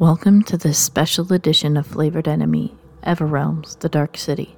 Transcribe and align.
Welcome 0.00 0.42
to 0.44 0.56
this 0.56 0.76
special 0.76 1.32
edition 1.32 1.76
of 1.76 1.86
Flavored 1.86 2.26
Enemy, 2.26 2.74
Everrealms, 3.04 3.76
The 3.76 3.88
Dark 3.88 4.18
City. 4.18 4.56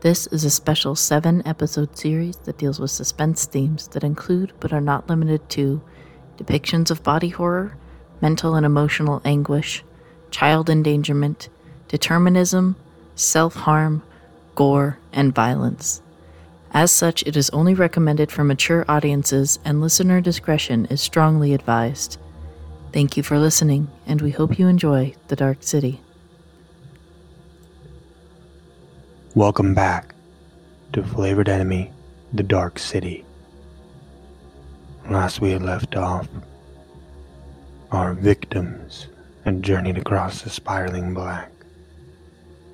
This 0.00 0.26
is 0.28 0.42
a 0.42 0.48
special 0.48 0.96
seven 0.96 1.46
episode 1.46 1.98
series 1.98 2.36
that 2.38 2.56
deals 2.56 2.80
with 2.80 2.90
suspense 2.90 3.44
themes 3.44 3.88
that 3.88 4.02
include, 4.02 4.54
but 4.60 4.72
are 4.72 4.80
not 4.80 5.06
limited 5.06 5.50
to, 5.50 5.82
depictions 6.38 6.90
of 6.90 7.02
body 7.02 7.28
horror, 7.28 7.76
mental 8.22 8.54
and 8.54 8.64
emotional 8.64 9.20
anguish, 9.22 9.84
child 10.30 10.70
endangerment, 10.70 11.50
determinism, 11.88 12.76
self 13.14 13.54
harm, 13.54 14.02
gore, 14.54 14.98
and 15.12 15.34
violence. 15.34 16.00
As 16.70 16.90
such, 16.90 17.22
it 17.24 17.36
is 17.36 17.50
only 17.50 17.74
recommended 17.74 18.32
for 18.32 18.44
mature 18.44 18.86
audiences, 18.88 19.58
and 19.62 19.82
listener 19.82 20.22
discretion 20.22 20.86
is 20.86 21.02
strongly 21.02 21.52
advised. 21.52 22.16
Thank 22.94 23.16
you 23.16 23.24
for 23.24 23.40
listening, 23.40 23.88
and 24.06 24.22
we 24.22 24.30
hope 24.30 24.56
you 24.56 24.68
enjoy 24.68 25.16
The 25.26 25.34
Dark 25.34 25.64
City. 25.64 26.00
Welcome 29.34 29.74
back 29.74 30.14
to 30.92 31.02
Flavored 31.02 31.48
Enemy, 31.48 31.90
The 32.34 32.44
Dark 32.44 32.78
City. 32.78 33.24
Last 35.10 35.40
we 35.40 35.50
had 35.50 35.62
left 35.62 35.96
off, 35.96 36.28
our 37.90 38.14
victims 38.14 39.08
had 39.44 39.64
journeyed 39.64 39.98
across 39.98 40.42
the 40.42 40.50
spiraling 40.50 41.14
black, 41.14 41.50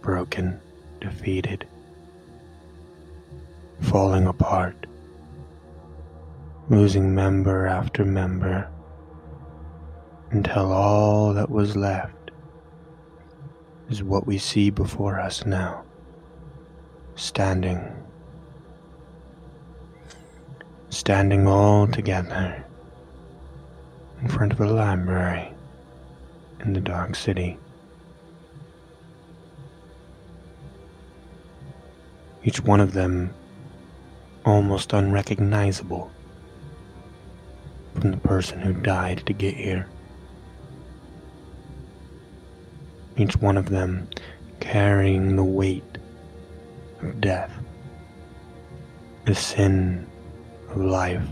broken, 0.03 0.61
defeated, 1.01 1.67
falling 3.81 4.27
apart, 4.27 4.85
losing 6.69 7.15
member 7.15 7.67
after 7.67 8.05
member 8.05 8.69
until 10.31 10.73
all 10.73 11.35
that 11.35 11.51
was 11.51 11.77
left 11.77 12.31
is 13.89 14.03
what 14.03 14.27
we 14.27 14.39
see 14.39 14.71
before 14.71 15.19
us 15.19 15.45
now, 15.45 15.83
standing, 17.17 17.81
standing 20.91 21.49
all 21.49 21.89
together 21.89 22.65
in 24.23 24.29
front 24.29 24.53
of 24.53 24.61
a 24.61 24.67
library 24.67 25.53
in 26.61 26.73
the 26.75 26.81
dark 26.81 27.17
city. 27.17 27.59
Each 32.45 32.63
one 32.63 32.81
of 32.81 32.93
them 32.93 33.35
almost 34.45 34.93
unrecognizable 34.93 36.11
from 37.95 38.13
the 38.13 38.17
person 38.17 38.61
who 38.61 38.73
died 38.73 39.23
to 39.27 39.33
get 39.33 39.55
here. 39.55 39.89
Each 43.21 43.37
one 43.37 43.59
of 43.59 43.69
them 43.69 44.09
carrying 44.61 45.37
the 45.37 45.45
weight 45.45 45.99
of 47.03 47.21
death, 47.21 47.53
the 49.27 49.35
sin 49.35 50.07
of 50.71 50.79
life, 50.79 51.23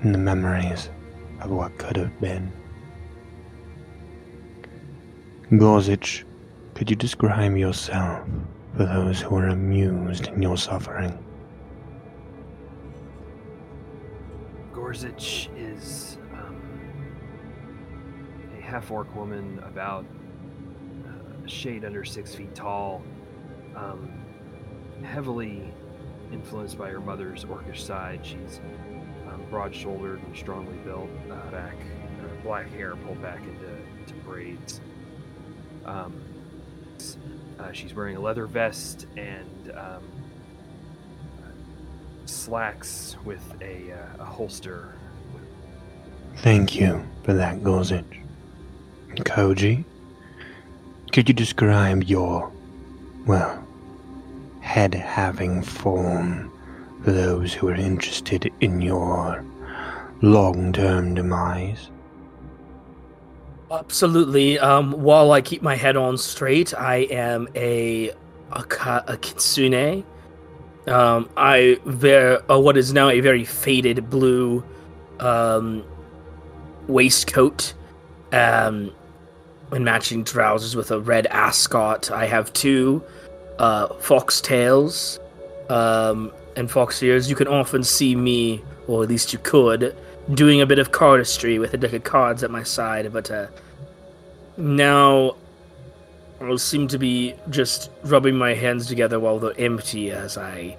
and 0.00 0.14
the 0.14 0.18
memories 0.18 0.88
of 1.42 1.50
what 1.50 1.76
could 1.76 1.96
have 1.96 2.18
been. 2.18 2.50
Gorzich, 5.50 6.24
could 6.74 6.88
you 6.88 6.96
describe 6.96 7.54
yourself 7.54 8.26
for 8.74 8.84
those 8.86 9.20
who 9.20 9.36
are 9.36 9.48
amused 9.48 10.28
in 10.28 10.40
your 10.40 10.56
suffering? 10.56 11.12
Gorzich 14.72 15.48
is 15.58 16.05
half 18.66 18.90
orc 18.90 19.14
woman, 19.14 19.60
about 19.64 20.04
uh, 21.06 21.44
a 21.44 21.48
shade 21.48 21.84
under 21.84 22.04
six 22.04 22.34
feet 22.34 22.54
tall, 22.54 23.02
um, 23.76 24.10
heavily 25.02 25.72
influenced 26.32 26.76
by 26.76 26.90
her 26.90 27.00
mother's 27.00 27.44
orcish 27.44 27.78
side. 27.78 28.20
She's 28.24 28.60
um, 29.28 29.42
broad 29.48 29.74
shouldered 29.74 30.20
and 30.22 30.36
strongly 30.36 30.76
built, 30.78 31.08
uh, 31.30 31.50
back, 31.50 31.76
uh, 32.20 32.42
black 32.42 32.68
hair 32.72 32.96
pulled 32.96 33.22
back 33.22 33.40
into 33.40 34.14
braids. 34.24 34.80
Um, 35.84 36.20
uh, 37.60 37.72
she's 37.72 37.94
wearing 37.94 38.16
a 38.16 38.20
leather 38.20 38.46
vest 38.46 39.06
and 39.16 39.72
um, 39.76 40.02
slacks 42.24 43.16
with 43.24 43.42
a, 43.60 43.92
uh, 43.92 44.22
a 44.22 44.24
holster. 44.24 44.92
Thank 46.38 46.74
you 46.74 47.06
for 47.22 47.32
that, 47.34 47.60
Gorzich. 47.60 48.25
Koji, 49.24 49.84
could 51.12 51.28
you 51.28 51.34
describe 51.34 52.04
your, 52.04 52.50
well, 53.26 53.62
head 54.60 54.94
having 54.94 55.62
form 55.62 56.52
for 57.02 57.12
those 57.12 57.52
who 57.52 57.68
are 57.68 57.74
interested 57.74 58.52
in 58.60 58.80
your 58.80 59.44
long 60.22 60.72
term 60.72 61.14
demise? 61.14 61.88
Absolutely. 63.70 64.58
Um, 64.58 64.92
while 64.92 65.32
I 65.32 65.40
keep 65.40 65.62
my 65.62 65.74
head 65.74 65.96
on 65.96 66.18
straight, 66.18 66.74
I 66.74 66.96
am 67.10 67.48
a 67.54 68.10
a, 68.52 68.60
a 69.08 69.16
kitsune. 69.16 70.04
Um, 70.86 71.28
I 71.36 71.78
wear 71.84 72.50
uh, 72.50 72.58
what 72.60 72.76
is 72.76 72.92
now 72.92 73.08
a 73.08 73.20
very 73.20 73.44
faded 73.44 74.08
blue 74.08 74.64
um, 75.18 75.84
waistcoat. 76.86 77.74
Um, 78.32 78.92
and 79.72 79.84
matching 79.84 80.24
trousers 80.24 80.76
with 80.76 80.90
a 80.90 81.00
red 81.00 81.26
ascot. 81.26 82.10
I 82.10 82.26
have 82.26 82.52
two 82.52 83.02
uh, 83.58 83.88
foxtails 83.88 85.18
um, 85.70 86.32
and 86.56 86.70
fox 86.70 87.02
ears. 87.02 87.28
You 87.28 87.36
can 87.36 87.48
often 87.48 87.82
see 87.82 88.14
me, 88.14 88.62
or 88.86 89.02
at 89.02 89.08
least 89.08 89.32
you 89.32 89.38
could, 89.40 89.96
doing 90.34 90.60
a 90.60 90.66
bit 90.66 90.78
of 90.78 90.92
cardistry 90.92 91.58
with 91.58 91.74
a 91.74 91.76
deck 91.76 91.92
of 91.92 92.04
cards 92.04 92.42
at 92.42 92.50
my 92.50 92.62
side, 92.62 93.12
but 93.12 93.30
uh, 93.30 93.46
now 94.56 95.36
I 96.40 96.56
seem 96.56 96.88
to 96.88 96.98
be 96.98 97.34
just 97.50 97.90
rubbing 98.04 98.36
my 98.36 98.54
hands 98.54 98.86
together 98.86 99.18
while 99.18 99.38
they're 99.38 99.58
empty 99.58 100.10
as 100.10 100.36
I 100.36 100.76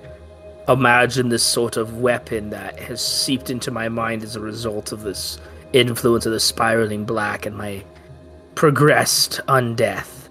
imagine 0.67 1.29
this 1.29 1.43
sort 1.43 1.77
of 1.77 1.99
weapon 1.99 2.49
that 2.49 2.77
has 2.79 3.05
seeped 3.05 3.49
into 3.49 3.71
my 3.71 3.89
mind 3.89 4.23
as 4.23 4.35
a 4.35 4.39
result 4.39 4.91
of 4.91 5.01
this 5.01 5.39
influence 5.73 6.25
of 6.25 6.31
the 6.31 6.39
spiraling 6.39 7.05
black 7.05 7.45
and 7.45 7.55
my 7.55 7.83
progressed 8.57 9.40
undeath. 9.50 10.29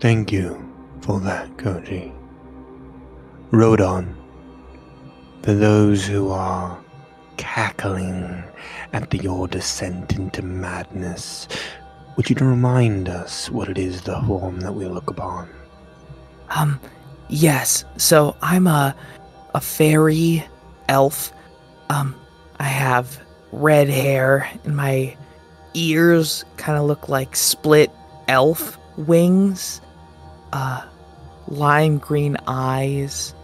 Thank 0.00 0.30
you 0.30 0.62
for 1.00 1.20
that, 1.20 1.48
Koji. 1.56 2.12
Rodon, 3.52 4.14
for 5.42 5.54
those 5.54 6.04
who 6.04 6.30
are 6.30 6.78
cackling 7.38 8.44
at 8.92 9.14
your 9.14 9.48
descent 9.48 10.12
into 10.16 10.42
madness, 10.42 11.48
would 12.18 12.28
you 12.28 12.36
remind 12.36 13.08
us 13.08 13.50
what 13.50 13.70
it 13.70 13.78
is 13.78 14.02
the 14.02 14.20
form 14.26 14.60
that 14.60 14.74
we 14.74 14.84
look 14.84 15.08
upon? 15.08 15.48
Um, 16.50 16.78
yes. 17.30 17.86
So 17.96 18.36
I'm 18.42 18.66
a 18.66 18.94
a 19.54 19.60
fairy 19.60 20.44
elf. 20.88 21.32
Um, 21.90 22.14
I 22.58 22.64
have 22.64 23.20
red 23.52 23.88
hair, 23.88 24.50
and 24.64 24.76
my 24.76 25.16
ears 25.74 26.44
kind 26.56 26.78
of 26.78 26.84
look 26.86 27.08
like 27.08 27.36
split 27.36 27.90
elf 28.28 28.78
wings. 28.96 29.80
Uh, 30.52 30.82
lime 31.48 31.98
green 31.98 32.36
eyes, 32.46 33.34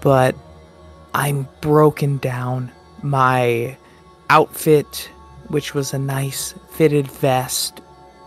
but 0.00 0.34
I'm 1.14 1.48
broken 1.60 2.18
down. 2.18 2.70
My 3.02 3.76
outfit, 4.28 5.10
which 5.48 5.74
was 5.74 5.92
a 5.92 5.98
nice 5.98 6.54
fitted 6.70 7.10
vest, 7.10 7.80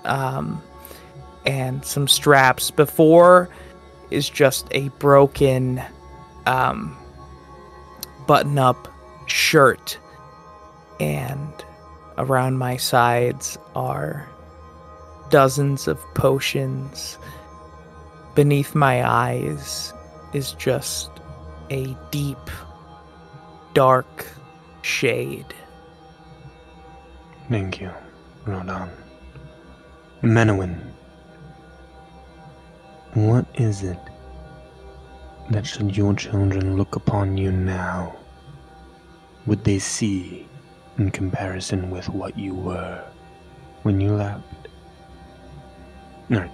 um, 0.03 0.61
and 1.45 1.85
some 1.85 2.07
straps 2.07 2.71
before, 2.71 3.49
is 4.09 4.29
just 4.29 4.67
a 4.71 4.89
broken 4.89 5.81
um, 6.45 6.97
button 8.27 8.57
up 8.57 8.87
shirt, 9.27 9.97
and 10.99 11.53
around 12.17 12.57
my 12.57 12.77
sides 12.77 13.57
are 13.75 14.29
dozens 15.29 15.87
of 15.87 15.99
potions. 16.13 17.17
Beneath 18.35 18.75
my 18.75 19.07
eyes 19.07 19.93
is 20.33 20.53
just 20.53 21.09
a 21.69 21.95
deep, 22.11 22.49
dark 23.73 24.27
shade. 24.81 25.53
Thank 27.49 27.81
you, 27.81 27.91
Rodon. 28.45 28.89
Menowin, 30.21 30.79
what 33.13 33.45
is 33.55 33.83
it 33.83 33.99
that 35.49 35.65
should 35.65 35.95
your 35.95 36.13
children 36.13 36.77
look 36.77 36.95
upon 36.95 37.37
you 37.37 37.51
now 37.51 38.15
would 39.45 39.63
they 39.63 39.79
see 39.79 40.47
in 40.97 41.11
comparison 41.11 41.89
with 41.89 42.07
what 42.09 42.37
you 42.37 42.53
were 42.53 43.03
when 43.81 43.99
you 43.99 44.13
left? 44.13 44.43
No. 46.29 46.49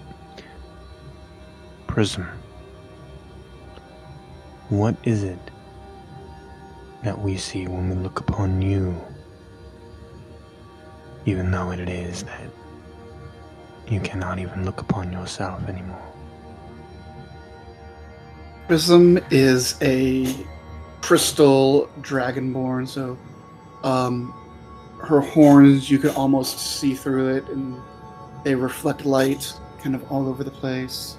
Prism. 1.87 2.27
What 4.69 4.95
is 5.03 5.23
it 5.23 5.39
that 7.03 7.19
we 7.19 7.37
see 7.37 7.67
when 7.67 7.89
we 7.89 7.95
look 7.95 8.19
upon 8.19 8.61
you? 8.61 8.99
Even 11.25 11.51
though 11.51 11.71
it 11.71 11.87
is 11.87 12.23
that 12.23 12.49
you 13.87 13.99
cannot 13.99 14.39
even 14.39 14.65
look 14.65 14.81
upon 14.81 15.11
yourself 15.11 15.67
anymore. 15.67 16.08
Prism 18.69 19.17
is 19.31 19.79
a 19.81 20.45
crystal 21.01 21.89
dragonborn, 22.01 22.87
so 22.87 23.17
um, 23.83 24.31
her 25.01 25.21
horns 25.21 25.89
you 25.89 25.97
can 25.97 26.11
almost 26.11 26.59
see 26.59 26.93
through 26.93 27.29
it, 27.29 27.47
and 27.49 27.81
they 28.43 28.53
reflect 28.53 29.05
light 29.05 29.51
kind 29.81 29.95
of 29.95 30.11
all 30.11 30.29
over 30.29 30.43
the 30.43 30.51
place. 30.51 31.17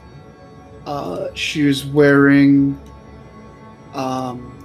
Uh, 0.87 1.26
she 1.35 1.64
was 1.64 1.85
wearing 1.85 2.81
um, 3.94 4.56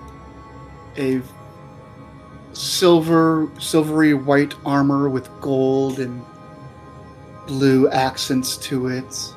a 0.99 1.23
silver, 2.53 3.49
silvery 3.59 4.13
white 4.13 4.53
armor 4.63 5.09
with 5.09 5.27
gold 5.41 5.99
and 5.99 6.23
blue 7.47 7.89
accents 7.89 8.57
to 8.57 8.89
it. 8.89 9.33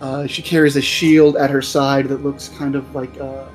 Uh, 0.00 0.26
she 0.26 0.40
carries 0.40 0.76
a 0.76 0.80
shield 0.80 1.36
at 1.36 1.50
her 1.50 1.60
side 1.60 2.08
that 2.08 2.22
looks 2.22 2.48
kind 2.48 2.74
of 2.74 2.94
like 2.94 3.14
a 3.18 3.50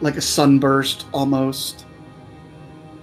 like 0.00 0.16
a 0.16 0.20
sunburst 0.20 1.06
almost. 1.12 1.84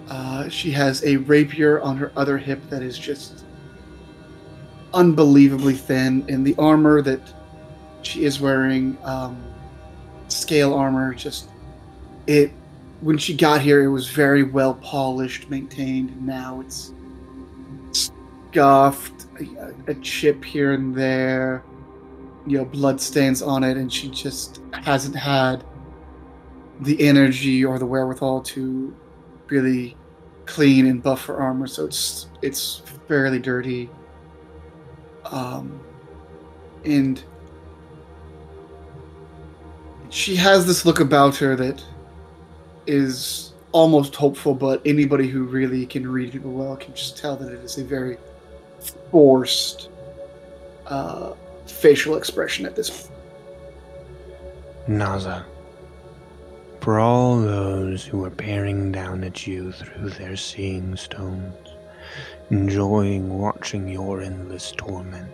Uh, 0.10 0.50
she 0.50 0.72
has 0.72 1.04
a 1.04 1.18
rapier 1.18 1.82
on 1.82 1.98
her 1.98 2.12
other 2.16 2.38
hip 2.38 2.62
that 2.70 2.82
is 2.82 2.98
just 2.98 3.44
unbelievably 4.94 5.76
thin, 5.76 6.26
and 6.28 6.46
the 6.46 6.56
armor 6.58 7.02
that 7.02 7.22
she 8.02 8.24
is 8.24 8.40
wearing, 8.40 8.98
um, 9.04 9.38
scale 10.28 10.74
armor, 10.74 11.14
just 11.14 11.50
it. 12.26 12.52
When 13.02 13.18
she 13.18 13.36
got 13.36 13.62
here, 13.62 13.84
it 13.84 13.90
was 13.90 14.08
very 14.10 14.42
well 14.42 14.74
polished, 14.76 15.50
maintained. 15.50 16.26
Now 16.26 16.62
it's 16.62 16.94
scuffed, 17.92 19.28
a, 19.40 19.92
a 19.92 19.96
chip 19.96 20.44
here 20.44 20.72
and 20.72 20.96
there 20.96 21.64
you 22.46 22.58
know 22.58 22.66
blood 22.66 23.02
stains 23.02 23.42
on 23.42 23.64
it 23.64 23.78
and 23.78 23.92
she 23.92 24.10
just 24.10 24.62
hasn't 24.72 25.16
had 25.16 25.64
the 26.82 27.08
energy 27.08 27.64
or 27.64 27.80
the 27.80 27.86
wherewithal 27.86 28.42
to 28.42 28.94
really 29.48 29.96
clean 30.46 30.88
and 30.88 31.02
buff 31.02 31.26
her 31.26 31.38
armor. 31.38 31.68
So 31.68 31.86
it's 31.86 32.28
it's 32.42 32.82
fairly 33.08 33.40
dirty. 33.40 33.90
Um 35.26 35.80
and 36.84 37.24
she 40.10 40.36
has 40.36 40.66
this 40.66 40.86
look 40.86 41.00
about 41.00 41.36
her 41.38 41.56
that 41.56 41.84
is 42.86 43.54
almost 43.72 44.16
hopeful 44.16 44.54
but 44.54 44.82
anybody 44.86 45.28
who 45.28 45.44
really 45.44 45.86
can 45.86 46.08
read 46.08 46.32
people 46.32 46.52
well 46.52 46.78
can 46.78 46.94
just 46.94 47.18
tell 47.18 47.36
that 47.36 47.52
it 47.52 47.60
is 47.60 47.78
a 47.80 47.84
very 47.84 48.18
forced 49.12 49.90
uh 50.86 51.34
facial 51.72 52.16
expression 52.16 52.66
at 52.66 52.76
this 52.76 52.90
point. 52.90 53.12
Naza, 54.88 55.44
for 56.82 57.00
all 57.00 57.40
those 57.40 58.06
who 58.06 58.24
are 58.24 58.30
peering 58.30 58.92
down 58.92 59.24
at 59.24 59.48
you 59.48 59.72
through 59.72 60.10
their 60.12 60.36
seeing 60.36 60.96
stones, 60.96 61.56
enjoying 62.52 63.40
watching 63.40 63.88
your 63.88 64.22
endless 64.22 64.72
torment, 64.72 65.34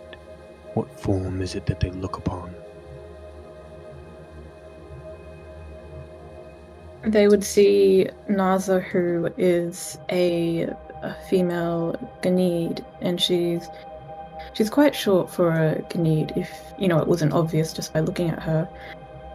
what 0.74 0.90
form 0.98 1.42
is 1.42 1.54
it 1.54 1.66
that 1.66 1.80
they 1.80 1.90
look 1.90 2.16
upon? 2.16 2.54
They 7.04 7.28
would 7.28 7.44
see 7.44 8.08
Naza, 8.30 8.82
who 8.82 9.28
is 9.36 9.98
a, 10.10 10.62
a 11.02 11.14
female 11.28 11.96
Ganid, 12.22 12.84
and 13.00 13.20
she's 13.20 13.68
She's 14.54 14.70
quite 14.70 14.94
short 14.94 15.30
for 15.30 15.50
a 15.50 15.82
Ganid, 15.90 16.36
if 16.36 16.50
you 16.78 16.88
know 16.88 16.98
it 16.98 17.08
wasn't 17.08 17.32
obvious 17.32 17.72
just 17.72 17.92
by 17.92 18.00
looking 18.00 18.30
at 18.30 18.42
her. 18.42 18.68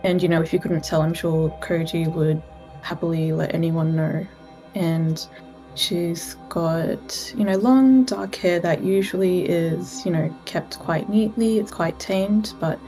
And 0.03 0.21
you 0.21 0.29
know, 0.29 0.41
if 0.41 0.53
you 0.53 0.59
couldn't 0.59 0.83
tell, 0.83 1.01
I'm 1.01 1.13
sure 1.13 1.49
Koji 1.61 2.11
would 2.13 2.41
happily 2.81 3.33
let 3.33 3.53
anyone 3.53 3.95
know. 3.95 4.25
And 4.75 5.25
she's 5.75 6.35
got, 6.49 7.33
you 7.35 7.43
know, 7.43 7.57
long 7.57 8.03
dark 8.03 8.35
hair 8.35 8.59
that 8.59 8.83
usually 8.83 9.43
is, 9.43 10.05
you 10.05 10.11
know, 10.11 10.33
kept 10.45 10.79
quite 10.79 11.09
neatly. 11.09 11.59
It's 11.59 11.71
quite 11.71 11.99
tamed, 11.99 12.53
but 12.59 12.79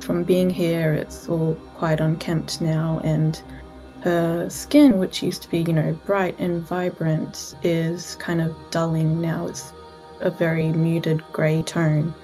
from 0.00 0.24
being 0.24 0.48
here, 0.50 0.94
it's 0.94 1.28
all 1.28 1.54
quite 1.74 2.00
unkempt 2.00 2.60
now. 2.60 3.00
And 3.04 3.40
her 4.02 4.48
skin, 4.48 4.98
which 4.98 5.22
used 5.22 5.42
to 5.42 5.50
be, 5.50 5.58
you 5.58 5.72
know, 5.72 5.98
bright 6.06 6.38
and 6.38 6.62
vibrant, 6.62 7.54
is 7.62 8.16
kind 8.16 8.40
of 8.40 8.54
dulling 8.70 9.20
now. 9.20 9.46
It's 9.46 9.72
a 10.20 10.30
very 10.30 10.72
muted 10.72 11.22
grey 11.32 11.62
tone. 11.62 12.14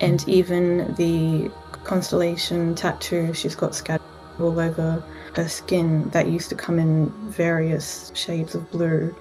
And 0.00 0.26
even 0.28 0.94
the 0.94 1.50
constellation 1.84 2.74
tattoo 2.74 3.32
she's 3.32 3.56
got 3.56 3.74
scattered 3.74 4.04
all 4.38 4.60
over 4.60 5.02
her 5.34 5.48
skin 5.48 6.08
that 6.10 6.28
used 6.28 6.48
to 6.50 6.54
come 6.54 6.78
in 6.78 7.10
various 7.30 8.12
shades 8.14 8.54
of 8.54 8.70
blue. 8.70 9.14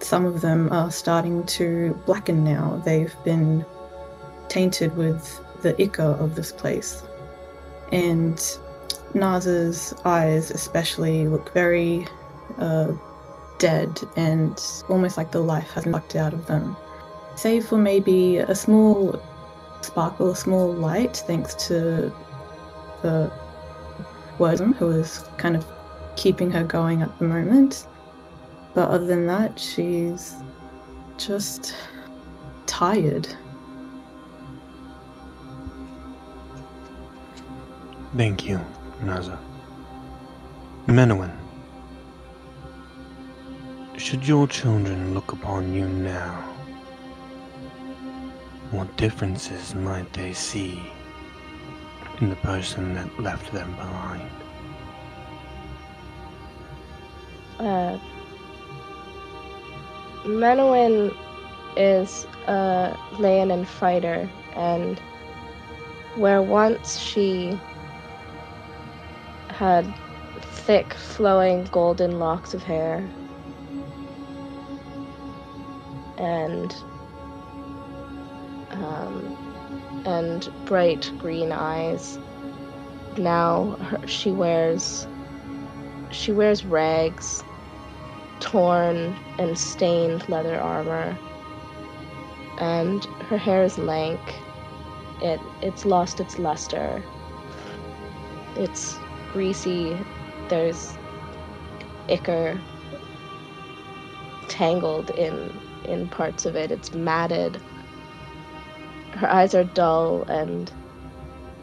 Some 0.00 0.24
of 0.24 0.40
them 0.40 0.70
are 0.72 0.90
starting 0.90 1.44
to 1.46 1.98
blacken 2.06 2.44
now. 2.44 2.80
They've 2.84 3.14
been 3.24 3.64
tainted 4.48 4.96
with 4.96 5.40
the 5.62 5.80
ichor 5.80 6.02
of 6.02 6.34
this 6.34 6.52
place. 6.52 7.02
And 7.92 8.40
Naza's 9.14 9.94
eyes, 10.04 10.50
especially, 10.50 11.26
look 11.26 11.52
very 11.52 12.06
uh, 12.58 12.92
dead 13.58 14.00
and 14.16 14.60
almost 14.88 15.16
like 15.16 15.32
the 15.32 15.40
life 15.40 15.70
has 15.72 15.84
sucked 15.84 16.16
out 16.16 16.32
of 16.32 16.46
them 16.46 16.76
save 17.40 17.66
for 17.66 17.78
maybe 17.78 18.36
a 18.36 18.54
small 18.54 19.18
sparkle, 19.80 20.30
a 20.32 20.36
small 20.36 20.74
light, 20.74 21.16
thanks 21.26 21.54
to 21.54 22.12
the 23.00 23.32
Wurzen, 24.38 24.74
who 24.74 24.90
is 24.90 25.24
kind 25.38 25.56
of 25.56 25.64
keeping 26.16 26.50
her 26.50 26.64
going 26.64 27.00
at 27.00 27.18
the 27.18 27.24
moment. 27.24 27.86
But 28.74 28.90
other 28.90 29.06
than 29.06 29.26
that, 29.26 29.58
she's 29.58 30.34
just 31.16 31.74
tired. 32.66 33.26
Thank 38.16 38.46
you, 38.46 38.60
Naza. 39.02 39.38
Menowin, 40.86 41.32
should 43.96 44.28
your 44.28 44.46
children 44.46 45.14
look 45.14 45.32
upon 45.32 45.72
you 45.72 45.88
now, 45.88 46.44
what 48.70 48.96
differences 48.96 49.74
might 49.74 50.12
they 50.12 50.32
see 50.32 50.80
in 52.20 52.30
the 52.30 52.36
person 52.36 52.94
that 52.94 53.20
left 53.20 53.52
them 53.52 53.70
behind? 53.76 54.30
Uh, 57.58 57.98
Menowin 60.24 61.14
is 61.76 62.26
a 62.46 62.96
Leonin 63.18 63.64
fighter, 63.64 64.28
and 64.54 64.98
where 66.16 66.42
once 66.42 66.98
she 66.98 67.58
had 69.48 69.86
thick, 70.40 70.94
flowing 70.94 71.64
golden 71.72 72.18
locks 72.18 72.54
of 72.54 72.62
hair 72.62 73.08
and 76.18 76.74
um, 78.72 80.02
and 80.06 80.48
bright 80.66 81.12
green 81.18 81.52
eyes. 81.52 82.18
Now 83.16 83.76
her, 83.80 84.06
she 84.06 84.30
wears 84.30 85.06
she 86.10 86.32
wears 86.32 86.64
rags, 86.64 87.42
torn 88.40 89.16
and 89.38 89.56
stained 89.58 90.28
leather 90.28 90.58
armor, 90.58 91.16
and 92.58 93.04
her 93.28 93.38
hair 93.38 93.62
is 93.62 93.78
lank. 93.78 94.20
It 95.22 95.40
it's 95.62 95.84
lost 95.84 96.20
its 96.20 96.38
luster. 96.38 97.02
It's 98.56 98.96
greasy. 99.32 99.96
There's 100.48 100.96
ichor 102.08 102.60
tangled 104.48 105.10
in 105.10 105.52
in 105.84 106.08
parts 106.08 106.46
of 106.46 106.56
it. 106.56 106.70
It's 106.70 106.92
matted 106.92 107.60
her 109.12 109.30
eyes 109.30 109.54
are 109.54 109.64
dull 109.64 110.22
and 110.24 110.72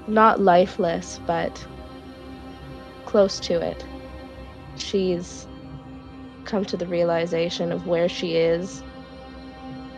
not 0.08 0.40
lifeless, 0.40 1.20
but 1.26 1.66
close 3.06 3.40
to 3.42 3.60
it. 3.62 3.86
She's 4.78 5.48
come 6.46 6.66
to 6.66 6.78
the 6.78 6.88
realization 6.88 7.72
of 7.72 7.88
where 7.88 8.10
she 8.10 8.36
is. 8.36 8.84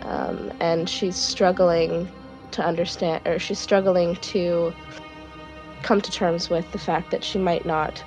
Um, 0.02 0.52
and 0.60 0.90
she's 0.90 1.16
struggling 1.16 2.10
to 2.52 2.64
understand, 2.66 3.28
or 3.28 3.38
she's 3.38 3.60
struggling 3.60 4.16
to 4.16 4.74
come 5.84 6.02
to 6.02 6.12
terms 6.12 6.50
with 6.50 6.70
the 6.72 6.80
fact 6.80 7.12
that 7.12 7.24
she 7.24 7.38
might 7.38 7.66
not 7.66 8.04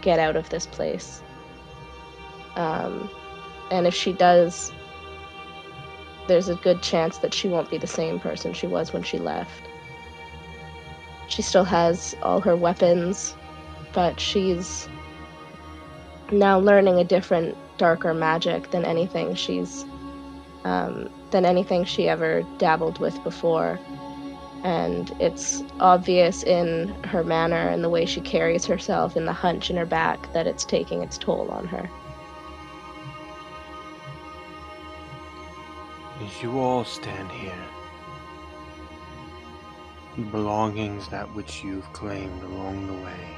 get 0.00 0.18
out 0.18 0.36
of 0.36 0.48
this 0.50 0.66
place. 0.66 1.22
Um, 2.56 3.08
and 3.70 3.86
if 3.86 3.94
she 3.94 4.12
does, 4.12 4.72
there's 6.28 6.48
a 6.48 6.54
good 6.56 6.82
chance 6.82 7.18
that 7.18 7.34
she 7.34 7.48
won't 7.48 7.70
be 7.70 7.78
the 7.78 7.86
same 7.86 8.20
person 8.20 8.52
she 8.52 8.66
was 8.66 8.92
when 8.92 9.02
she 9.02 9.18
left. 9.18 9.62
She 11.28 11.42
still 11.42 11.64
has 11.64 12.14
all 12.22 12.40
her 12.40 12.56
weapons, 12.56 13.34
but 13.92 14.20
she's 14.20 14.88
now 16.30 16.58
learning 16.58 16.98
a 16.98 17.04
different, 17.04 17.56
darker 17.78 18.14
magic 18.14 18.70
than 18.70 18.84
anything 18.84 19.34
she's 19.34 19.84
um, 20.64 21.08
than 21.30 21.44
anything 21.44 21.84
she 21.84 22.08
ever 22.08 22.42
dabbled 22.58 22.98
with 22.98 23.22
before. 23.24 23.78
And 24.64 25.10
it's 25.20 25.62
obvious 25.78 26.42
in 26.42 26.88
her 27.04 27.22
manner 27.22 27.68
and 27.68 27.84
the 27.84 27.88
way 27.88 28.04
she 28.04 28.20
carries 28.20 28.66
herself, 28.66 29.16
in 29.16 29.24
the 29.24 29.32
hunch 29.32 29.70
in 29.70 29.76
her 29.76 29.86
back, 29.86 30.32
that 30.32 30.46
it's 30.46 30.64
taking 30.64 31.02
its 31.02 31.16
toll 31.16 31.48
on 31.50 31.66
her. 31.68 31.88
As 36.20 36.42
you 36.42 36.58
all 36.58 36.84
stand 36.84 37.30
here, 37.30 37.64
the 40.16 40.22
belongings 40.22 41.06
that 41.10 41.32
which 41.32 41.62
you've 41.62 41.90
claimed 41.92 42.42
along 42.42 42.88
the 42.88 43.04
way, 43.04 43.36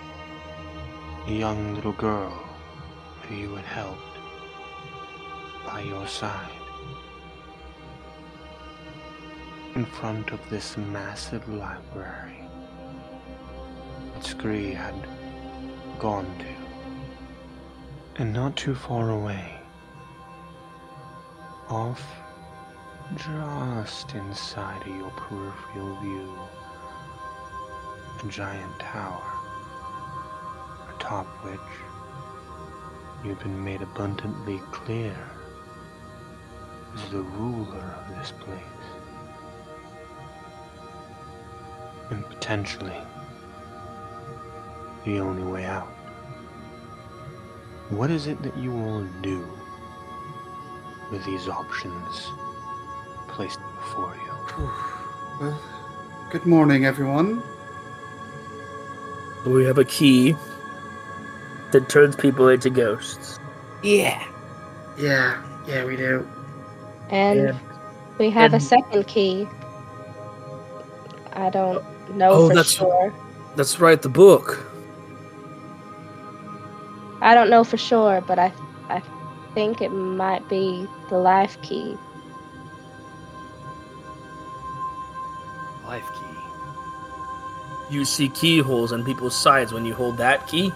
a 1.26 1.30
young 1.30 1.75
little 1.75 1.92
girl 1.92 2.32
who 3.22 3.34
you 3.34 3.54
had 3.54 3.66
helped 3.66 4.16
by 5.66 5.82
your 5.82 6.06
side, 6.06 6.50
in 9.75 9.84
front 9.84 10.30
of 10.30 10.40
this 10.49 10.78
massive 10.78 11.46
library 11.50 12.40
that 14.14 14.25
Scree 14.25 14.72
had 14.72 14.94
gone 15.99 16.34
to, 16.38 18.22
and 18.22 18.32
not 18.32 18.56
too 18.56 18.75
far 18.75 19.10
away, 19.10 19.60
off 21.68 22.19
just 23.16 24.14
inside 24.14 24.82
of 24.82 24.96
your 24.96 25.10
peripheral 25.10 25.96
view, 26.00 26.38
a 28.22 28.28
giant 28.28 28.78
tower, 28.78 29.22
atop 30.94 31.26
which 31.44 31.60
you've 33.24 33.40
been 33.40 33.64
made 33.64 33.82
abundantly 33.82 34.58
clear 34.70 35.16
is 36.94 37.10
the 37.10 37.22
ruler 37.22 37.96
of 38.08 38.16
this 38.16 38.32
place. 38.32 38.60
And 42.10 42.24
potentially 42.26 42.96
the 45.04 45.18
only 45.18 45.44
way 45.44 45.64
out. 45.64 45.88
What 47.88 48.10
is 48.10 48.26
it 48.26 48.40
that 48.42 48.56
you 48.56 48.72
all 48.72 49.04
do 49.22 49.46
with 51.10 51.24
these 51.24 51.48
options 51.48 52.30
placed 53.90 53.97
before 53.97 54.16
you? 54.16 54.70
Well, 55.40 55.59
good 56.30 56.47
morning, 56.47 56.85
everyone. 56.85 57.42
We 59.47 59.64
have 59.64 59.78
a 59.78 59.85
key 59.85 60.37
that 61.73 61.88
turns 61.88 62.16
people 62.16 62.49
into 62.49 62.68
ghosts. 62.70 63.38
Yeah. 63.82 64.23
Yeah, 64.99 65.42
yeah, 65.66 65.85
we 65.85 65.97
do. 65.97 66.28
And 67.09 67.40
Yeah. 67.40 67.59
we 68.18 68.30
have 68.30 68.54
a 68.54 68.61
second 68.61 69.06
key. 69.06 69.49
I 71.32 71.49
don't 71.49 71.82
know 72.16 72.30
Oh, 72.32 72.49
for 72.49 72.54
that's- 72.54 72.73
sure. 72.73 73.12
That's 73.56 73.80
right, 73.80 74.00
the 74.00 74.09
book. 74.09 74.59
I 77.23 77.35
don't 77.35 77.50
know 77.50 77.64
for 77.64 77.76
sure, 77.76 78.23
but 78.26 78.38
I 78.38 78.52
I 78.88 79.02
think 79.54 79.80
it 79.80 79.90
might 79.90 80.49
be 80.49 80.87
the 81.11 81.18
life 81.18 81.56
key. 81.62 81.97
You 87.90 88.04
see 88.04 88.28
keyholes 88.28 88.92
on 88.92 89.04
people's 89.04 89.37
sides 89.37 89.73
when 89.73 89.85
you 89.85 89.94
hold 89.94 90.16
that 90.18 90.47
key. 90.47 90.73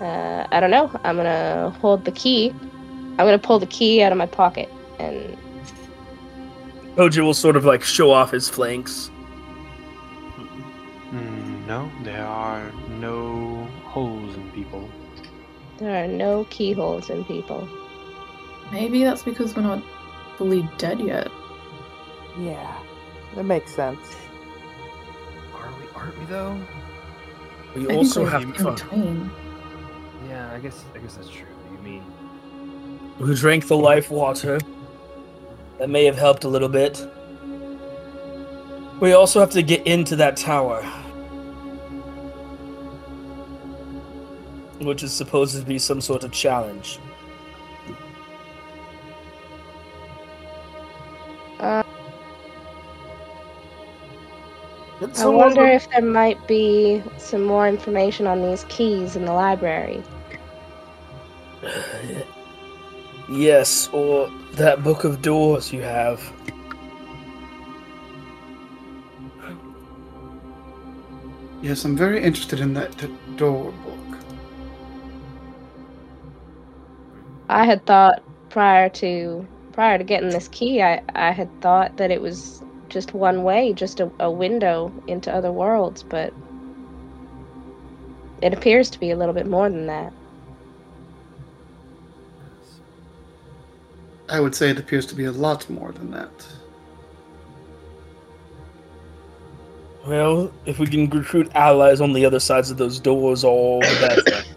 Uh, 0.00 0.46
I 0.50 0.60
don't 0.60 0.70
know. 0.70 0.90
I'm 1.04 1.16
gonna 1.16 1.70
hold 1.80 2.04
the 2.04 2.12
key. 2.12 2.50
I'm 2.50 3.26
gonna 3.26 3.38
pull 3.38 3.58
the 3.58 3.66
key 3.66 4.02
out 4.02 4.12
of 4.12 4.18
my 4.18 4.26
pocket 4.26 4.68
and 4.98 5.36
Koji 6.96 7.22
will 7.22 7.34
sort 7.34 7.56
of 7.56 7.64
like 7.64 7.82
show 7.82 8.10
off 8.10 8.30
his 8.30 8.48
flanks. 8.48 9.10
Mm, 11.10 11.66
no, 11.66 11.90
there 12.02 12.24
are 12.24 12.70
no 12.88 13.64
holes 13.84 14.34
in 14.34 14.50
people. 14.52 14.88
there 15.78 16.04
are 16.04 16.08
no 16.08 16.44
keyholes 16.50 17.08
in 17.10 17.24
people. 17.24 17.68
Maybe 18.72 19.02
that's 19.04 19.22
because 19.22 19.54
we're 19.56 19.62
not 19.62 19.82
fully 20.36 20.68
dead 20.78 21.00
yet. 21.00 21.28
Yeah. 22.38 22.76
That 23.34 23.44
makes 23.44 23.74
sense. 23.74 24.16
Are 26.08 26.12
we? 26.12 26.16
Aren't 26.16 26.18
we 26.18 26.26
though? 26.26 26.60
We 27.74 27.88
I 27.88 27.96
also 27.96 28.24
have 28.24 28.42
in 28.42 28.52
fun. 28.54 28.74
between. 28.74 29.30
Yeah, 30.28 30.50
I 30.52 30.58
guess. 30.58 30.84
I 30.94 30.98
guess 30.98 31.14
that's 31.14 31.28
true. 31.28 31.46
You 31.72 31.78
mean? 31.78 32.02
Who 33.18 33.34
drank 33.34 33.68
the 33.68 33.76
life 33.76 34.10
water. 34.10 34.58
That 35.78 35.90
may 35.90 36.04
have 36.04 36.16
helped 36.16 36.44
a 36.44 36.48
little 36.48 36.68
bit. 36.68 37.06
We 39.00 39.12
also 39.12 39.38
have 39.40 39.50
to 39.50 39.62
get 39.62 39.86
into 39.86 40.16
that 40.16 40.36
tower. 40.36 40.82
Which 44.80 45.02
is 45.02 45.12
supposed 45.12 45.56
to 45.56 45.64
be 45.64 45.78
some 45.78 46.00
sort 46.00 46.24
of 46.24 46.32
challenge. 46.32 46.98
I 55.00 55.12
someone- 55.12 55.36
wonder 55.54 55.66
if 55.66 55.88
there 55.90 56.02
might 56.02 56.46
be 56.48 57.02
some 57.18 57.44
more 57.44 57.68
information 57.68 58.26
on 58.26 58.42
these 58.42 58.64
keys 58.68 59.16
in 59.16 59.24
the 59.24 59.32
library. 59.32 60.02
Yes, 63.30 63.90
or 63.92 64.30
that 64.54 64.82
book 64.82 65.04
of 65.04 65.20
doors 65.20 65.70
you 65.70 65.82
have. 65.82 66.32
Yes, 71.60 71.84
I'm 71.84 71.96
very 71.96 72.22
interested 72.22 72.60
in 72.60 72.72
that 72.74 72.96
d- 72.96 73.14
door 73.36 73.72
book. 73.84 74.18
I 77.48 77.64
had 77.64 77.84
thought 77.86 78.22
prior 78.50 78.88
to 78.90 79.46
prior 79.72 79.98
to 79.98 80.04
getting 80.04 80.30
this 80.30 80.48
key, 80.48 80.82
I, 80.82 81.02
I 81.14 81.30
had 81.32 81.48
thought 81.60 81.96
that 81.98 82.10
it 82.10 82.20
was 82.20 82.62
just 82.88 83.14
one 83.14 83.42
way, 83.42 83.72
just 83.72 84.00
a, 84.00 84.10
a 84.20 84.30
window 84.30 84.92
into 85.06 85.32
other 85.32 85.52
worlds, 85.52 86.02
but 86.02 86.32
it 88.42 88.52
appears 88.52 88.90
to 88.90 89.00
be 89.00 89.10
a 89.10 89.16
little 89.16 89.34
bit 89.34 89.46
more 89.46 89.68
than 89.68 89.86
that. 89.86 90.12
I 94.28 94.40
would 94.40 94.54
say 94.54 94.70
it 94.70 94.78
appears 94.78 95.06
to 95.06 95.14
be 95.14 95.24
a 95.24 95.32
lot 95.32 95.68
more 95.70 95.92
than 95.92 96.10
that. 96.10 96.46
Well, 100.06 100.52
if 100.64 100.78
we 100.78 100.86
can 100.86 101.08
recruit 101.10 101.50
allies 101.54 102.00
on 102.00 102.12
the 102.12 102.24
other 102.24 102.40
sides 102.40 102.70
of 102.70 102.76
those 102.78 102.98
doors, 102.98 103.44
all 103.44 103.80
the 103.80 104.22
better. 104.24 104.44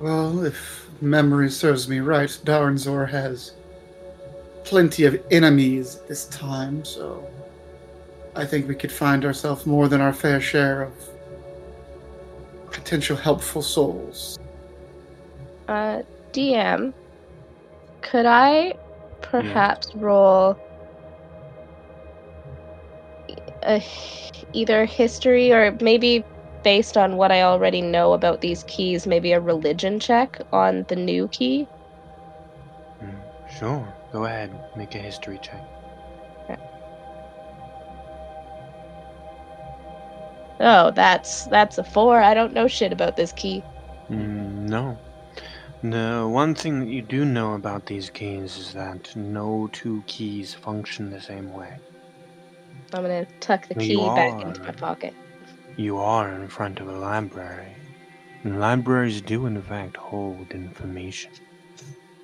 Well, 0.00 0.44
if 0.44 0.90
memory 1.00 1.48
serves 1.48 1.88
me 1.88 2.00
right, 2.00 2.28
Darnzor 2.44 3.08
has 3.08 3.52
plenty 4.64 5.04
of 5.04 5.20
enemies 5.30 5.96
at 5.96 6.08
this 6.08 6.26
time, 6.26 6.84
so 6.84 7.26
I 8.34 8.46
think 8.46 8.68
we 8.68 8.74
could 8.74 8.92
find 8.92 9.24
ourselves 9.24 9.66
more 9.66 9.88
than 9.88 10.00
our 10.00 10.12
fair 10.12 10.40
share 10.40 10.82
of 10.82 10.92
potential 12.70 13.16
helpful 13.16 13.62
souls. 13.62 14.38
Uh, 15.68 16.02
DM, 16.32 16.92
could 18.00 18.26
I 18.26 18.74
perhaps 19.20 19.94
roll 19.94 20.56
a, 23.62 23.82
either 24.52 24.84
history 24.84 25.52
or 25.52 25.76
maybe 25.80 26.24
based 26.62 26.96
on 26.96 27.16
what 27.16 27.32
I 27.32 27.42
already 27.42 27.80
know 27.80 28.12
about 28.12 28.40
these 28.40 28.64
keys, 28.64 29.06
maybe 29.06 29.32
a 29.32 29.40
religion 29.40 30.00
check 30.00 30.40
on 30.52 30.84
the 30.88 30.96
new 30.96 31.28
key? 31.28 31.66
Mm, 33.02 33.58
sure, 33.58 33.94
go 34.12 34.24
ahead, 34.24 34.50
make 34.76 34.94
a 34.94 34.98
history 34.98 35.38
check. 35.42 35.62
Oh, 40.62 40.92
that's 40.92 41.46
that's 41.46 41.78
a 41.78 41.84
four. 41.84 42.22
I 42.22 42.34
don't 42.34 42.52
know 42.52 42.68
shit 42.68 42.92
about 42.92 43.16
this 43.16 43.32
key. 43.32 43.64
Mm, 44.08 44.68
no. 44.68 44.96
The 45.82 46.28
one 46.30 46.54
thing 46.54 46.78
that 46.78 46.88
you 46.88 47.02
do 47.02 47.24
know 47.24 47.54
about 47.54 47.86
these 47.86 48.10
keys 48.10 48.56
is 48.56 48.72
that 48.74 49.16
no 49.16 49.68
two 49.72 50.04
keys 50.06 50.54
function 50.54 51.10
the 51.10 51.20
same 51.20 51.52
way. 51.52 51.74
I'm 52.94 53.02
gonna 53.02 53.26
tuck 53.40 53.66
the 53.66 53.74
key 53.74 53.94
You 53.94 54.10
back 54.10 54.40
into 54.40 54.60
my 54.60 54.70
pocket. 54.70 55.14
You 55.76 55.98
are 55.98 56.30
in 56.30 56.46
front 56.48 56.78
of 56.78 56.86
a 56.86 56.92
library, 56.92 57.74
and 58.44 58.60
libraries 58.60 59.20
do 59.20 59.46
in 59.46 59.60
fact 59.62 59.96
hold 59.96 60.52
information. 60.52 61.32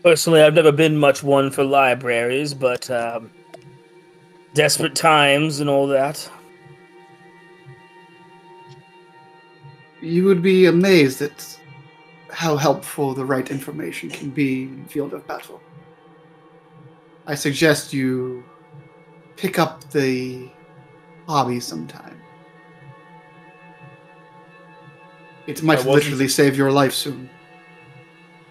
Personally, 0.03 0.43
I've 0.43 0.55
never 0.55 0.73
been 0.73 0.97
much 0.97 1.23
one 1.23 1.51
for 1.51 1.65
libraries, 1.65 2.55
but 2.55 2.89
um, 2.91 3.31
desperate 4.55 4.95
times 4.95 5.61
and 5.61 5.69
all 5.69 5.87
that. 5.89 6.31
You 10.01 10.25
would 10.27 10.43
be 10.43 10.67
amazed 10.67 11.21
at 11.23 11.59
how 12.31 12.57
helpful 12.57 13.15
the 13.15 13.25
right 13.25 13.51
information 13.51 14.09
can 14.11 14.31
be 14.31 14.63
in 14.63 14.85
field 14.87 15.13
of 15.13 15.27
battle. 15.27 15.61
I 17.27 17.35
suggest 17.35 17.93
you 17.93 18.45
pick 19.37 19.59
up 19.59 19.91
the 19.91 20.49
hobby 21.27 21.59
sometime. 21.59 22.21
It 25.47 25.63
might 25.63 25.85
literally 25.85 26.29
save 26.29 26.57
your 26.57 26.71
life 26.71 26.95
soon. 26.95 27.29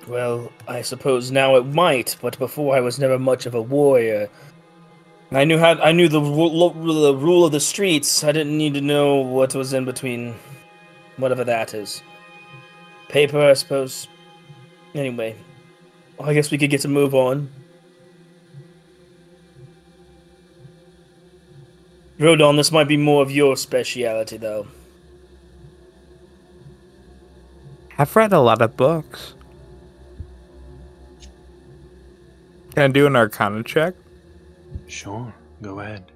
Well, 0.07 0.51
I 0.67 0.83
suppose 0.83 1.31
now 1.31 1.57
it 1.57 1.65
might, 1.65 2.15
but 2.21 2.39
before 2.39 2.75
I 2.75 2.79
was 2.79 2.97
never 2.97 3.19
much 3.19 3.45
of 3.45 3.53
a 3.53 3.61
warrior. 3.61 4.29
I 5.31 5.43
knew 5.43 5.57
how 5.57 5.73
I 5.73 5.91
knew 5.91 6.07
the 6.07 6.21
the 6.21 7.13
rule 7.15 7.45
of 7.45 7.51
the 7.51 7.59
streets. 7.59 8.23
I 8.23 8.31
didn't 8.31 8.57
need 8.57 8.73
to 8.75 8.81
know 8.81 9.17
what 9.17 9.53
was 9.53 9.73
in 9.73 9.83
between, 9.83 10.35
whatever 11.17 11.43
that 11.43 11.73
is. 11.73 12.01
Paper, 13.09 13.41
I 13.41 13.53
suppose. 13.53 14.07
Anyway, 14.95 15.35
I 16.19 16.33
guess 16.33 16.51
we 16.51 16.57
could 16.57 16.69
get 16.69 16.81
to 16.81 16.87
move 16.87 17.13
on. 17.13 17.49
Rodon, 22.17 22.55
this 22.55 22.71
might 22.71 22.87
be 22.87 22.97
more 22.97 23.21
of 23.21 23.29
your 23.29 23.55
speciality, 23.57 24.37
though. 24.37 24.67
I've 27.97 28.15
read 28.15 28.33
a 28.33 28.39
lot 28.39 28.61
of 28.61 28.75
books. 28.77 29.33
Can 32.77 32.91
I 32.91 32.93
do 32.93 33.07
an 33.07 33.15
Arcana 33.15 33.63
check? 33.63 33.95
Sure, 34.85 35.33
go 35.63 35.79
ahead. 35.79 36.11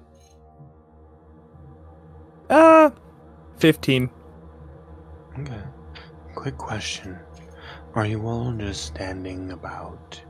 Uh, 2.48 2.90
fifteen. 3.56 4.08
Okay. 5.40 5.60
Quick 6.36 6.56
question. 6.56 7.18
Are 7.96 8.06
you 8.06 8.24
all 8.28 8.52
just 8.52 8.84
standing 8.84 9.50
about 9.50 10.22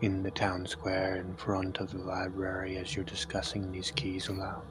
in 0.00 0.22
the 0.22 0.30
town 0.30 0.64
square 0.64 1.16
in 1.16 1.36
front 1.36 1.80
of 1.80 1.92
the 1.92 1.98
library 1.98 2.78
as 2.78 2.96
you're 2.96 3.04
discussing 3.04 3.70
these 3.70 3.90
keys 3.90 4.28
aloud? 4.28 4.62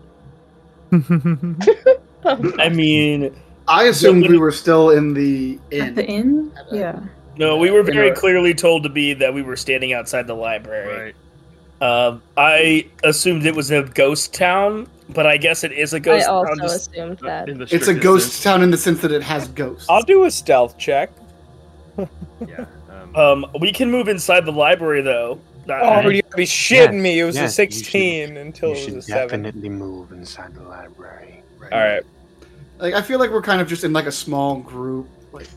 I 2.60 2.70
mean, 2.70 3.40
I 3.68 3.84
assumed 3.84 4.28
we 4.28 4.40
were 4.40 4.52
still 4.52 4.90
in 4.90 5.14
the 5.14 5.60
inn. 5.70 5.90
At 5.90 5.94
the 5.94 6.08
inn. 6.08 6.52
inn? 6.72 6.80
Yeah. 6.80 7.00
No, 7.38 7.58
we 7.58 7.72
were 7.72 7.84
very 7.84 8.08
Yeah. 8.08 8.14
clearly 8.14 8.54
told 8.54 8.84
to 8.84 8.90
be 8.90 9.14
that 9.16 9.34
we 9.34 9.42
were 9.42 9.56
standing 9.56 9.94
outside 9.94 10.28
the 10.28 10.36
library. 10.36 11.14
Right. 11.82 11.88
Um, 12.08 12.22
I 12.38 12.86
assumed 13.04 13.46
it 13.46 13.56
was 13.56 13.70
a 13.72 13.84
ghost 13.84 14.34
town, 14.34 14.88
but 15.10 15.26
I 15.28 15.36
guess 15.38 15.64
it 15.64 15.74
is 15.74 15.94
a 15.94 16.00
ghost 16.00 16.26
I 16.28 16.32
also 16.32 16.50
town. 16.56 16.60
just- 16.62 16.92
assumed 16.92 17.20
that. 17.24 17.50
In 17.50 17.62
It's 17.62 17.88
a 17.90 17.94
ghost 17.94 18.34
sense, 18.34 18.44
town 18.44 18.64
in 18.64 18.72
the 18.72 18.78
sense 18.78 19.02
that 19.02 19.12
it 19.12 19.22
has 19.24 19.48
ghosts. 19.50 19.88
I'll 19.90 20.04
do 20.04 20.24
a 20.24 20.32
stealth 20.32 20.78
check. 20.78 21.10
Yeah. 21.98 22.66
Um, 23.16 23.16
Um, 23.16 23.46
we 23.60 23.72
can 23.72 23.92
move 23.92 24.08
inside 24.08 24.46
the 24.46 24.52
library 24.52 25.02
though. 25.02 25.40
Oh, 25.70 25.74
Uh, 25.74 26.02
you 26.10 26.22
gotta 26.24 26.36
be 26.36 26.44
shitting 26.46 27.00
me. 27.00 27.20
It 27.20 27.24
was 27.26 27.36
yes, 27.36 27.60
a 27.60 27.64
you 27.64 27.72
should- 27.72 27.74
16 27.84 28.38
until 28.38 28.70
it 28.74 28.86
was 28.94 28.96
a 28.96 29.02
7. 29.04 29.44
definitely 29.44 29.70
move 29.70 30.12
inside 30.12 30.54
the 30.56 30.64
library. 30.64 31.42
right. 31.60 31.72
Alright. 31.74 32.04
Like 32.80 32.94
I 32.96 33.02
feel 33.02 33.20
like 33.20 33.30
we're 33.32 33.42
kind 33.42 33.62
of 33.62 33.68
just 33.68 33.84
in 33.84 33.94
like 33.94 34.08
a 34.08 34.12
small 34.12 34.56
group, 34.58 35.08
like 35.32 35.48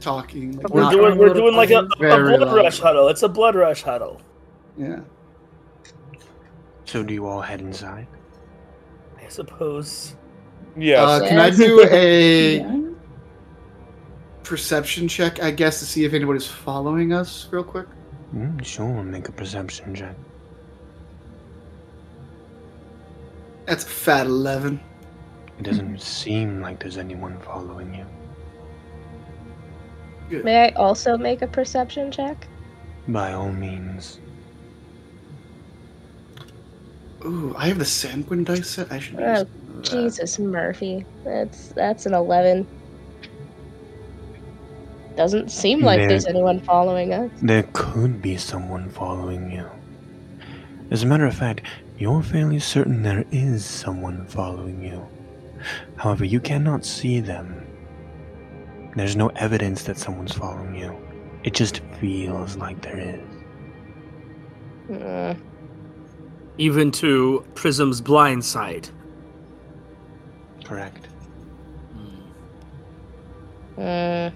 talking. 0.00 0.56
Like, 0.56 0.70
we're 0.70 0.80
not- 0.82 0.92
doing 0.92 1.18
we're 1.18 1.34
doing 1.34 1.54
like 1.56 1.70
a, 1.70 1.80
a 1.80 1.88
blood 1.98 2.40
loud. 2.40 2.54
rush 2.56 2.78
huddle. 2.80 3.08
It's 3.08 3.22
a 3.22 3.28
blood 3.28 3.54
rush 3.54 3.82
huddle. 3.82 4.20
Yeah. 4.76 5.00
So 6.84 7.02
do 7.02 7.12
you 7.12 7.26
all 7.26 7.40
head 7.40 7.60
inside? 7.60 8.06
I 9.22 9.28
suppose. 9.28 10.16
Yes. 10.76 11.00
Uh, 11.00 11.28
can 11.28 11.38
I 11.38 11.50
do 11.50 11.86
a 11.90 12.58
Yeah. 12.58 12.80
perception 14.44 15.08
check? 15.08 15.42
I 15.42 15.50
guess 15.50 15.80
to 15.80 15.84
see 15.86 16.04
if 16.04 16.14
anybody's 16.14 16.46
following 16.46 17.12
us, 17.12 17.48
real 17.50 17.64
quick. 17.64 17.86
Mm, 18.34 18.64
sure, 18.64 19.02
make 19.02 19.28
a 19.28 19.32
perception 19.32 19.94
check. 19.94 20.14
That's 23.66 23.84
a 23.84 23.88
fat 23.88 24.26
eleven. 24.26 24.80
It 25.58 25.64
doesn't 25.64 26.00
seem 26.00 26.60
like 26.62 26.78
there's 26.80 26.96
anyone 26.98 27.38
following 27.40 27.92
you. 27.94 28.06
Good. 30.28 30.44
May 30.44 30.66
I 30.66 30.68
also 30.70 31.16
make 31.16 31.42
a 31.42 31.46
perception 31.46 32.10
check? 32.10 32.46
By 33.06 33.32
all 33.32 33.50
means. 33.50 34.20
Ooh, 37.24 37.54
I 37.56 37.66
have 37.68 37.78
the 37.78 37.84
sanguine 37.84 38.44
dice 38.44 38.68
set. 38.68 38.92
I 38.92 38.98
should. 38.98 39.18
Oh, 39.20 39.38
use 39.40 39.46
that. 39.80 39.84
Jesus, 39.84 40.38
Murphy. 40.38 41.04
That's 41.24 41.68
that's 41.68 42.06
an 42.06 42.14
eleven. 42.14 42.66
Doesn't 45.16 45.50
seem 45.50 45.80
like 45.82 45.98
There- 45.98 46.08
there's 46.10 46.26
anyone 46.26 46.60
following 46.60 47.12
us. 47.12 47.30
There 47.42 47.64
could 47.72 48.22
be 48.22 48.36
someone 48.36 48.88
following 48.88 49.50
you. 49.50 49.66
As 50.92 51.02
a 51.02 51.06
matter 51.06 51.26
of 51.26 51.34
fact, 51.34 51.62
you're 51.98 52.22
fairly 52.22 52.60
certain 52.60 53.02
there 53.02 53.24
is 53.32 53.64
someone 53.64 54.26
following 54.26 54.80
you. 54.82 55.06
However, 55.96 56.24
you 56.24 56.38
cannot 56.38 56.84
see 56.84 57.18
them. 57.20 57.66
There's 58.98 59.14
no 59.14 59.28
evidence 59.36 59.84
that 59.84 59.96
someone's 59.96 60.32
following 60.32 60.74
you. 60.74 60.92
It 61.44 61.54
just 61.54 61.80
feels 62.00 62.56
like 62.56 62.82
there 62.82 62.98
is. 62.98 63.20
Mm, 64.90 65.40
Even 66.58 66.90
to 66.90 67.44
Prism's 67.54 68.00
blind 68.00 68.44
side. 68.44 68.88
Correct. 70.64 71.06
mm. 73.78 74.32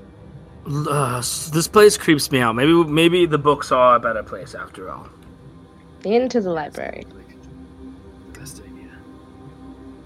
L- 0.70 0.88
Uh, 0.88 1.18
s- 1.18 1.50
this 1.50 1.66
place 1.66 1.98
creeps 1.98 2.30
me 2.30 2.38
out. 2.38 2.54
Maybe 2.54 2.72
maybe 2.84 3.26
the 3.26 3.38
books 3.38 3.72
are 3.72 3.96
a 3.96 3.98
better 4.00 4.22
place 4.22 4.54
after 4.54 4.88
all. 4.90 5.08
Into 6.04 6.40
the 6.40 6.50
library. 6.50 7.04
Best 8.38 8.60
idea. 8.62 8.92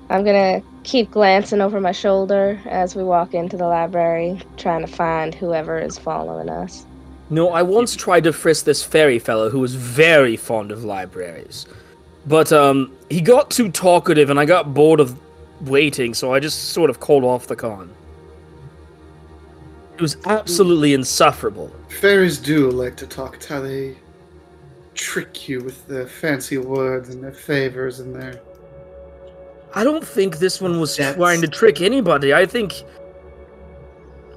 I'm 0.09 0.25
gonna 0.25 0.63
keep 0.87 1.11
glancing 1.11 1.61
over 1.61 1.81
my 1.81 1.91
shoulder 1.91 2.61
as 2.65 2.95
we 2.95 3.03
walk 3.03 3.35
into 3.35 3.57
the 3.57 3.67
library, 3.67 4.41
trying 4.57 4.87
to 4.87 4.91
find 4.91 5.35
whoever 5.35 5.79
is 5.79 5.99
following 5.99 6.49
us. 6.49 6.87
No, 7.29 7.51
I 7.51 7.63
once 7.63 7.97
tried 7.97 8.23
to 8.25 8.33
frisk 8.33 8.65
this 8.65 8.85
fairy 8.85 9.19
fellow 9.19 9.51
who 9.51 9.59
was 9.59 9.75
very 9.75 10.37
fond 10.37 10.71
of 10.71 10.85
libraries. 10.85 11.67
But 12.25 12.53
um 12.53 12.93
he 13.11 13.21
got 13.21 13.51
too 13.51 13.71
talkative 13.71 14.31
and 14.31 14.39
I 14.39 14.45
got 14.45 14.73
bored 14.75 15.01
of 15.01 15.19
waiting, 15.63 16.15
so 16.15 16.33
I 16.33 16.39
just 16.39 16.71
sort 16.71 16.89
of 16.89 17.01
called 17.01 17.25
off 17.25 17.49
the 17.49 17.57
con. 17.57 17.93
It 19.95 20.01
was 20.01 20.17
absolutely 20.27 20.95
insufferable. 20.95 21.75
Fairies 21.89 22.39
do 22.39 22.71
like 22.71 22.97
to 22.99 23.07
talk. 23.07 23.35
It's 23.37 23.47
how 23.47 23.61
they 23.61 23.97
trick 24.95 25.49
you 25.49 25.63
with 25.65 25.87
their 25.89 26.07
fancy 26.07 26.59
words 26.59 27.09
and 27.09 27.25
their 27.25 27.33
favors 27.33 27.99
and 27.99 28.15
their. 28.15 28.41
I 29.77 29.85
don't 29.85 30.05
think 30.05 30.39
this 30.39 30.61
one 30.61 30.81
was 30.81 30.97
That's- 30.97 31.17
trying 31.17 31.41
to 31.43 31.49
trick 31.49 31.81
anybody. 31.81 32.33
I 32.35 32.47
think 32.47 32.83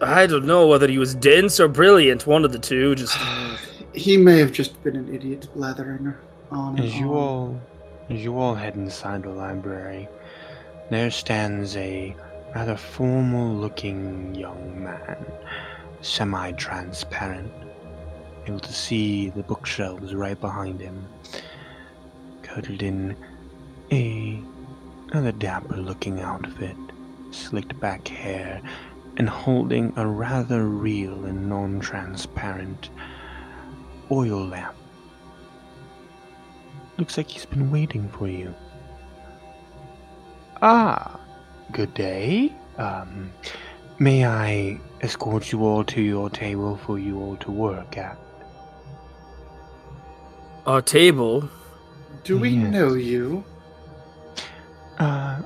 I 0.02 0.28
don't 0.28 0.46
know 0.46 0.68
whether 0.68 0.88
he 0.88 0.98
was 0.98 1.16
dense 1.16 1.60
or 1.60 1.68
brilliant, 1.68 2.28
one 2.28 2.46
of 2.46 2.52
the 2.52 2.60
two, 2.60 2.94
just 2.96 3.18
He 3.94 4.18
may 4.18 4.38
have 4.40 4.52
just 4.52 4.82
been 4.84 4.96
an 4.96 5.14
idiot 5.14 5.48
blathering 5.56 6.14
on 6.52 6.76
and 6.78 6.86
As 6.86 6.96
you 6.96 7.08
on. 7.10 7.18
all, 7.18 7.62
as 8.10 8.24
you 8.24 8.38
all 8.38 8.54
head 8.56 8.76
inside 8.76 9.24
the 9.24 9.30
library, 9.30 10.08
there 10.90 11.10
stands 11.12 11.76
a 11.76 12.16
rather 12.56 12.76
formal-looking 12.78 14.36
young 14.36 14.84
man, 14.84 15.26
semi-transparent, 16.02 17.52
able 18.48 18.60
to 18.60 18.74
see 18.74 19.30
the 19.32 19.44
bookshelves 19.44 20.14
right 20.16 20.40
behind 20.40 20.80
him, 20.80 21.06
coated 22.44 22.82
in 22.84 23.16
a 23.92 24.40
rather 25.14 25.32
dapper-looking 25.32 26.20
outfit, 26.22 26.76
slicked-back 27.32 28.08
hair, 28.08 28.62
and 29.18 29.28
holding 29.30 29.92
a 29.96 30.06
rather 30.08 30.66
real 30.66 31.26
and 31.26 31.50
non-transparent 31.50 32.90
oil 34.12 34.46
lamp. 34.46 34.76
Looks 36.98 37.18
like 37.18 37.30
he's 37.30 37.46
been 37.46 37.72
waiting 37.72 38.10
for 38.10 38.28
you. 38.28 38.54
Ah, 40.62 41.20
good 41.72 41.94
day. 41.94 42.54
Um, 42.78 43.32
May 44.02 44.26
I 44.26 44.80
escort 45.02 45.52
you 45.52 45.66
all 45.66 45.84
to 45.84 46.02
your 46.02 46.30
table 46.30 46.78
for 46.86 46.98
you 46.98 47.20
all 47.20 47.36
to 47.38 47.52
work 47.52 47.98
at? 47.98 48.18
Our 50.66 50.82
table. 50.82 51.50
Do 52.24 52.38
we 52.40 52.52
Yes. 52.52 52.72
know 52.72 52.94
you? 52.94 53.44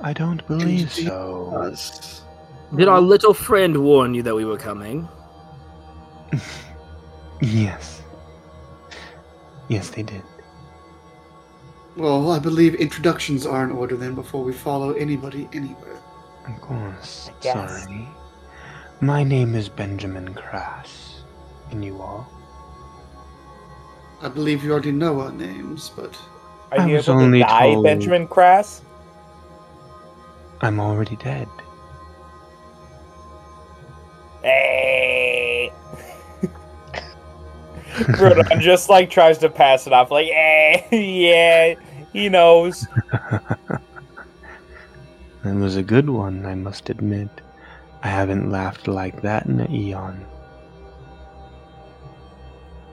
I 0.02 0.12
don't 0.12 0.46
believe 0.46 0.90
Indeed. 0.96 1.06
so. 1.08 1.52
Us. 1.56 2.22
Did 2.76 2.88
our 2.88 3.00
little 3.00 3.34
friend 3.34 3.76
warn 3.84 4.14
you 4.14 4.22
that 4.22 4.34
we 4.34 4.44
were 4.44 4.58
coming? 4.58 5.08
Yes. 7.40 8.00
Yes, 9.68 9.90
they 9.90 10.02
did. 10.02 10.22
Well, 11.96 12.30
I 12.30 12.38
believe 12.38 12.74
introductions 12.76 13.44
are 13.44 13.64
in 13.64 13.70
order 13.70 13.96
then 13.96 14.14
before 14.14 14.42
we 14.42 14.52
follow 14.52 14.92
anybody 14.92 15.48
anywhere. 15.52 15.98
Of 16.48 16.60
course. 16.60 17.30
Sorry. 17.40 18.08
My 19.00 19.24
name 19.24 19.54
is 19.54 19.68
Benjamin 19.68 20.32
Crass. 20.32 21.22
And 21.70 21.84
you 21.84 22.00
are? 22.00 22.26
I 24.22 24.28
believe 24.28 24.64
you 24.64 24.72
already 24.72 24.92
know 24.92 25.20
our 25.20 25.32
names, 25.32 25.90
but 25.94 26.16
Are 26.72 26.80
I 26.80 26.86
you 26.86 26.94
was 26.96 27.08
able 27.08 27.18
to 27.18 27.24
only 27.24 27.38
die, 27.40 27.72
told- 27.72 27.84
Benjamin 27.84 28.26
Crass? 28.26 28.80
I'm 30.60 30.80
already 30.80 31.16
dead. 31.16 31.48
Hey. 34.42 35.72
Rodon 37.94 38.60
just 38.60 38.90
like 38.90 39.08
tries 39.08 39.38
to 39.38 39.48
pass 39.48 39.86
it 39.86 39.94
off, 39.94 40.10
like, 40.10 40.28
eh, 40.30 40.82
yeah, 40.94 41.74
he 42.12 42.28
knows. 42.28 42.86
That 45.44 45.56
was 45.56 45.76
a 45.76 45.82
good 45.82 46.08
one, 46.08 46.46
I 46.46 46.54
must 46.54 46.88
admit. 46.88 47.28
I 48.02 48.08
haven't 48.08 48.50
laughed 48.50 48.88
like 48.88 49.20
that 49.20 49.44
in 49.44 49.60
an 49.60 49.70
eon. 49.70 50.24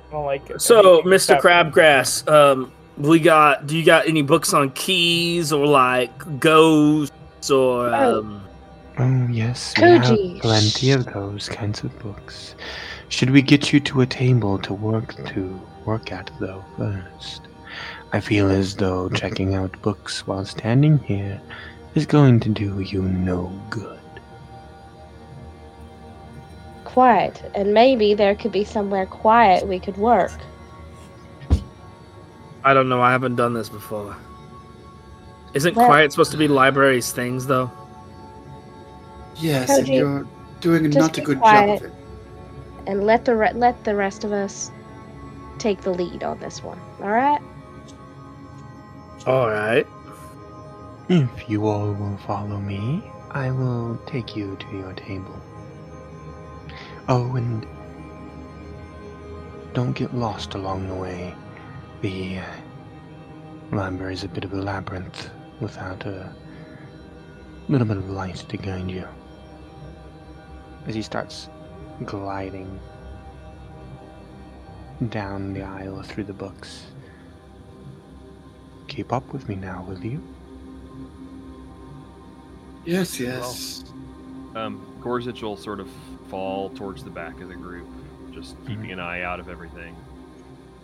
I 0.10 0.12
don't 0.12 0.26
like 0.26 0.50
it. 0.50 0.62
So, 0.62 1.02
Mr. 1.04 1.40
Crabgrass, 1.40 2.30
um, 2.30 2.74
we 2.98 3.22
got. 3.22 3.68
Do 3.68 3.78
you 3.78 3.86
got 3.86 4.06
any 4.06 4.22
books 4.22 4.54
on 4.54 4.72
keys 4.72 5.54
or 5.54 5.66
like 5.66 6.12
ghosts 6.42 7.16
or 7.50 7.88
Oh. 7.90 8.20
um? 8.20 8.42
Oh, 9.00 9.28
yes, 9.32 9.74
we 9.78 9.84
have 9.84 10.42
plenty 10.42 10.92
of 10.92 11.06
those 11.06 11.48
kinds 11.48 11.84
of 11.84 11.98
books. 12.00 12.56
Should 13.10 13.30
we 13.30 13.42
get 13.42 13.72
you 13.74 13.80
to 13.80 14.02
a 14.02 14.06
table 14.06 14.60
to 14.60 14.74
work 14.74 15.16
to 15.34 15.60
work 15.86 16.12
at 16.12 16.30
though 16.40 16.64
first? 16.78 17.42
I 18.14 18.20
feel 18.20 18.52
as 18.52 18.76
though 18.76 19.10
checking 19.10 19.56
out 19.56 19.82
books 19.82 20.28
while 20.28 20.46
standing 20.46 20.98
here 21.00 21.42
is 21.96 22.06
going 22.06 22.42
to 22.42 22.50
do 22.50 22.82
you 22.82 23.02
no 23.02 23.52
good. 23.70 24.00
Quiet. 26.84 27.42
And 27.56 27.74
maybe 27.74 28.14
there 28.14 28.36
could 28.36 28.52
be 28.52 28.66
somewhere 28.66 29.06
quiet 29.06 29.66
we 29.68 29.80
could 29.80 29.98
work. 29.98 30.32
I 32.64 32.74
don't 32.74 32.90
know. 32.90 33.02
I 33.02 33.12
haven't 33.12 33.38
done 33.38 33.54
this 33.54 33.70
before. 33.70 34.16
Isn't 35.54 35.76
Well- 35.76 35.88
quiet 35.88 36.12
supposed 36.12 36.32
to 36.32 36.38
be 36.38 36.48
libraries 36.48 37.12
things 37.12 37.46
though? 37.48 37.70
yes, 39.36 39.70
and 39.70 39.88
you're 39.88 40.26
doing 40.60 40.90
not 40.92 41.18
a 41.18 41.22
good 41.22 41.40
quiet. 41.40 41.80
job 41.82 41.90
of 41.90 41.92
it. 41.92 41.98
And 42.88 43.04
let 43.06 43.26
the 43.26 43.36
re- 43.36 43.54
let 43.54 43.84
the 43.84 43.96
rest 43.96 44.24
of 44.24 44.32
us 44.32 44.72
take 45.58 45.82
the 45.82 45.92
lead 45.92 46.24
on 46.24 46.40
this 46.40 46.64
one. 46.64 46.80
All 47.02 47.10
right? 47.10 47.40
All 49.28 49.50
right. 49.50 49.86
If 51.10 51.50
you 51.50 51.68
all 51.68 51.92
will 51.94 52.18
follow 52.26 52.58
me, 52.60 53.04
I 53.32 53.52
will 53.52 54.00
take 54.06 54.36
you 54.36 54.56
to 54.58 54.78
your 54.78 54.94
table. 54.94 55.36
Oh, 57.10 57.36
and 57.36 57.66
don't 59.74 59.94
get 59.94 60.16
lost 60.16 60.54
along 60.54 60.88
the 60.88 60.96
way. 60.96 61.36
The 62.02 62.40
uh, 62.40 63.76
library 63.76 64.14
is 64.14 64.24
a 64.24 64.28
bit 64.28 64.44
of 64.44 64.54
a 64.54 64.58
labyrinth 64.58 65.30
without 65.62 66.06
a 66.06 66.34
little 67.70 67.88
bit 67.88 67.98
of 67.98 68.10
light 68.10 68.36
to 68.50 68.58
guide 68.58 68.90
you. 68.90 69.08
As 70.88 70.96
he 70.96 71.02
starts 71.02 71.48
gliding 72.06 72.80
down 75.10 75.54
the 75.54 75.64
aisle 75.64 76.02
through 76.04 76.26
the 76.26 76.34
books. 76.34 76.86
Keep 78.88 79.14
up 79.14 79.32
with 79.32 79.48
me 79.48 79.56
now, 79.56 79.84
will 79.88 80.00
you? 80.00 80.22
Yes, 82.86 83.20
yes. 83.20 83.84
Um, 84.56 84.86
Gorzich 85.00 85.42
will 85.42 85.58
sort 85.58 85.80
of 85.80 85.90
fall 86.30 86.70
towards 86.72 87.04
the 87.04 87.10
back 87.10 87.40
of 87.42 87.48
the 87.48 87.56
group, 87.56 87.88
just 88.34 88.58
keeping 88.68 88.92
an 88.92 89.00
eye 89.00 89.22
out 89.22 89.40
of 89.40 89.50
everything. 89.50 89.96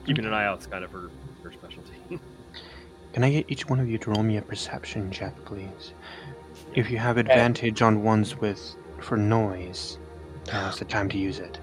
Keeping 0.05 0.25
an 0.25 0.33
eye 0.33 0.45
out 0.45 0.61
is 0.61 0.67
kind 0.67 0.83
of 0.83 0.91
her, 0.91 0.99
her 0.99 1.09
specialty. 1.09 1.16
Can 3.17 3.23
I 3.23 3.31
get 3.31 3.45
each 3.49 3.67
one 3.67 3.79
of 3.79 3.89
you 3.89 3.97
to 3.97 4.11
roll 4.11 4.21
me 4.21 4.37
a 4.37 4.43
perception 4.43 5.09
check, 5.09 5.33
please? 5.43 5.95
If 6.75 6.91
you 6.91 6.99
have 6.99 7.17
advantage 7.17 7.81
on 7.81 8.03
ones 8.03 8.37
with 8.37 8.75
for 8.99 9.17
noise, 9.17 9.97
now's 10.53 10.77
the 10.77 10.85
time 10.95 11.09
to 11.09 11.17
use 11.17 11.39
it. 11.39 11.59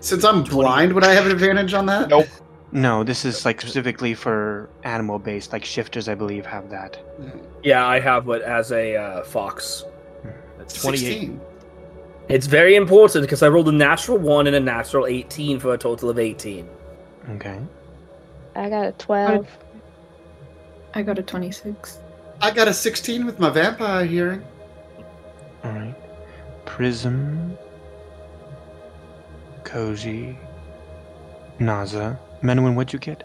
Since 0.00 0.24
I'm 0.24 0.42
blind, 0.42 0.92
would 0.92 1.04
I 1.04 1.14
have 1.14 1.26
an 1.26 1.30
advantage 1.30 1.72
on 1.72 1.86
that? 1.86 2.08
Nope. 2.08 2.26
No, 2.72 3.04
this 3.04 3.24
is 3.24 3.44
like 3.44 3.60
specifically 3.60 4.12
for 4.12 4.68
animal 4.82 5.20
based, 5.20 5.52
like 5.52 5.64
shifters, 5.64 6.08
I 6.08 6.16
believe, 6.16 6.44
have 6.46 6.68
that. 6.70 6.98
Yeah, 7.62 7.86
I 7.86 8.00
have 8.00 8.26
what 8.26 8.42
as 8.42 8.72
a 8.72 8.96
uh, 8.96 9.22
fox. 9.22 9.84
that's 10.58 10.82
28. 10.82 10.98
16. 10.98 11.40
It's 12.28 12.48
very 12.48 12.74
important 12.74 13.22
because 13.22 13.44
I 13.44 13.48
rolled 13.48 13.68
a 13.68 13.70
natural 13.70 14.18
one 14.18 14.48
and 14.48 14.56
a 14.56 14.60
natural 14.60 15.06
eighteen 15.06 15.60
for 15.60 15.72
a 15.74 15.78
total 15.78 16.10
of 16.10 16.18
eighteen. 16.18 16.68
Okay. 17.36 17.60
I 18.56 18.68
got 18.68 18.86
a 18.86 18.92
12. 18.92 19.46
I 20.94 21.02
got 21.02 21.18
a 21.18 21.22
26. 21.22 21.98
I 22.40 22.50
got 22.50 22.68
a 22.68 22.74
16 22.74 23.24
with 23.26 23.38
my 23.38 23.50
vampire 23.50 24.04
hearing. 24.04 24.44
Alright. 25.64 25.94
Prism. 26.66 27.56
Koji. 29.64 30.36
Naza. 31.60 32.18
Menwin, 32.42 32.74
what'd 32.74 32.92
you 32.92 32.98
get? 32.98 33.22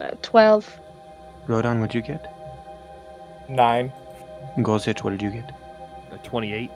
Uh, 0.00 0.10
12. 0.22 0.80
Rodan, 1.46 1.80
what'd 1.80 1.94
you 1.94 2.02
get? 2.02 2.26
Nine. 3.48 3.92
Golzich, 4.58 5.02
what 5.04 5.10
did 5.10 5.22
you 5.22 5.30
get? 5.30 5.52
Uh, 6.10 6.16
28. 6.18 6.70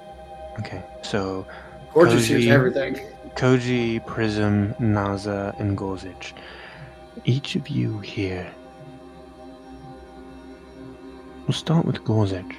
Okay, 0.61 0.83
so 1.03 1.47
Gorgeous 1.93 2.27
hears 2.27 2.45
Koji. 2.45 2.51
everything. 2.51 3.01
Koji, 3.35 4.05
Prism, 4.07 4.73
Naza, 4.75 5.59
and 5.59 5.77
Golzich. 5.77 6.33
Each 7.25 7.57
of 7.57 7.69
you 7.69 7.99
here. 8.01 8.51
We'll 11.47 11.55
start 11.55 11.85
with 11.85 12.03
Golzich. 12.03 12.57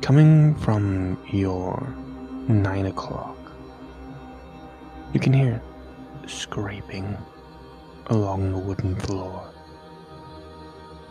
Coming 0.00 0.54
from 0.54 1.18
your 1.28 1.92
nine 2.46 2.86
o'clock, 2.86 3.36
you 5.12 5.18
can 5.18 5.32
hear 5.32 5.60
scraping 6.28 7.18
along 8.06 8.52
the 8.52 8.58
wooden 8.58 8.94
floor, 8.94 9.44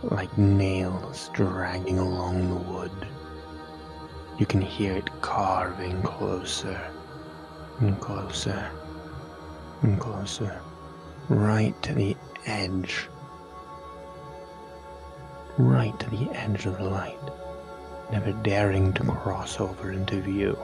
like 0.04 0.38
nails 0.38 1.30
dragging 1.34 2.00
along 2.00 2.48
the 2.48 2.72
wood. 2.72 3.08
You 4.40 4.46
can 4.46 4.62
hear 4.62 4.94
it 4.94 5.10
carving 5.20 6.02
closer 6.02 6.80
and 7.82 8.00
closer 8.00 8.72
and 9.82 10.00
closer, 10.00 10.62
right 11.28 11.76
to 11.84 11.94
the 11.94 12.16
edge, 12.46 13.10
right 15.58 15.98
to 16.00 16.10
the 16.10 16.30
edge 16.32 16.66
of 16.66 16.78
the 16.78 16.86
light, 16.86 17.20
never 18.12 18.32
daring 18.32 18.94
to 18.94 19.04
cross 19.04 19.60
over 19.60 19.92
into 19.92 20.22
view. 20.22 20.58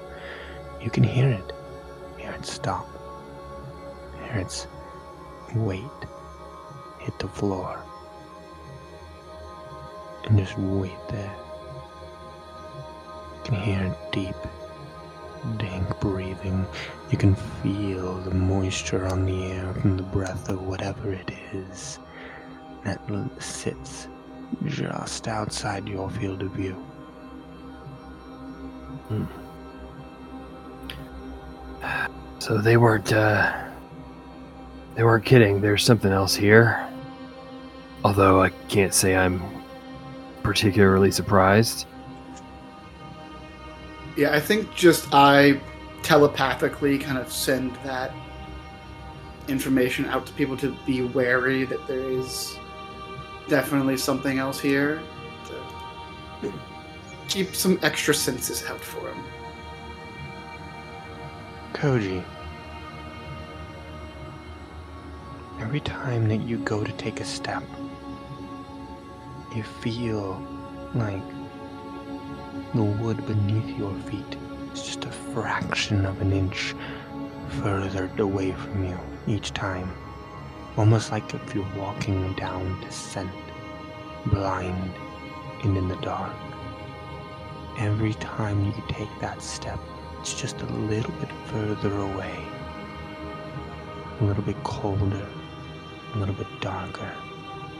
You 0.81 0.89
can 0.89 1.03
hear 1.03 1.29
it, 1.29 1.53
hear 2.17 2.31
it 2.31 2.45
stop, 2.45 2.87
hear 4.23 4.41
its 4.41 4.67
weight 5.55 5.81
hit 7.07 7.17
the 7.19 7.27
floor, 7.29 7.79
and 10.25 10.37
just 10.37 10.57
wait 10.57 10.91
there. 11.09 11.33
You 13.35 13.41
can 13.45 13.55
hear 13.55 13.95
deep, 14.11 14.35
dank 15.57 15.99
breathing. 16.01 16.65
You 17.11 17.17
can 17.17 17.33
feel 17.63 18.15
the 18.15 18.35
moisture 18.35 19.05
on 19.07 19.25
the 19.25 19.53
air 19.53 19.73
from 19.75 19.95
the 19.95 20.03
breath 20.03 20.49
of 20.49 20.61
whatever 20.63 21.13
it 21.13 21.31
is 21.53 21.99
that 22.83 22.99
sits 23.39 24.09
just 24.65 25.27
outside 25.27 25.87
your 25.87 26.09
field 26.09 26.41
of 26.41 26.51
view. 26.51 26.75
So 32.39 32.57
they 32.57 32.77
weren't, 32.77 33.11
uh, 33.11 33.65
they 34.95 35.03
weren't 35.03 35.25
kidding. 35.25 35.61
There's 35.61 35.83
something 35.83 36.11
else 36.11 36.35
here. 36.35 36.87
Although 38.03 38.41
I 38.41 38.49
can't 38.69 38.93
say 38.93 39.15
I'm 39.15 39.41
particularly 40.43 41.11
surprised. 41.11 41.87
Yeah, 44.15 44.33
I 44.33 44.39
think 44.39 44.73
just 44.73 45.13
I 45.13 45.59
telepathically 46.03 46.97
kind 46.97 47.17
of 47.17 47.31
send 47.31 47.75
that 47.83 48.11
information 49.47 50.05
out 50.05 50.25
to 50.25 50.33
people 50.33 50.57
to 50.57 50.75
be 50.85 51.01
wary 51.01 51.65
that 51.65 51.85
there 51.87 51.99
is 51.99 52.57
definitely 53.47 53.97
something 53.97 54.39
else 54.39 54.59
here. 54.59 55.01
To 56.41 56.53
keep 57.27 57.55
some 57.55 57.79
extra 57.81 58.13
senses 58.13 58.63
out 58.65 58.79
for 58.79 59.09
him. 59.09 59.23
Koji. 61.73 62.23
Every 65.59 65.79
time 65.79 66.27
that 66.29 66.41
you 66.41 66.57
go 66.59 66.83
to 66.83 66.91
take 66.93 67.19
a 67.19 67.25
step, 67.25 67.63
you 69.55 69.63
feel 69.63 70.41
like 70.93 71.23
the 72.73 72.83
wood 72.83 73.25
beneath 73.25 73.77
your 73.77 73.93
feet 74.01 74.37
is 74.73 74.83
just 74.83 75.05
a 75.05 75.11
fraction 75.11 76.05
of 76.05 76.21
an 76.21 76.31
inch 76.31 76.75
further 77.61 78.09
away 78.17 78.51
from 78.51 78.85
you 78.85 78.99
each 79.27 79.51
time. 79.53 79.91
Almost 80.77 81.11
like 81.11 81.33
if 81.33 81.55
you're 81.55 81.67
walking 81.75 82.33
down 82.33 82.79
descent, 82.81 83.31
blind 84.27 84.93
and 85.63 85.75
in 85.75 85.87
the 85.87 85.95
dark. 85.95 86.35
Every 87.79 88.13
time 88.13 88.63
you 88.63 88.73
take 88.87 89.09
that 89.19 89.41
step, 89.41 89.79
it's 90.19 90.39
just 90.39 90.61
a 90.61 90.65
little 90.65 91.13
bit 91.13 91.31
further 91.47 91.91
away. 91.99 92.37
A 94.19 94.23
little 94.23 94.43
bit 94.43 94.63
colder, 94.63 95.27
a 96.13 96.17
little 96.19 96.35
bit 96.35 96.61
darker. 96.61 97.11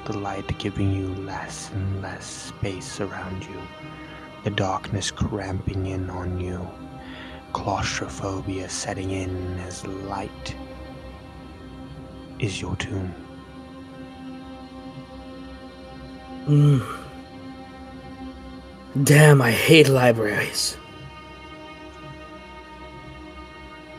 The 0.05 0.17
light 0.17 0.57
giving 0.57 0.91
you 0.91 1.13
less 1.23 1.69
and 1.73 2.01
less 2.01 2.25
space 2.25 2.99
around 2.99 3.43
you. 3.43 3.61
The 4.43 4.49
darkness 4.49 5.11
cramping 5.11 5.85
in 5.85 6.09
on 6.09 6.39
you. 6.39 6.67
Claustrophobia 7.53 8.67
setting 8.69 9.11
in 9.11 9.59
as 9.59 9.85
light 9.85 10.55
is 12.39 12.61
your 12.61 12.75
tomb. 12.75 13.13
Mm. 16.45 16.97
Damn, 19.03 19.41
I 19.41 19.51
hate 19.51 19.89
libraries. 19.89 20.77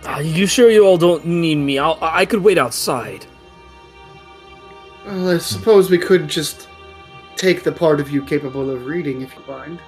Are 0.04 0.22
you 0.22 0.46
sure 0.46 0.70
you 0.70 0.84
all 0.84 0.96
don't 0.96 1.26
need 1.26 1.56
me? 1.56 1.78
I'll, 1.78 1.98
I 2.00 2.24
could 2.24 2.42
wait 2.42 2.58
outside. 2.58 3.26
Well, 5.04 5.30
I 5.30 5.38
suppose 5.38 5.90
we 5.90 5.98
could 5.98 6.28
just 6.28 6.68
take 7.36 7.62
the 7.62 7.72
part 7.72 8.00
of 8.00 8.10
you 8.10 8.22
capable 8.24 8.70
of 8.70 8.86
reading 8.86 9.20
if 9.22 9.34
you 9.34 9.42
mind. 9.46 9.80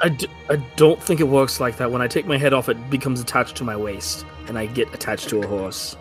I, 0.00 0.10
d- 0.10 0.28
I 0.48 0.56
don't 0.76 1.02
think 1.02 1.20
it 1.20 1.28
works 1.28 1.58
like 1.58 1.76
that. 1.78 1.90
When 1.90 2.02
I 2.02 2.06
take 2.06 2.26
my 2.26 2.36
head 2.36 2.52
off, 2.52 2.68
it 2.68 2.90
becomes 2.90 3.20
attached 3.20 3.56
to 3.56 3.64
my 3.64 3.76
waist, 3.76 4.24
and 4.46 4.58
I 4.58 4.66
get 4.66 4.92
attached 4.94 5.28
to 5.30 5.42
a 5.42 5.46
horse. 5.46 5.96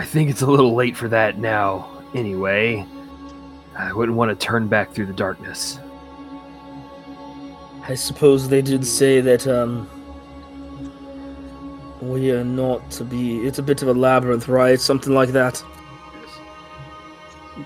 I 0.00 0.04
think 0.04 0.30
it's 0.30 0.40
a 0.40 0.46
little 0.46 0.74
late 0.74 0.96
for 0.96 1.08
that 1.08 1.36
now, 1.36 2.02
anyway. 2.14 2.86
I 3.76 3.92
wouldn't 3.92 4.16
want 4.16 4.30
to 4.30 4.46
turn 4.46 4.66
back 4.66 4.92
through 4.92 5.04
the 5.04 5.12
darkness. 5.12 5.78
I 7.86 7.94
suppose 7.94 8.48
they 8.48 8.62
did 8.62 8.86
say 8.86 9.20
that, 9.20 9.46
um. 9.46 9.88
We 12.00 12.30
are 12.32 12.42
not 12.44 12.90
to 12.92 13.04
be. 13.04 13.46
It's 13.46 13.58
a 13.58 13.62
bit 13.62 13.82
of 13.82 13.88
a 13.88 13.92
labyrinth, 13.92 14.48
right? 14.48 14.80
Something 14.80 15.12
like 15.12 15.32
that. 15.32 15.62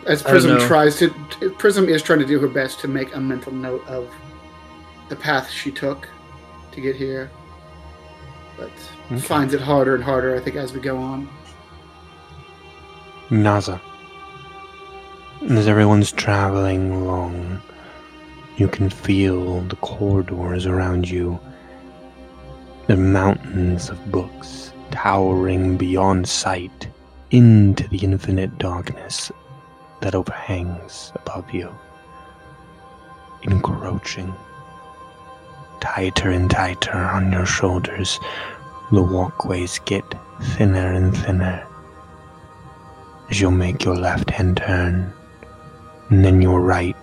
As 0.04 0.24
Prism 0.24 0.58
tries 0.58 0.98
to, 0.98 1.10
Prism 1.56 1.88
is 1.88 2.02
trying 2.02 2.18
to 2.18 2.26
do 2.26 2.40
her 2.40 2.48
best 2.48 2.80
to 2.80 2.88
make 2.88 3.14
a 3.14 3.20
mental 3.20 3.52
note 3.52 3.86
of 3.86 4.12
the 5.08 5.14
path 5.14 5.48
she 5.48 5.70
took 5.70 6.08
to 6.72 6.80
get 6.80 6.96
here, 6.96 7.30
but 8.56 8.72
Okay. 9.12 9.20
finds 9.20 9.54
it 9.54 9.60
harder 9.60 9.94
and 9.94 10.02
harder. 10.02 10.34
I 10.34 10.40
think 10.40 10.56
as 10.56 10.72
we 10.72 10.80
go 10.80 10.96
on. 10.96 11.28
Naza. 13.30 13.80
As 15.48 15.66
everyone's 15.66 16.12
traveling 16.12 16.92
along, 16.92 17.62
you 18.58 18.68
can 18.68 18.90
feel 18.90 19.62
the 19.62 19.76
corridors 19.76 20.66
around 20.66 21.08
you. 21.08 21.40
The 22.86 22.96
mountains 22.96 23.88
of 23.88 24.12
books 24.12 24.74
towering 24.90 25.78
beyond 25.78 26.28
sight 26.28 26.86
into 27.30 27.88
the 27.88 28.04
infinite 28.04 28.58
darkness 28.58 29.32
that 30.02 30.14
overhangs 30.14 31.10
above 31.14 31.50
you. 31.50 31.74
Encroaching 33.44 34.34
tighter 35.80 36.30
and 36.30 36.50
tighter 36.50 36.98
on 36.98 37.32
your 37.32 37.46
shoulders, 37.46 38.20
the 38.92 39.02
walkways 39.02 39.78
get 39.86 40.04
thinner 40.56 40.92
and 40.92 41.16
thinner 41.16 41.66
as 43.30 43.40
you'll 43.40 43.50
make 43.50 43.84
your 43.84 43.96
left 43.96 44.30
hand 44.30 44.56
turn, 44.56 45.12
and 46.10 46.24
then 46.24 46.42
your 46.42 46.60
right. 46.60 46.96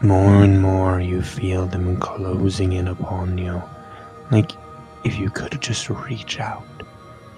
More 0.00 0.42
and 0.42 0.60
more 0.60 1.00
you 1.00 1.22
feel 1.22 1.66
them 1.66 1.98
closing 2.00 2.72
in 2.72 2.88
upon 2.88 3.38
you, 3.38 3.62
like 4.30 4.52
if 5.04 5.18
you 5.18 5.30
could 5.30 5.60
just 5.60 5.88
reach 5.90 6.40
out, 6.40 6.66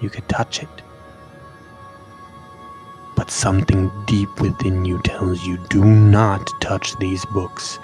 you 0.01 0.09
could 0.09 0.27
touch 0.29 0.63
it. 0.63 0.69
But 3.15 3.31
something 3.31 3.91
deep 4.05 4.41
within 4.41 4.83
you 4.83 5.01
tells 5.03 5.45
you 5.45 5.57
do 5.69 5.83
not 5.83 6.49
touch 6.59 6.97
these 6.97 7.25
books. 7.25 7.79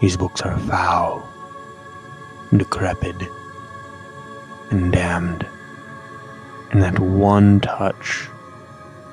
These 0.00 0.16
books 0.16 0.40
are 0.42 0.58
foul, 0.60 1.26
decrepit, 2.56 3.16
and 4.70 4.92
damned. 4.92 5.46
And 6.72 6.82
that 6.82 6.98
one 6.98 7.60
touch 7.60 8.28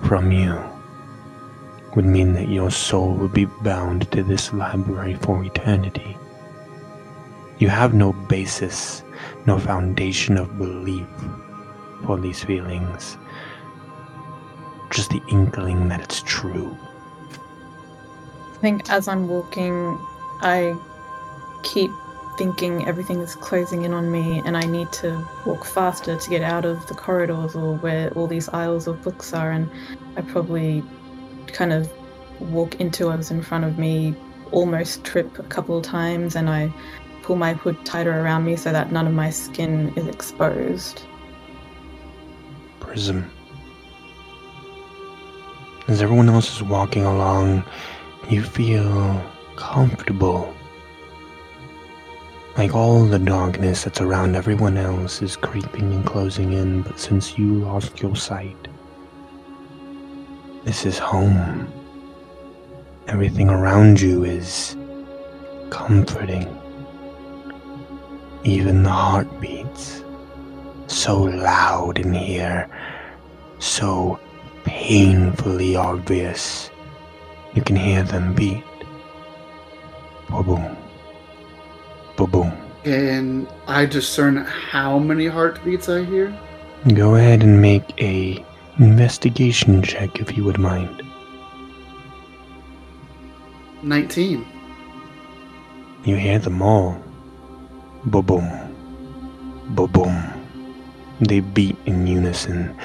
from 0.04 0.32
you 0.32 0.62
would 1.96 2.06
mean 2.06 2.34
that 2.34 2.50
your 2.50 2.72
soul 2.72 3.14
would 3.16 3.34
be 3.34 3.46
bound 3.46 4.12
to 4.12 4.24
this 4.24 4.54
library 4.54 5.16
for 5.16 5.44
eternity. 5.44 6.18
You 7.58 7.70
have 7.70 7.94
no 7.94 8.14
basis, 8.14 9.04
no 9.46 9.60
foundation 9.60 10.38
of 10.38 10.58
belief 10.58 11.08
for 12.06 12.18
these 12.18 12.44
feelings, 12.44 13.18
just 14.92 15.10
the 15.10 15.22
inkling 15.30 15.90
that 15.90 16.02
it's 16.02 16.22
true. 16.22 16.78
I 18.54 18.58
think 18.62 18.90
as 18.90 19.08
I'm 19.08 19.28
walking, 19.28 19.98
I 20.42 20.78
keep 21.64 21.92
thinking 22.40 22.88
everything 22.88 23.20
is 23.20 23.36
closing 23.36 23.84
in 23.84 23.92
on 23.92 24.10
me 24.10 24.42
and 24.46 24.56
I 24.56 24.62
need 24.62 24.90
to 24.94 25.28
walk 25.46 25.66
faster 25.66 26.16
to 26.16 26.30
get 26.30 26.42
out 26.42 26.64
of 26.64 26.88
the 26.88 26.94
corridors 26.94 27.54
or 27.54 27.76
where 27.76 28.12
all 28.12 28.28
these 28.28 28.48
aisles 28.48 28.88
of 28.88 29.02
books 29.02 29.34
are. 29.34 29.52
And 29.52 29.70
I 30.16 30.22
probably 30.22 30.82
kind 31.48 31.74
of 31.74 31.92
walk 32.40 32.80
into 32.80 33.08
what's 33.08 33.30
in 33.30 33.42
front 33.42 33.66
of 33.66 33.78
me, 33.78 34.16
almost 34.54 35.04
trip 35.04 35.38
a 35.38 35.44
couple 35.44 35.78
of 35.80 35.84
times, 35.84 36.38
and 36.38 36.50
I 36.50 36.74
pull 37.24 37.36
my 37.36 37.52
hood 37.52 37.76
tighter 37.86 38.18
around 38.22 38.46
me 38.46 38.56
so 38.56 38.72
that 38.72 38.90
none 38.90 39.06
of 39.06 39.14
my 39.14 39.32
skin 39.32 39.92
is 39.98 40.08
exposed. 40.08 41.04
Prism. 42.80 43.30
As 45.90 46.02
everyone 46.02 46.30
else 46.30 46.56
is 46.56 46.64
walking 46.64 47.04
along, 47.04 47.66
you 48.30 48.44
feel 48.44 49.22
comfortable. 49.58 50.56
Like 52.58 52.76
all 52.76 53.06
the 53.06 53.20
darkness 53.20 53.84
that's 53.84 54.02
around 54.02 54.36
everyone 54.36 54.78
else 54.78 55.22
is 55.22 55.38
creeping 55.38 55.94
and 55.94 56.06
closing 56.06 56.52
in, 56.52 56.82
but 56.82 57.00
since 57.00 57.38
you 57.38 57.54
lost 57.54 58.02
your 58.02 58.16
sight, 58.16 58.68
this 60.66 60.86
is 60.86 60.98
home. 60.98 61.72
Everything 63.08 63.50
around 63.50 64.02
you 64.02 64.24
is 64.24 64.76
comforting. 65.70 66.48
Even 68.44 68.84
the 68.84 68.90
heartbeats. 68.90 70.04
So 70.88 71.22
loud 71.22 72.00
in 72.00 72.14
here, 72.14 72.68
so 73.60 74.20
painfully 74.64 75.76
obvious. 75.76 76.72
You 77.54 77.62
can 77.62 77.76
hear 77.76 78.04
them 78.04 78.34
beat. 78.34 78.64
Boom. 80.30 80.79
Boom. 82.28 82.52
Can 82.84 83.48
I 83.68 83.86
discern 83.86 84.38
how 84.38 85.00
many 85.00 85.28
heartbeats 85.28 85.90
I 85.90 86.04
hear? 86.04 86.38
Go 86.94 87.16
ahead 87.16 87.44
and 87.44 87.62
make 87.62 88.02
a 88.02 88.44
investigation 88.78 89.82
check 89.82 90.20
if 90.20 90.38
you 90.38 90.44
would 90.46 90.58
mind. 90.58 91.04
19. 93.84 94.46
You 96.06 96.16
hear 96.16 96.40
them 96.40 96.62
all. 96.62 96.98
Boom. 98.06 98.26
Boom. 98.26 99.92
Boom. 99.92 100.24
They 101.20 101.42
beat 101.42 101.76
in 101.86 102.08
unison. 102.08 102.76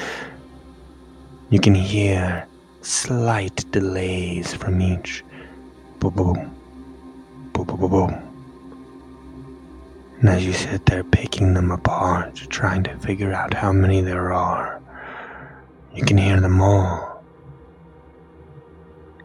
You 1.51 1.61
can 1.61 1.75
hear 1.75 2.47
slight 2.83 3.65
delays 3.71 4.53
from 4.55 4.81
each. 4.81 5.25
Boom. 6.01 6.15
Boom. 6.15 6.55
Boom. 7.53 7.67
Boom. 7.67 7.91
Boom. 7.91 8.24
And 10.25 10.33
as 10.33 10.47
you 10.47 10.55
sit 10.55 10.87
there 10.87 11.05
picking 11.05 11.53
them 11.53 11.71
apart, 11.71 12.37
trying 12.49 12.83
to 12.85 12.97
figure 12.97 13.35
out 13.35 13.53
how 13.53 13.75
many 13.75 14.01
there 14.01 14.33
are, 14.33 14.81
you 15.95 16.03
can 16.03 16.17
hear 16.17 16.41
them 16.41 16.63
all. 16.63 17.23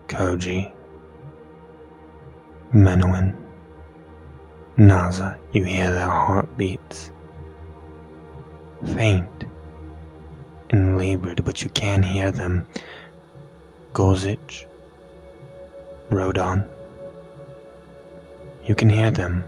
Koji, 0.07 0.73
Menowin, 2.73 3.33
Naza, 4.77 5.39
you 5.53 5.63
hear 5.63 5.89
their 5.89 6.09
heartbeats. 6.09 7.11
Faint 8.87 9.45
and 10.71 10.97
labored, 10.97 11.45
but 11.45 11.61
you 11.63 11.69
can 11.69 12.03
hear 12.03 12.29
them. 12.29 12.67
Golzich, 13.93 14.65
Rodon, 16.09 16.67
you 18.65 18.75
can 18.75 18.89
hear 18.89 19.11
them 19.11 19.45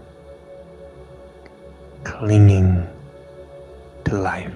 clinging 2.04 2.86
to 4.04 4.18
life. 4.18 4.54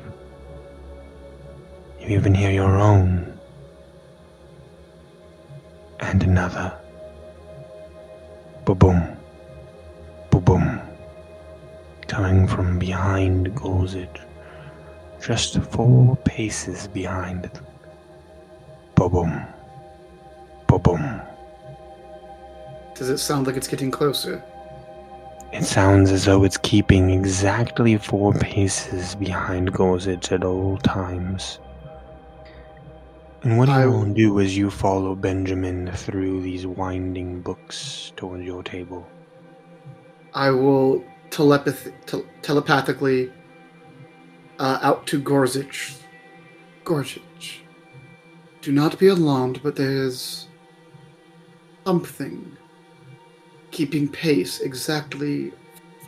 You 2.01 2.17
even 2.17 2.35
hear 2.35 2.51
your 2.51 2.79
own 2.79 3.39
and 6.01 6.23
another. 6.23 6.73
Boom, 8.65 8.79
boom, 10.31 10.81
coming 12.09 12.47
from 12.49 12.79
behind 12.79 13.55
Gorzich, 13.55 14.21
just 15.21 15.61
four 15.61 16.17
paces 16.25 16.89
behind 16.89 17.45
it. 17.45 17.61
Boom, 18.97 19.47
boom, 20.67 20.81
boom. 20.83 21.21
Does 22.95 23.09
it 23.09 23.19
sound 23.19 23.47
like 23.47 23.57
it's 23.57 23.69
getting 23.69 23.91
closer? 23.91 24.43
It 25.57 25.65
sounds 25.65 26.13
as 26.13 26.27
though 26.27 26.45
it's 26.45 26.59
keeping 26.59 27.09
exactly 27.09 27.97
four 27.97 28.35
paces 28.35 29.15
behind 29.15 29.73
Gorzich 29.73 30.31
at 30.31 30.45
all 30.45 30.77
times. 30.79 31.61
And 33.43 33.57
what 33.57 33.71
I- 33.71 33.85
you 33.85 33.91
will 33.91 34.05
do 34.05 34.39
is 34.39 34.55
you 34.55 34.71
follow 34.71 35.15
Benjamin 35.15 35.91
through 35.93 36.43
these 36.43 36.67
winding 36.67 37.41
books 37.41 38.13
towards 38.17 38.45
your 38.45 38.63
table. 38.63 39.07
I 40.35 40.51
will 40.51 41.03
telepath- 41.31 41.91
tel- 42.05 42.27
telepathically 42.43 43.33
uh, 44.59 44.79
out 44.83 45.07
to 45.07 45.21
Gorzich. 45.23 45.97
Gorzich, 46.85 47.61
do 48.61 48.73
not 48.73 48.99
be 48.99 49.07
alarmed, 49.07 49.61
but 49.63 49.77
there's 49.77 50.49
something 51.87 52.56
keeping 53.77 54.09
pace 54.09 54.61
exactly 54.61 55.53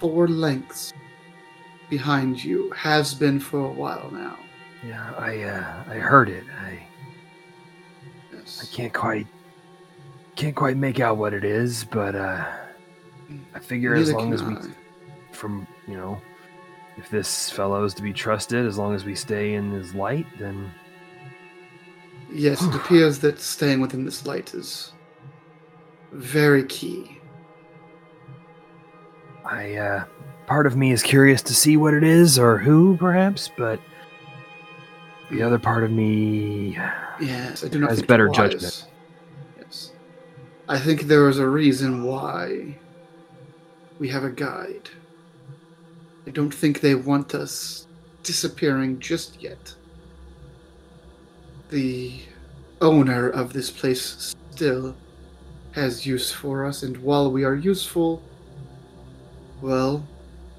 four 0.00 0.26
lengths 0.26 0.94
behind 1.90 2.42
you. 2.42 2.70
Has 2.70 3.12
been 3.12 3.38
for 3.38 3.66
a 3.66 3.72
while 3.72 4.11
now. 4.11 4.38
Yeah, 4.87 5.12
I 5.18 5.42
uh, 5.42 5.85
I 5.87 5.96
heard 5.96 6.31
it. 6.31 6.44
I 6.62 6.87
Yes. 8.33 8.61
I 8.62 8.74
can't 8.74 8.94
quite 8.94 9.26
can't 10.35 10.57
quite 10.57 10.78
make 10.78 10.98
out 10.98 11.18
what 11.18 11.35
it 11.35 11.44
is, 11.44 11.85
but 11.85 12.14
uh, 12.14 12.46
I 13.54 13.59
figure 13.59 13.94
as 13.94 14.12
long 14.14 14.33
as 14.33 14.42
we 14.42 14.54
I. 14.54 14.62
from 15.33 15.66
you 15.87 15.98
know 15.98 16.22
if 16.96 17.11
this 17.11 17.50
fellow 17.50 17.85
is 17.85 17.92
to 17.94 18.02
be 18.02 18.14
trusted, 18.14 18.64
as 18.64 18.78
long 18.78 18.94
as 18.94 19.04
we 19.04 19.14
stay 19.14 19.54
in 19.54 19.72
his 19.72 19.94
light, 19.94 20.26
then 20.38 20.72
Yes, 22.33 22.62
it 22.62 22.74
appears 22.81 23.18
that 23.18 23.40
staying 23.40 23.83
within 23.83 24.07
this 24.07 24.24
light 24.24 24.54
is 24.54 24.92
very 26.12 26.64
key. 26.64 27.17
I 29.48 29.76
uh, 29.76 30.04
part 30.46 30.66
of 30.66 30.76
me 30.76 30.92
is 30.92 31.02
curious 31.02 31.40
to 31.42 31.54
see 31.54 31.76
what 31.76 31.94
it 31.94 32.04
is 32.04 32.38
or 32.38 32.58
who, 32.58 32.96
perhaps, 32.98 33.50
but 33.56 33.80
the 35.30 35.42
other 35.42 35.58
part 35.58 35.84
of 35.84 35.90
me, 35.90 36.78
Yes, 37.20 37.64
I 37.64 37.68
do 37.68 37.80
not 37.80 37.90
Has 37.90 38.02
better 38.02 38.28
judgment. 38.28 38.87
Yes, 39.58 39.92
I 40.68 40.78
think 40.78 41.02
there 41.02 41.28
is 41.28 41.38
a 41.38 41.48
reason 41.48 42.04
why 42.04 42.76
we 43.98 44.08
have 44.08 44.24
a 44.24 44.30
guide. 44.30 44.90
I 46.26 46.30
don't 46.30 46.52
think 46.52 46.80
they 46.80 46.94
want 46.94 47.34
us 47.34 47.87
disappearing 48.22 49.00
just 49.00 49.42
yet. 49.42 49.74
The 51.70 52.20
owner 52.82 53.30
of 53.30 53.52
this 53.52 53.70
place 53.70 54.34
still 54.50 54.94
has 55.72 56.06
use 56.06 56.30
for 56.30 56.66
us, 56.66 56.82
and 56.82 56.96
while 56.98 57.32
we 57.32 57.44
are 57.44 57.54
useful, 57.54 58.22
well, 59.60 60.06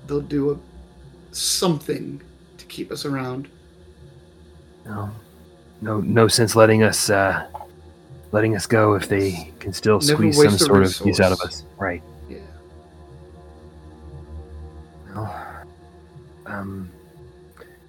they'll 0.07 0.21
do 0.21 0.51
a, 0.51 0.57
something 1.35 2.21
to 2.57 2.65
keep 2.65 2.91
us 2.91 3.05
around. 3.05 3.47
no, 4.85 5.11
no, 5.81 6.01
no 6.01 6.27
sense 6.27 6.55
letting 6.55 6.83
us 6.83 7.09
uh, 7.09 7.47
letting 8.31 8.55
us 8.55 8.65
go 8.65 8.93
if 8.93 9.07
they 9.07 9.51
can 9.59 9.73
still 9.73 9.99
Never 9.99 10.13
squeeze 10.13 10.41
some 10.41 10.57
sort 10.57 10.83
of 10.83 11.05
use 11.05 11.19
out 11.19 11.31
of 11.31 11.39
us. 11.41 11.63
Right. 11.77 12.03
Yeah. 12.29 12.39
Well, 15.15 15.65
um, 16.45 16.91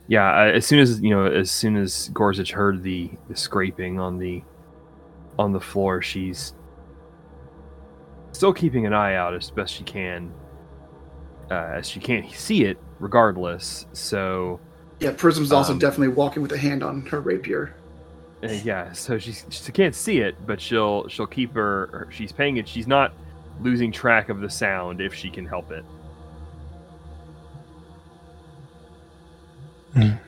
yeah. 0.08 0.44
As 0.54 0.66
soon 0.66 0.78
as 0.78 1.00
you 1.00 1.10
know, 1.10 1.26
as 1.26 1.50
soon 1.50 1.76
as 1.76 2.10
Gorzich 2.12 2.52
heard 2.52 2.82
the, 2.82 3.10
the 3.28 3.36
scraping 3.36 3.98
on 3.98 4.18
the 4.18 4.42
on 5.38 5.52
the 5.52 5.60
floor, 5.60 6.02
she's 6.02 6.54
still 8.32 8.52
keeping 8.52 8.86
an 8.86 8.92
eye 8.92 9.14
out 9.14 9.34
as 9.34 9.50
best 9.50 9.74
she 9.74 9.84
can, 9.84 10.32
uh, 11.50 11.54
as 11.74 11.88
she 11.88 12.00
can't 12.00 12.30
see 12.32 12.64
it 12.64 12.78
regardless. 12.98 13.86
So 13.92 14.60
Yeah, 15.00 15.12
Prism's 15.12 15.52
also 15.52 15.72
Um, 15.72 15.78
definitely 15.78 16.08
walking 16.14 16.42
with 16.42 16.52
a 16.52 16.58
hand 16.58 16.82
on 16.82 17.02
her 17.06 17.20
rapier. 17.20 17.74
uh, 18.42 18.48
yeah, 18.64 18.92
so 18.92 19.18
she 19.18 19.32
she 19.32 19.72
can't 19.72 19.94
see 19.94 20.20
it, 20.20 20.34
but 20.46 20.60
she'll 20.60 21.08
she'll 21.08 21.26
keep 21.26 21.54
her. 21.54 21.88
her- 21.92 22.08
She's 22.10 22.32
paying 22.32 22.56
it. 22.58 22.68
She's 22.68 22.86
not 22.86 23.12
losing 23.60 23.92
track 23.92 24.28
of 24.30 24.40
the 24.40 24.48
sound 24.50 25.00
if 25.00 25.12
she 25.14 25.30
can 25.30 25.46
help 25.46 25.70
it. 25.70 25.84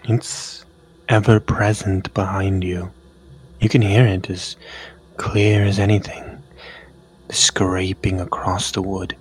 It's 0.05 0.65
ever 1.09 1.39
present 1.41 2.13
behind 2.15 2.65
you. 2.65 2.93
You 3.61 3.69
can 3.69 3.83
hear 3.83 4.05
it 4.07 4.29
as 4.29 4.57
clear 5.17 5.65
as 5.65 5.79
anything, 5.79 6.43
scraping 7.31 8.21
across 8.21 8.73
the 8.73 8.83
wood. 8.83 9.17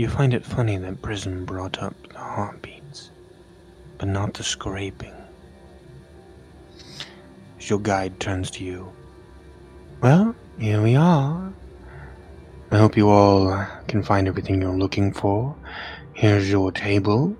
You 0.00 0.08
find 0.08 0.32
it 0.32 0.46
funny 0.46 0.78
that 0.78 1.02
Prism 1.02 1.44
brought 1.44 1.82
up 1.82 1.94
the 2.08 2.18
heartbeats, 2.18 3.10
but 3.98 4.08
not 4.08 4.32
the 4.32 4.42
scraping. 4.42 5.12
As 7.58 7.68
your 7.68 7.80
guide 7.80 8.18
turns 8.18 8.50
to 8.52 8.64
you, 8.64 8.90
well, 10.00 10.34
here 10.58 10.80
we 10.80 10.96
are. 10.96 11.52
I 12.70 12.78
hope 12.78 12.96
you 12.96 13.10
all 13.10 13.66
can 13.88 14.02
find 14.02 14.26
everything 14.26 14.62
you're 14.62 14.74
looking 14.74 15.12
for. 15.12 15.54
Here's 16.14 16.50
your 16.50 16.72
table. 16.72 17.36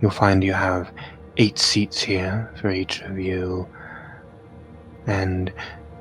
You'll 0.00 0.10
find 0.10 0.42
you 0.42 0.52
have 0.52 0.90
eight 1.36 1.60
seats 1.60 2.02
here 2.02 2.52
for 2.60 2.72
each 2.72 3.02
of 3.02 3.20
you. 3.20 3.68
And 5.06 5.52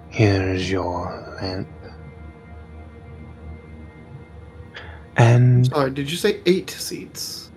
here's 0.10 0.72
your 0.72 1.38
lamp. 1.40 1.68
And 5.17 5.65
Sorry, 5.67 5.91
did 5.91 6.10
you 6.10 6.17
say 6.17 6.41
eight 6.45 6.69
seats? 6.69 7.49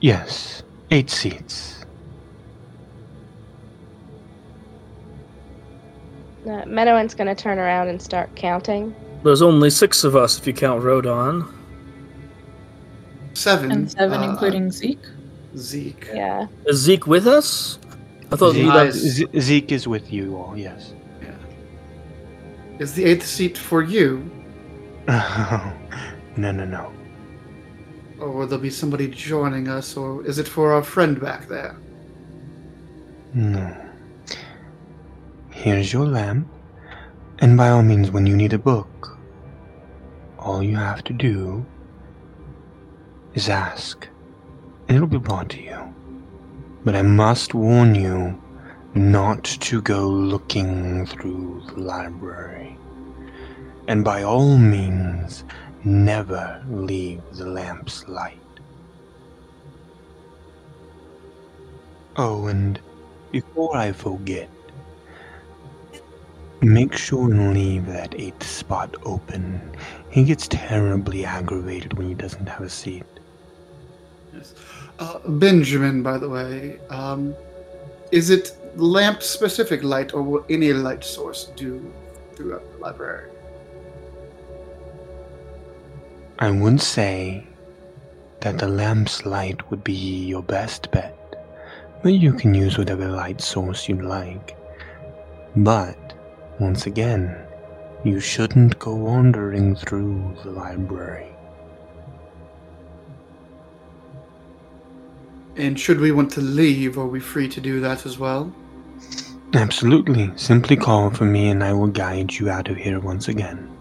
yes, 0.00 0.62
eight 0.90 1.10
seats. 1.10 1.84
Uh, 6.46 6.64
Menowin's 6.64 7.14
gonna 7.14 7.34
turn 7.34 7.58
around 7.58 7.88
and 7.88 8.00
start 8.00 8.34
counting. 8.36 8.94
There's 9.22 9.42
only 9.42 9.70
six 9.70 10.04
of 10.04 10.14
us 10.16 10.38
if 10.38 10.46
you 10.46 10.52
count 10.52 10.82
Rodon. 10.82 11.52
Seven. 13.34 13.70
And 13.72 13.90
seven, 13.90 14.20
uh, 14.20 14.30
including 14.30 14.70
Zeke. 14.70 15.04
Zeke. 15.56 16.08
Yeah. 16.14 16.46
Is 16.66 16.76
Zeke 16.78 17.06
with 17.06 17.26
us? 17.26 17.78
I 18.30 18.36
thought 18.36 18.52
Zeke, 18.52 19.30
he'd 19.32 19.40
Zeke 19.42 19.72
is 19.72 19.88
with 19.88 20.12
you 20.12 20.36
all, 20.36 20.56
yes. 20.56 20.94
Yeah. 21.22 21.30
Is 22.78 22.94
the 22.94 23.04
eighth 23.04 23.26
seat 23.26 23.56
for 23.58 23.82
you, 23.82 24.30
no, 26.38 26.52
no, 26.52 26.64
no. 26.64 26.92
or 28.20 28.30
will 28.30 28.46
there 28.46 28.58
be 28.58 28.70
somebody 28.70 29.08
joining 29.08 29.68
us, 29.68 29.96
or 29.96 30.24
is 30.24 30.38
it 30.38 30.48
for 30.48 30.72
our 30.72 30.82
friend 30.82 31.20
back 31.20 31.48
there? 31.48 31.76
No. 33.34 33.76
Here's 35.50 35.92
your 35.92 36.06
lamp, 36.06 36.48
and 37.40 37.56
by 37.56 37.68
all 37.68 37.82
means, 37.82 38.10
when 38.10 38.26
you 38.26 38.36
need 38.36 38.52
a 38.52 38.58
book, 38.58 39.18
all 40.38 40.62
you 40.62 40.76
have 40.76 41.02
to 41.04 41.12
do 41.12 41.66
is 43.34 43.48
ask, 43.48 44.08
and 44.86 44.96
it'll 44.96 45.08
be 45.08 45.18
brought 45.18 45.48
to 45.50 45.62
you. 45.62 45.94
But 46.84 46.94
I 46.94 47.02
must 47.02 47.54
warn 47.54 47.94
you 47.94 48.40
not 48.94 49.44
to 49.44 49.82
go 49.82 50.08
looking 50.08 51.06
through 51.06 51.62
the 51.68 51.80
library. 51.80 52.76
And 53.88 54.04
by 54.04 54.22
all 54.22 54.56
means, 54.56 55.44
never 55.84 56.62
leave 56.68 57.22
the 57.32 57.46
lamp's 57.46 58.06
light. 58.08 58.38
Oh, 62.16 62.46
and 62.46 62.80
before 63.30 63.76
I 63.76 63.92
forget, 63.92 64.50
make 66.60 66.96
sure 66.96 67.30
and 67.30 67.54
leave 67.54 67.86
that 67.86 68.14
eighth 68.18 68.42
spot 68.44 68.94
open. 69.04 69.60
He 70.10 70.24
gets 70.24 70.48
terribly 70.48 71.24
aggravated 71.24 71.94
when 71.96 72.08
he 72.08 72.14
doesn't 72.14 72.48
have 72.48 72.62
a 72.62 72.70
seat. 72.70 73.04
Yes. 74.34 74.54
Uh, 74.98 75.18
Benjamin, 75.28 76.02
by 76.02 76.18
the 76.18 76.28
way, 76.28 76.80
um, 76.90 77.34
is 78.10 78.30
it 78.30 78.56
lamp 78.76 79.22
specific 79.22 79.82
light 79.82 80.14
or 80.14 80.22
will 80.22 80.44
any 80.48 80.72
light 80.72 81.04
source 81.04 81.44
do 81.56 81.92
throughout 82.34 82.64
the 82.72 82.78
library? 82.78 83.30
I 86.40 86.52
would 86.52 86.80
say 86.80 87.44
that 88.42 88.58
the 88.58 88.68
lamp's 88.68 89.26
light 89.26 89.68
would 89.70 89.82
be 89.82 90.26
your 90.26 90.42
best 90.42 90.88
bet, 90.92 91.16
but 92.00 92.12
you 92.12 92.32
can 92.32 92.54
use 92.54 92.78
whatever 92.78 93.08
light 93.08 93.40
source 93.40 93.88
you 93.88 94.00
like. 94.00 94.56
But, 95.56 96.14
once 96.60 96.86
again, 96.86 97.36
you 98.04 98.20
shouldn't 98.20 98.78
go 98.78 98.94
wandering 98.94 99.74
through 99.74 100.36
the 100.44 100.50
library. 100.50 101.26
And 105.56 105.78
should 105.78 105.98
we 105.98 106.12
want 106.12 106.30
to 106.32 106.40
leave, 106.40 106.98
are 106.98 107.06
we 107.06 107.18
free 107.18 107.48
to 107.48 107.60
do 107.60 107.80
that 107.80 108.06
as 108.06 108.16
well? 108.16 108.54
Absolutely. 109.54 110.30
Simply 110.36 110.76
call 110.76 111.10
for 111.10 111.24
me 111.24 111.48
and 111.48 111.64
I 111.64 111.72
will 111.72 111.88
guide 111.88 112.34
you 112.34 112.48
out 112.48 112.68
of 112.68 112.76
here 112.76 113.00
once 113.00 113.26
again. 113.26 113.77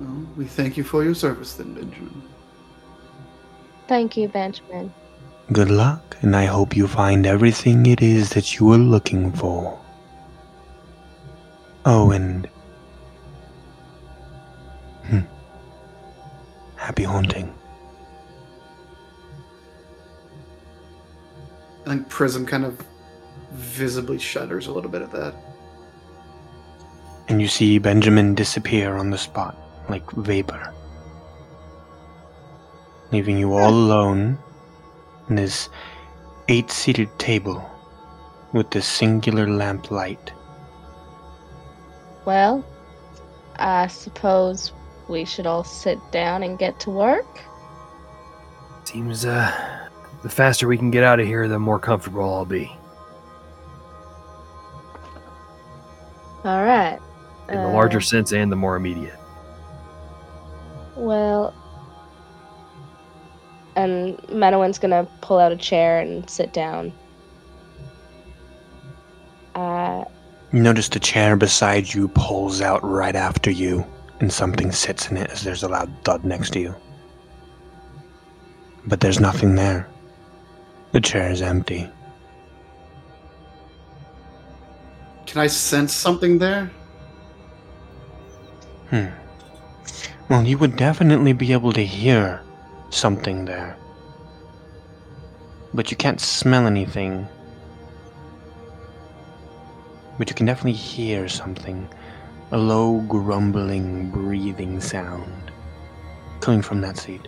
Well, 0.00 0.26
we 0.36 0.46
thank 0.46 0.76
you 0.78 0.82
for 0.82 1.04
your 1.04 1.14
service 1.14 1.52
then, 1.54 1.74
Benjamin. 1.74 2.22
Thank 3.86 4.16
you, 4.16 4.28
Benjamin. 4.28 4.92
Good 5.52 5.70
luck, 5.70 6.16
and 6.22 6.34
I 6.34 6.46
hope 6.46 6.74
you 6.74 6.86
find 6.86 7.26
everything 7.26 7.84
it 7.84 8.00
is 8.00 8.30
that 8.30 8.58
you 8.58 8.70
are 8.72 8.78
looking 8.78 9.30
for. 9.32 9.78
Oh, 11.84 12.12
and. 12.12 12.48
Hmm. 15.04 15.20
Happy 16.76 17.02
haunting. 17.02 17.52
I 21.84 21.90
think 21.90 22.08
Prism 22.08 22.46
kind 22.46 22.64
of 22.64 22.80
visibly 23.52 24.18
shudders 24.18 24.66
a 24.68 24.72
little 24.72 24.90
bit 24.90 25.02
at 25.02 25.10
that. 25.12 25.34
And 27.28 27.40
you 27.40 27.48
see 27.48 27.78
Benjamin 27.78 28.34
disappear 28.34 28.96
on 28.96 29.10
the 29.10 29.18
spot, 29.18 29.56
like 29.90 30.10
vapor. 30.12 30.72
Leaving 33.12 33.38
you 33.38 33.54
all 33.54 33.70
alone 33.70 34.38
in 35.28 35.36
this 35.36 35.68
eight 36.48 36.70
seated 36.70 37.08
table 37.18 37.68
with 38.52 38.70
this 38.70 38.86
singular 38.86 39.46
lamplight. 39.46 40.32
Well, 42.24 42.64
I 43.56 43.86
suppose 43.88 44.72
we 45.08 45.24
should 45.24 45.46
all 45.46 45.64
sit 45.64 45.98
down 46.10 46.42
and 46.42 46.58
get 46.58 46.78
to 46.80 46.90
work. 46.90 47.40
Seems 48.84 49.24
uh, 49.24 49.88
the 50.22 50.28
faster 50.28 50.66
we 50.66 50.76
can 50.76 50.90
get 50.90 51.04
out 51.04 51.20
of 51.20 51.26
here, 51.26 51.46
the 51.46 51.58
more 51.58 51.78
comfortable 51.78 52.34
I'll 52.34 52.44
be. 52.44 52.70
All 56.44 56.64
right. 56.64 56.98
In 57.48 57.56
the 57.56 57.68
Uh, 57.68 57.72
larger 57.72 58.00
sense 58.00 58.32
and 58.32 58.50
the 58.50 58.56
more 58.56 58.76
immediate. 58.76 59.19
Well, 61.00 61.54
and 63.74 64.18
Menowin's 64.28 64.78
gonna 64.78 65.08
pull 65.22 65.38
out 65.38 65.50
a 65.50 65.56
chair 65.56 65.98
and 65.98 66.28
sit 66.28 66.52
down. 66.52 66.92
Uh, 69.54 70.04
You 70.52 70.60
notice 70.60 70.90
the 70.90 71.00
chair 71.00 71.36
beside 71.36 71.94
you 71.94 72.08
pulls 72.08 72.60
out 72.60 72.84
right 72.84 73.16
after 73.16 73.50
you, 73.50 73.86
and 74.20 74.30
something 74.30 74.72
sits 74.72 75.10
in 75.10 75.16
it 75.16 75.30
as 75.30 75.42
there's 75.42 75.62
a 75.62 75.68
loud 75.68 75.90
thud 76.04 76.22
next 76.22 76.50
to 76.50 76.60
you. 76.60 76.74
But 78.86 79.00
there's 79.00 79.20
nothing 79.20 79.54
there. 79.54 79.88
The 80.92 81.00
chair 81.00 81.30
is 81.30 81.40
empty. 81.40 81.88
Can 85.24 85.40
I 85.40 85.46
sense 85.46 85.94
something 85.94 86.38
there? 86.38 86.70
Hmm. 88.90 89.06
Well, 90.30 90.44
you 90.44 90.58
would 90.58 90.76
definitely 90.76 91.32
be 91.32 91.52
able 91.52 91.72
to 91.72 91.84
hear 91.84 92.40
something 92.90 93.46
there. 93.46 93.76
But 95.74 95.90
you 95.90 95.96
can't 95.96 96.20
smell 96.20 96.68
anything. 96.68 97.26
But 100.18 100.30
you 100.30 100.36
can 100.36 100.46
definitely 100.46 100.78
hear 100.78 101.28
something. 101.28 101.88
A 102.52 102.58
low, 102.58 103.00
grumbling, 103.08 104.12
breathing 104.12 104.80
sound 104.80 105.50
coming 106.38 106.62
from 106.62 106.80
that 106.82 106.96
seat. 106.96 107.26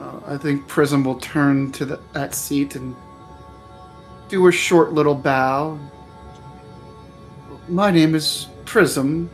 Uh, 0.00 0.20
I 0.26 0.38
think 0.38 0.66
Prism 0.66 1.04
will 1.04 1.20
turn 1.20 1.70
to 1.72 1.84
the, 1.84 2.00
that 2.14 2.34
seat 2.34 2.76
and 2.76 2.96
do 4.30 4.46
a 4.46 4.52
short 4.52 4.94
little 4.94 5.14
bow. 5.14 5.78
My 7.68 7.90
name 7.90 8.14
is 8.14 8.46
Prism, 8.64 9.28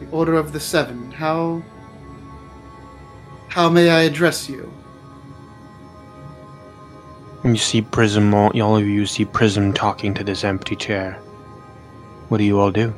the 0.00 0.06
Order 0.10 0.34
of 0.34 0.52
the 0.52 0.60
Seven. 0.60 1.10
How 1.12 1.62
how 3.48 3.68
may 3.68 3.90
I 3.90 4.02
address 4.02 4.48
you? 4.48 4.72
And 7.42 7.54
you 7.54 7.60
see 7.60 7.80
Prism, 7.80 8.34
all, 8.34 8.60
all 8.60 8.76
of 8.76 8.86
you 8.86 9.06
see 9.06 9.24
Prism 9.24 9.72
talking 9.72 10.12
to 10.14 10.24
this 10.24 10.42
empty 10.44 10.74
chair. 10.76 11.14
What 12.28 12.38
do 12.38 12.44
you 12.44 12.58
all 12.58 12.72
do? 12.72 12.92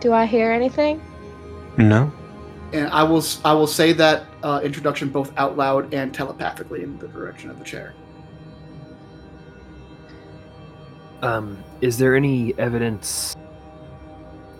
do 0.00 0.12
I 0.12 0.26
hear 0.26 0.50
anything? 0.50 1.00
No? 1.76 2.10
And 2.72 2.88
I 2.88 3.02
will 3.02 3.24
I 3.44 3.52
will 3.52 3.66
say 3.66 3.92
that 3.94 4.24
uh, 4.42 4.60
introduction 4.64 5.10
both 5.10 5.32
out 5.36 5.56
loud 5.56 5.92
and 5.92 6.12
telepathically 6.12 6.82
in 6.82 6.98
the 6.98 7.08
direction 7.08 7.50
of 7.50 7.58
the 7.58 7.64
chair. 7.64 7.94
Um, 11.22 11.62
is 11.80 11.98
there 11.98 12.16
any 12.16 12.58
evidence 12.58 13.36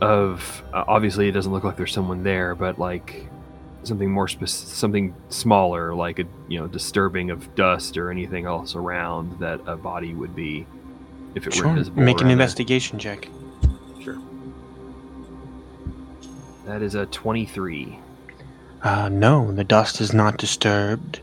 of? 0.00 0.62
Uh, 0.72 0.84
obviously, 0.86 1.28
it 1.28 1.32
doesn't 1.32 1.52
look 1.52 1.64
like 1.64 1.76
there's 1.76 1.92
someone 1.92 2.22
there, 2.22 2.54
but 2.54 2.78
like 2.78 3.26
something 3.82 4.10
more 4.10 4.28
spec- 4.28 4.48
something 4.48 5.14
smaller, 5.30 5.94
like 5.94 6.18
a 6.18 6.24
you 6.48 6.58
know 6.58 6.66
disturbing 6.66 7.30
of 7.30 7.54
dust 7.54 7.96
or 7.96 8.10
anything 8.10 8.46
else 8.46 8.74
around 8.74 9.38
that 9.40 9.60
a 9.66 9.76
body 9.76 10.14
would 10.14 10.34
be 10.34 10.66
if 11.34 11.46
it 11.46 11.54
were 11.54 11.56
Sure. 11.62 11.68
invisible. 11.70 12.02
Make 12.02 12.20
an 12.20 12.30
investigation 12.30 12.98
check. 12.98 13.28
Sure. 14.02 14.18
That 16.66 16.82
is 16.82 16.94
a 16.94 17.06
twenty-three. 17.06 17.98
Uh, 18.82 19.08
no, 19.10 19.52
the 19.52 19.64
dust 19.64 20.00
is 20.00 20.12
not 20.14 20.38
disturbed. 20.38 21.20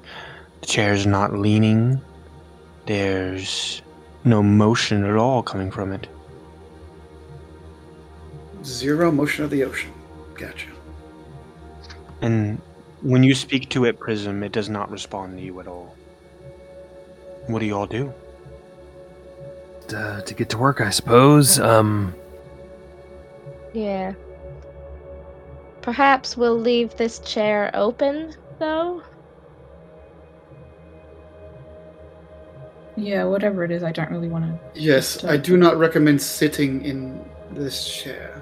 The 0.61 0.67
chair 0.67 0.93
is 0.93 1.07
not 1.07 1.33
leaning. 1.33 2.01
There's 2.85 3.81
no 4.23 4.43
motion 4.43 5.03
at 5.05 5.15
all 5.15 5.41
coming 5.43 5.71
from 5.71 5.91
it. 5.91 6.07
Zero 8.67 9.11
motion 9.11 9.45
of 9.45 9.49
the 9.49 9.63
ocean. 9.63 9.91
Gotcha. 10.35 10.67
And 12.21 12.61
when 13.01 13.23
you 13.23 13.33
speak 13.33 13.69
to 13.69 13.85
it, 13.85 13.97
Prism, 13.99 14.43
it 14.43 14.51
does 14.51 14.67
not 14.69 14.91
respond 14.91 15.37
to 15.37 15.43
you 15.43 15.59
at 15.61 15.67
all. 15.67 15.95
What 17.47 17.59
do 17.59 17.65
you 17.65 17.77
all 17.77 17.87
do? 17.87 18.13
Uh, 19.95 20.19
to 20.21 20.33
get 20.33 20.49
to 20.49 20.57
work, 20.57 20.81
I 20.81 20.89
suppose. 20.89 21.59
Um, 21.59 22.13
Yeah. 23.73 24.13
Perhaps 25.81 26.35
we'll 26.35 26.59
leave 26.59 26.97
this 26.97 27.19
chair 27.19 27.71
open, 27.73 28.35
though. 28.59 29.01
Yeah, 32.97 33.23
whatever 33.23 33.63
it 33.63 33.71
is, 33.71 33.83
I 33.83 33.93
don't 33.93 34.11
really 34.11 34.27
want 34.27 34.43
to. 34.43 34.59
Yes, 34.81 35.23
I 35.23 35.37
do 35.37 35.55
not 35.55 35.77
recommend 35.77 36.21
sitting 36.21 36.83
in 36.83 37.23
this 37.51 37.87
chair. 37.87 38.41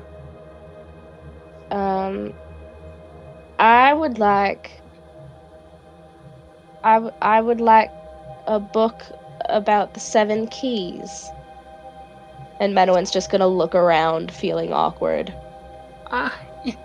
Um, 1.71 2.33
I 3.59 3.93
would 3.93 4.19
like. 4.19 4.71
I, 6.83 6.95
w- 6.95 7.13
I 7.21 7.41
would 7.41 7.61
like 7.61 7.89
a 8.47 8.59
book 8.59 9.01
about 9.49 9.93
the 9.93 9.99
seven 9.99 10.47
keys. 10.47 11.29
And 12.59 12.73
Menowin's 12.73 13.11
just 13.11 13.31
gonna 13.31 13.47
look 13.47 13.75
around, 13.75 14.31
feeling 14.31 14.71
awkward. 14.71 15.33
Uh, 16.11 16.29
yeah, 16.63 16.75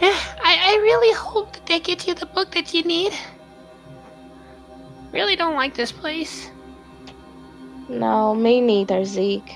I, 0.00 0.58
I 0.72 0.78
really 0.82 1.14
hope 1.14 1.52
that 1.52 1.66
they 1.66 1.80
get 1.80 2.06
you 2.06 2.14
the 2.14 2.26
book 2.26 2.52
that 2.52 2.72
you 2.74 2.82
need. 2.82 3.12
Really 5.12 5.36
don't 5.36 5.54
like 5.54 5.74
this 5.74 5.92
place. 5.92 6.50
No, 7.88 8.34
me 8.34 8.60
neither, 8.60 9.04
Zeke. 9.04 9.54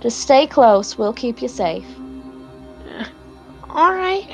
Just 0.00 0.20
stay 0.20 0.46
close. 0.46 0.98
We'll 0.98 1.12
keep 1.12 1.40
you 1.40 1.48
safe. 1.48 1.86
Alright. 3.70 4.30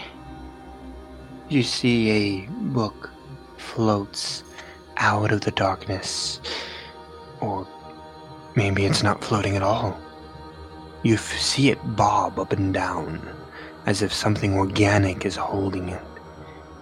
you 1.49 1.63
see 1.63 2.11
a 2.11 2.51
book 2.51 3.11
floats 3.57 4.43
out 4.97 5.33
of 5.33 5.41
the 5.43 5.51
darkness. 5.51 6.41
Or 7.41 7.67
maybe 8.55 8.85
it's 8.87 9.03
not 9.03 9.23
floating 9.23 9.57
at 9.57 9.63
all. 9.63 9.99
You 11.03 11.15
f- 11.15 11.39
see 11.39 11.71
it 11.71 11.79
bob 11.97 12.39
up 12.39 12.53
and 12.53 12.73
down, 12.73 13.21
as 13.87 14.03
if 14.03 14.13
something 14.13 14.55
organic 14.55 15.27
is 15.27 15.37
holding 15.37 15.89
it. 15.89 16.03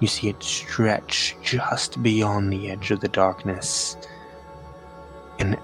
You 0.00 0.06
see 0.06 0.28
it 0.28 0.42
stretch 0.42 1.36
just 1.42 2.02
beyond 2.02 2.52
the 2.52 2.70
edge 2.70 2.90
of 2.90 3.00
the 3.00 3.08
darkness 3.08 3.96
and 5.38 5.56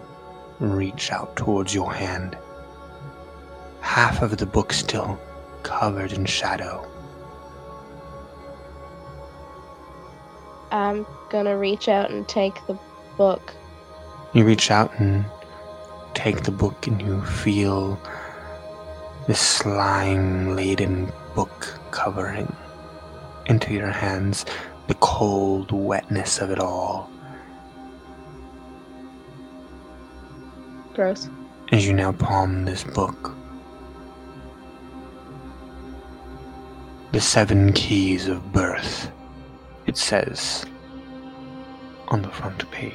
reach 0.58 1.12
out 1.12 1.36
towards 1.36 1.74
your 1.74 1.92
hand. 1.92 2.36
Half 3.80 4.22
of 4.22 4.36
the 4.38 4.46
book 4.46 4.72
still 4.72 5.20
covered 5.68 6.12
in 6.12 6.24
shadow. 6.24 6.84
I'm 10.70 11.06
gonna 11.28 11.58
reach 11.58 11.88
out 11.88 12.10
and 12.10 12.26
take 12.26 12.66
the 12.66 12.78
book. 13.18 13.54
You 14.32 14.44
reach 14.44 14.70
out 14.70 14.98
and 14.98 15.26
take 16.14 16.44
the 16.44 16.50
book, 16.50 16.86
and 16.86 17.00
you 17.02 17.20
feel 17.22 18.00
this 19.26 19.40
slime 19.40 20.56
laden 20.56 21.12
book 21.34 21.78
covering 21.90 22.54
into 23.46 23.74
your 23.74 23.90
hands, 23.90 24.46
the 24.86 24.94
cold 24.94 25.70
wetness 25.70 26.38
of 26.38 26.50
it 26.50 26.58
all. 26.58 27.10
Gross. 30.94 31.28
As 31.72 31.86
you 31.86 31.92
now 31.92 32.12
palm 32.12 32.64
this 32.64 32.84
book, 32.84 33.34
the 37.18 37.22
seven 37.22 37.72
keys 37.72 38.28
of 38.28 38.52
birth, 38.52 39.10
it 39.86 39.96
says 39.96 40.64
on 42.06 42.22
the 42.22 42.28
front 42.28 42.70
page. 42.70 42.94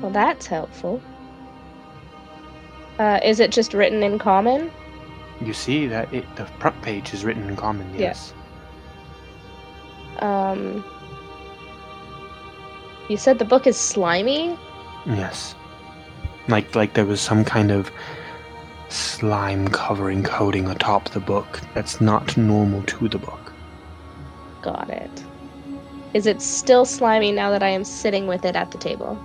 Well, 0.00 0.10
that's 0.10 0.46
helpful. 0.46 1.02
Uh, 2.98 3.20
is 3.22 3.38
it 3.38 3.50
just 3.52 3.74
written 3.74 4.02
in 4.02 4.18
common? 4.18 4.70
You 5.42 5.52
see 5.52 5.86
that 5.88 6.10
it, 6.10 6.24
the 6.36 6.46
front 6.46 6.80
page 6.80 7.12
is 7.12 7.22
written 7.22 7.46
in 7.50 7.54
common, 7.54 7.92
Yeah. 7.92 8.00
yes. 8.00 8.32
Um. 10.20 10.82
You 13.10 13.18
said 13.18 13.38
the 13.38 13.44
book 13.44 13.66
is 13.66 13.76
slimy? 13.76 14.56
Yes. 15.04 15.54
Like 16.48 16.74
like 16.74 16.94
there 16.94 17.04
was 17.04 17.20
some 17.20 17.44
kind 17.44 17.70
of 17.70 17.90
slime 18.88 19.68
covering 19.68 20.22
coating 20.22 20.68
atop 20.68 21.10
the 21.10 21.20
book 21.20 21.60
that's 21.74 22.00
not 22.00 22.36
normal 22.36 22.82
to 22.84 23.08
the 23.08 23.18
book. 23.18 23.52
Got 24.62 24.90
it. 24.90 25.24
Is 26.14 26.26
it 26.26 26.40
still 26.40 26.84
slimy 26.84 27.32
now 27.32 27.50
that 27.50 27.62
I 27.62 27.68
am 27.68 27.84
sitting 27.84 28.26
with 28.26 28.44
it 28.44 28.56
at 28.56 28.70
the 28.70 28.78
table? 28.78 29.18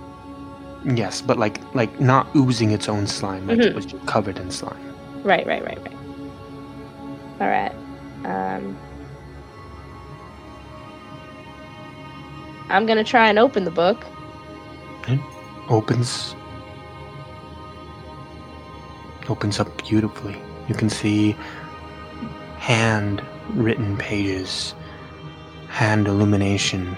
Yes, 0.84 1.22
but 1.22 1.38
like 1.38 1.58
like 1.74 1.98
not 1.98 2.26
oozing 2.36 2.72
its 2.72 2.88
own 2.88 3.06
slime, 3.06 3.46
like 3.46 3.58
it 3.58 3.72
Mhm. 3.72 3.74
was 3.74 3.86
just 3.86 4.04
covered 4.06 4.38
in 4.38 4.50
slime. 4.50 4.76
Right, 5.22 5.46
right, 5.46 5.64
right, 5.64 5.78
right. 5.82 5.96
All 7.40 7.48
right. 7.48 7.72
Um, 8.26 8.76
I'm 12.68 12.86
gonna 12.86 13.04
try 13.04 13.28
and 13.28 13.38
open 13.38 13.64
the 13.64 13.70
book. 13.70 14.04
It 15.08 15.18
opens 15.68 16.34
opens 19.28 19.60
up 19.60 19.82
beautifully. 19.86 20.36
You 20.68 20.74
can 20.74 20.88
see 20.88 21.36
hand 22.58 23.22
written 23.50 23.96
pages, 23.96 24.74
hand 25.68 26.06
illumination, 26.08 26.96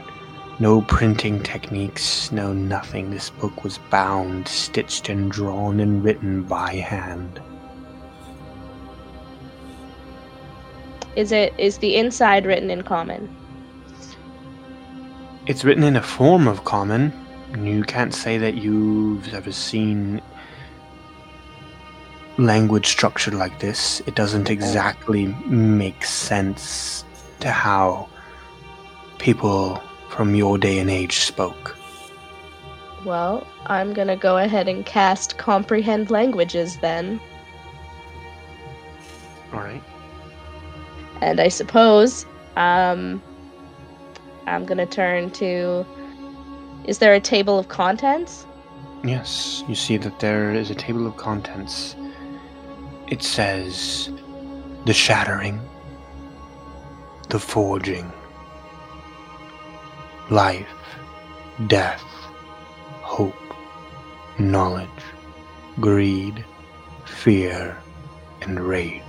no 0.58 0.82
printing 0.82 1.42
techniques, 1.42 2.32
no 2.32 2.52
nothing. 2.52 3.10
This 3.10 3.30
book 3.30 3.64
was 3.64 3.78
bound, 3.90 4.48
stitched, 4.48 5.08
and 5.08 5.30
drawn 5.30 5.80
and 5.80 6.02
written 6.02 6.42
by 6.44 6.74
hand. 6.74 7.40
Is 11.16 11.32
it 11.32 11.54
is 11.58 11.78
the 11.78 11.96
inside 11.96 12.46
written 12.46 12.70
in 12.70 12.82
common? 12.82 13.34
It's 15.46 15.64
written 15.64 15.82
in 15.82 15.96
a 15.96 16.02
form 16.02 16.46
of 16.46 16.64
common. 16.64 17.12
You 17.58 17.84
can't 17.84 18.14
say 18.14 18.36
that 18.38 18.56
you've 18.56 19.32
ever 19.32 19.52
seen 19.52 20.20
language 22.38 22.86
structured 22.86 23.34
like 23.34 23.58
this. 23.60 24.00
It 24.06 24.14
doesn't 24.14 24.50
exactly 24.50 25.26
make 25.46 26.04
sense 26.04 27.04
to 27.40 27.50
how 27.50 28.08
people 29.18 29.82
from 30.10 30.34
your 30.34 30.58
day 30.58 30.78
and 30.78 30.90
age 30.90 31.18
spoke. 31.18 31.76
Well, 33.04 33.46
I'm 33.66 33.92
gonna 33.92 34.16
go 34.16 34.38
ahead 34.38 34.68
and 34.68 34.84
cast 34.84 35.38
comprehend 35.38 36.10
languages 36.10 36.78
then. 36.78 37.20
Alright. 39.52 39.82
And 41.20 41.40
I 41.40 41.48
suppose, 41.48 42.26
um, 42.56 43.22
I'm 44.46 44.64
gonna 44.64 44.86
turn 44.86 45.30
to. 45.32 45.86
Is 46.84 46.98
there 46.98 47.14
a 47.14 47.20
table 47.20 47.58
of 47.58 47.68
contents? 47.68 48.46
Yes, 49.04 49.62
you 49.68 49.74
see 49.74 49.96
that 49.98 50.18
there 50.20 50.52
is 50.52 50.70
a 50.70 50.74
table 50.74 51.06
of 51.06 51.16
contents. 51.16 51.94
It 53.08 53.22
says 53.22 54.10
the 54.84 54.92
shattering, 54.92 55.60
the 57.28 57.38
forging, 57.38 58.12
life, 60.28 60.66
death, 61.68 62.02
hope, 63.02 63.34
knowledge, 64.38 64.88
greed, 65.80 66.44
fear, 67.04 67.76
and 68.42 68.58
rage. 68.58 69.02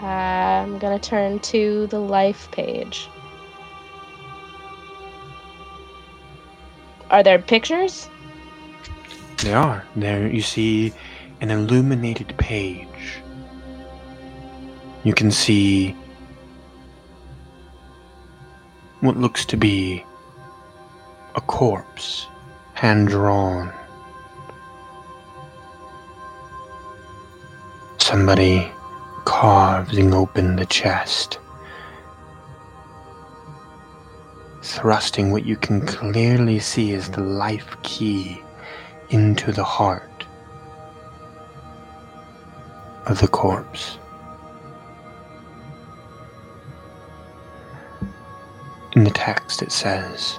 I'm 0.00 0.78
gonna 0.78 1.00
turn 1.00 1.40
to 1.40 1.88
the 1.88 1.98
life 2.00 2.48
page. 2.52 3.08
Are 7.10 7.24
there 7.24 7.40
pictures? 7.40 8.08
There 9.38 9.56
are. 9.56 9.84
There 9.96 10.28
you 10.28 10.40
see 10.40 10.92
an 11.42 11.50
illuminated 11.50 12.32
page. 12.38 13.18
You 15.02 15.12
can 15.12 15.32
see 15.32 15.96
what 19.00 19.16
looks 19.16 19.44
to 19.46 19.56
be 19.56 20.04
a 21.34 21.40
corpse, 21.40 22.28
hand 22.74 23.08
drawn. 23.08 23.72
Somebody 27.98 28.70
carving 29.24 30.14
open 30.14 30.54
the 30.54 30.66
chest, 30.66 31.40
thrusting 34.62 35.32
what 35.32 35.44
you 35.44 35.56
can 35.56 35.84
clearly 35.88 36.60
see 36.60 36.92
is 36.92 37.10
the 37.10 37.20
life 37.20 37.76
key 37.82 38.40
into 39.10 39.50
the 39.50 39.64
heart 39.64 40.11
of 43.06 43.20
the 43.20 43.28
corpse. 43.28 43.98
In 48.94 49.04
the 49.04 49.10
text, 49.10 49.62
it 49.62 49.72
says, 49.72 50.38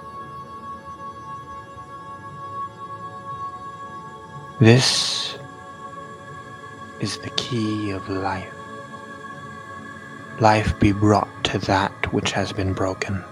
This 4.60 5.38
is 7.00 7.18
the 7.18 7.32
key 7.32 7.90
of 7.92 8.08
life. 8.08 8.54
Life 10.40 10.80
be 10.80 10.92
brought 10.92 11.44
to 11.46 11.58
that 11.60 11.92
which 12.14 12.32
has 12.32 12.54
been 12.54 12.74
broken. 12.74 13.24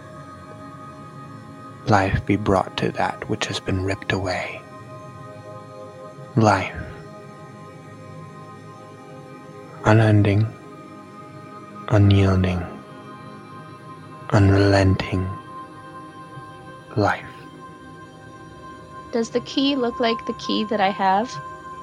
Life 1.87 2.25
be 2.25 2.35
brought 2.35 2.75
to 2.77 2.91
that 2.91 3.29
which 3.29 3.45
has 3.45 3.59
been 3.59 3.83
ripped 3.83 4.11
away. 4.11 4.61
Life. 6.35 6.90
Unending, 9.85 10.45
unyielding, 11.89 12.61
unrelenting 14.29 15.27
life. 16.95 17.25
Does 19.11 19.31
the 19.31 19.41
key 19.41 19.75
look 19.75 19.99
like 19.99 20.25
the 20.27 20.33
key 20.33 20.63
that 20.65 20.79
I 20.79 20.89
have? 20.89 21.35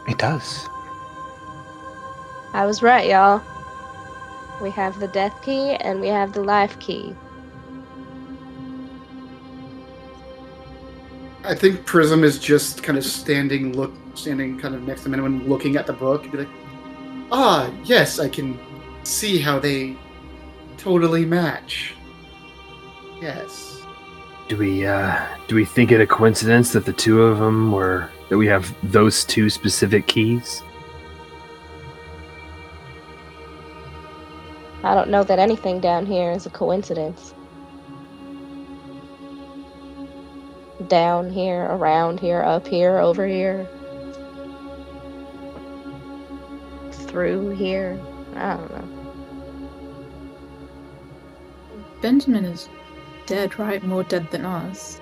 It 0.07 0.19
does. 0.19 0.69
I 2.55 2.65
was 2.65 2.83
right, 2.83 3.09
y'all. 3.09 3.43
We 4.63 4.71
have 4.71 4.99
the 5.01 5.09
death 5.09 5.43
key 5.43 5.73
and 5.81 6.01
we 6.01 6.09
have 6.09 6.33
the 6.33 6.43
life 6.43 6.79
key. 6.79 7.15
I 11.45 11.55
think 11.55 11.85
Prism 11.85 12.25
is 12.25 12.39
just 12.39 12.83
kind 12.83 12.97
of 12.97 13.05
standing, 13.05 13.77
look, 13.77 13.93
standing 14.15 14.59
kind 14.59 14.75
of 14.75 14.83
next 14.83 15.05
to 15.05 15.13
anyone, 15.13 15.49
looking 15.49 15.77
at 15.77 15.87
the 15.87 15.93
book, 15.93 16.23
and 16.25 16.33
be 16.33 16.39
like, 16.39 16.49
"Ah, 17.31 17.71
yes, 17.85 18.19
I 18.19 18.29
can 18.29 18.59
see 19.05 19.39
how 19.39 19.59
they 19.59 19.97
totally 20.77 21.25
match. 21.25 21.95
Yes. 23.21 23.83
Do 24.49 24.57
we 24.57 24.87
uh 24.87 25.27
do 25.47 25.55
we 25.55 25.65
think 25.65 25.93
it 25.93 26.01
a 26.01 26.07
coincidence 26.07 26.73
that 26.73 26.87
the 26.87 26.93
two 26.93 27.23
of 27.23 27.39
them 27.39 27.73
were 27.73 28.09
that 28.29 28.39
we 28.39 28.47
have 28.47 28.75
those 28.83 29.25
two 29.25 29.51
specific 29.51 30.07
keys? 30.07 30.63
I 34.85 34.95
don't 34.95 35.11
know 35.11 35.25
that 35.25 35.39
anything 35.39 35.81
down 35.81 36.07
here 36.07 36.31
is 36.31 36.47
a 36.47 36.51
coincidence. 36.51 37.35
Down 40.87 41.31
here, 41.31 41.65
around 41.65 42.21
here, 42.21 42.43
up 42.43 42.67
here, 42.67 42.99
over 42.99 43.27
here. 43.27 43.69
Through 47.09 47.51
here. 47.51 47.99
I 48.37 48.57
don't 48.57 48.71
know. 48.71 48.89
Benjamin 52.01 52.45
is 52.45 52.69
dead, 53.27 53.59
right? 53.59 53.83
More 53.83 54.05
dead 54.05 54.31
than 54.31 54.45
us, 54.45 55.01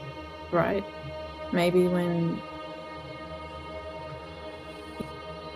right? 0.51 0.85
Maybe 1.53 1.87
when 1.87 2.41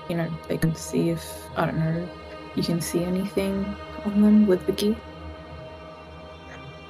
you 0.08 0.16
know 0.16 0.30
they 0.48 0.58
can 0.58 0.74
see 0.74 1.10
if 1.10 1.24
I 1.56 1.66
don't 1.66 1.78
know, 1.78 2.08
you 2.56 2.62
can 2.62 2.80
see 2.80 3.04
anything 3.04 3.64
on 4.04 4.20
them 4.20 4.46
with 4.46 4.66
the 4.66 4.72
key. 4.72 4.96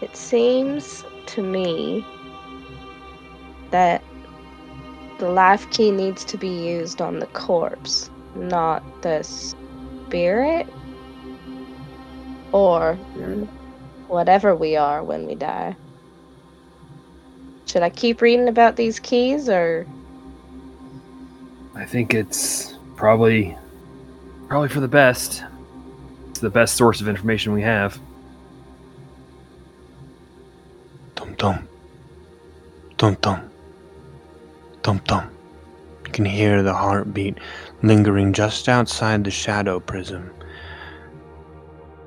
It 0.00 0.16
seems 0.16 1.04
to 1.26 1.42
me 1.42 2.04
that 3.70 4.02
the 5.18 5.28
life 5.28 5.70
key 5.70 5.90
needs 5.90 6.24
to 6.24 6.38
be 6.38 6.48
used 6.48 7.00
on 7.00 7.18
the 7.18 7.26
corpse, 7.26 8.10
not 8.34 8.82
the 9.02 9.22
spirit 9.22 10.66
or 12.52 12.94
whatever 14.08 14.54
we 14.54 14.76
are 14.76 15.02
when 15.02 15.26
we 15.26 15.34
die. 15.34 15.76
Should 17.66 17.82
I 17.82 17.90
keep 17.90 18.20
reading 18.20 18.48
about 18.48 18.76
these 18.76 18.98
keys 18.98 19.48
or 19.48 19.86
I 21.74 21.84
think 21.84 22.14
it's 22.14 22.74
probably 22.96 23.56
probably 24.48 24.68
for 24.68 24.80
the 24.80 24.88
best. 24.88 25.44
It's 26.30 26.40
the 26.40 26.50
best 26.50 26.76
source 26.76 27.00
of 27.00 27.08
information 27.08 27.52
we 27.52 27.62
have. 27.62 27.98
Tum 31.14 31.34
tum. 31.36 31.68
Tum 32.98 33.16
tum. 33.16 33.50
Tum 34.82 34.98
tum. 35.00 35.39
You 36.10 36.14
can 36.14 36.24
hear 36.24 36.60
the 36.64 36.74
heartbeat 36.74 37.38
lingering 37.84 38.32
just 38.32 38.68
outside 38.68 39.22
the 39.22 39.30
shadow 39.30 39.78
prism. 39.78 40.28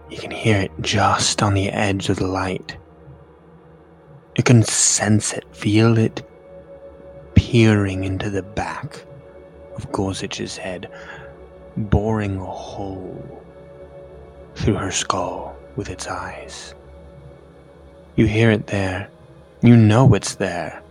You 0.09 0.17
can 0.17 0.29
hear 0.29 0.57
it 0.57 0.71
just 0.81 1.41
on 1.41 1.53
the 1.53 1.69
edge 1.69 2.09
of 2.09 2.17
the 2.17 2.27
light. 2.27 2.75
You 4.35 4.43
can 4.43 4.61
sense 4.61 5.31
it, 5.31 5.45
feel 5.55 5.97
it 5.97 6.21
peering 7.35 8.03
into 8.03 8.29
the 8.29 8.43
back 8.43 9.05
of 9.77 9.89
Gorzich's 9.93 10.57
head, 10.57 10.91
boring 11.77 12.35
a 12.35 12.45
hole 12.45 13.41
through 14.55 14.75
her 14.75 14.91
skull 14.91 15.55
with 15.77 15.89
its 15.89 16.07
eyes. 16.09 16.75
You 18.17 18.25
hear 18.25 18.51
it 18.51 18.67
there. 18.67 19.09
You 19.61 19.77
know 19.77 20.13
it's 20.13 20.35
there. 20.35 20.82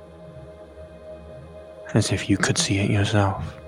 As 1.95 2.11
if 2.12 2.28
you 2.30 2.36
could 2.38 2.57
see 2.59 2.78
it 2.78 2.90
yourself. 2.90 3.59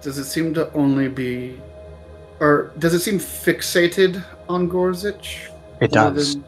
Does 0.00 0.18
it 0.18 0.24
seem 0.24 0.54
to 0.54 0.72
only 0.72 1.08
be, 1.08 1.60
or 2.40 2.72
does 2.78 2.94
it 2.94 3.00
seem 3.00 3.18
fixated 3.18 4.22
on 4.48 4.68
Gorzich? 4.68 5.48
It 5.80 5.92
does. 5.92 6.34
than- 6.34 6.44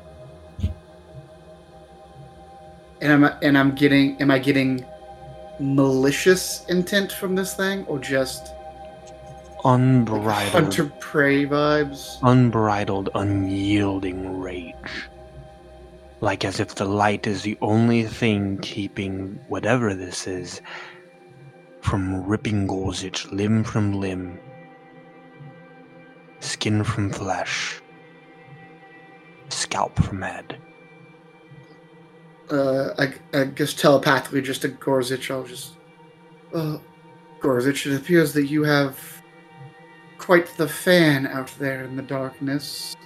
And 3.01 3.13
I'm 3.13 3.25
and 3.43 3.59
I'm 3.59 3.75
getting. 3.75 4.21
Am 4.23 4.31
I 4.31 4.39
getting 4.39 4.85
malicious 5.61 6.65
intent 6.69 7.13
from 7.13 7.35
this 7.35 7.55
thing, 7.55 7.85
or 7.87 7.99
just 7.99 8.53
Unbridled. 9.65 10.53
hunter 10.53 10.87
prey 11.01 11.45
vibes? 11.47 12.19
unbridled, 12.23 13.11
unyielding 13.15 14.41
rage. 14.41 14.75
Like 16.25 16.47
as 16.47 16.59
if 16.59 16.77
the 16.77 16.87
light 16.87 17.27
is 17.27 17.43
the 17.43 17.59
only 17.61 18.05
thing 18.05 18.57
keeping 18.63 19.39
whatever 19.49 19.95
this 19.95 20.27
is 20.27 20.63
from 21.83 22.25
ripping 22.25 22.67
Gorzich 22.67 23.31
limb 23.31 23.63
from 23.63 24.01
limb, 24.01 24.41
skin 26.41 26.83
from 26.83 27.11
flesh, 27.11 27.79
scalp 29.51 30.03
from 30.03 30.23
head. 30.23 30.57
Uh, 32.51 32.95
I, 32.99 33.13
I 33.39 33.45
guess 33.45 33.75
telepathically, 33.75 34.41
just 34.41 34.63
to 34.63 34.71
Gorzich, 34.71 35.31
I'll 35.31 35.45
just. 35.45 35.75
Uh, 36.55 36.79
Gorzich, 37.41 37.85
it 37.85 38.01
appears 38.01 38.33
that 38.33 38.47
you 38.47 38.65
have 38.65 39.23
quite 40.17 40.47
the 40.57 40.69
fan 40.69 41.27
out 41.27 41.53
there 41.59 41.85
in 41.85 41.97
the 41.97 42.03
darkness. 42.03 42.97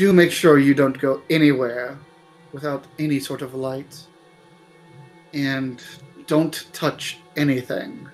Do 0.00 0.14
make 0.14 0.32
sure 0.32 0.58
you 0.58 0.72
don't 0.72 0.98
go 0.98 1.20
anywhere 1.28 1.98
without 2.54 2.86
any 2.98 3.20
sort 3.20 3.42
of 3.42 3.52
light. 3.52 4.02
And 5.34 5.82
don't 6.26 6.66
touch 6.72 7.18
anything. 7.36 8.08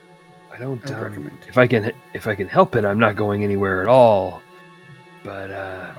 I 0.53 0.59
don't 0.59 0.85
I 0.91 0.95
um, 0.95 1.05
recommend. 1.05 1.39
if 1.47 1.57
I 1.57 1.69
can 1.69 1.93
if 2.13 2.27
I 2.27 2.35
can 2.35 2.49
help 2.49 2.75
it, 2.75 2.85
I'm 2.85 2.99
not 2.99 3.15
going 3.15 3.45
anywhere 3.45 3.83
at 3.83 3.89
all. 3.89 4.43
But 5.23 5.53
uh 5.53 5.95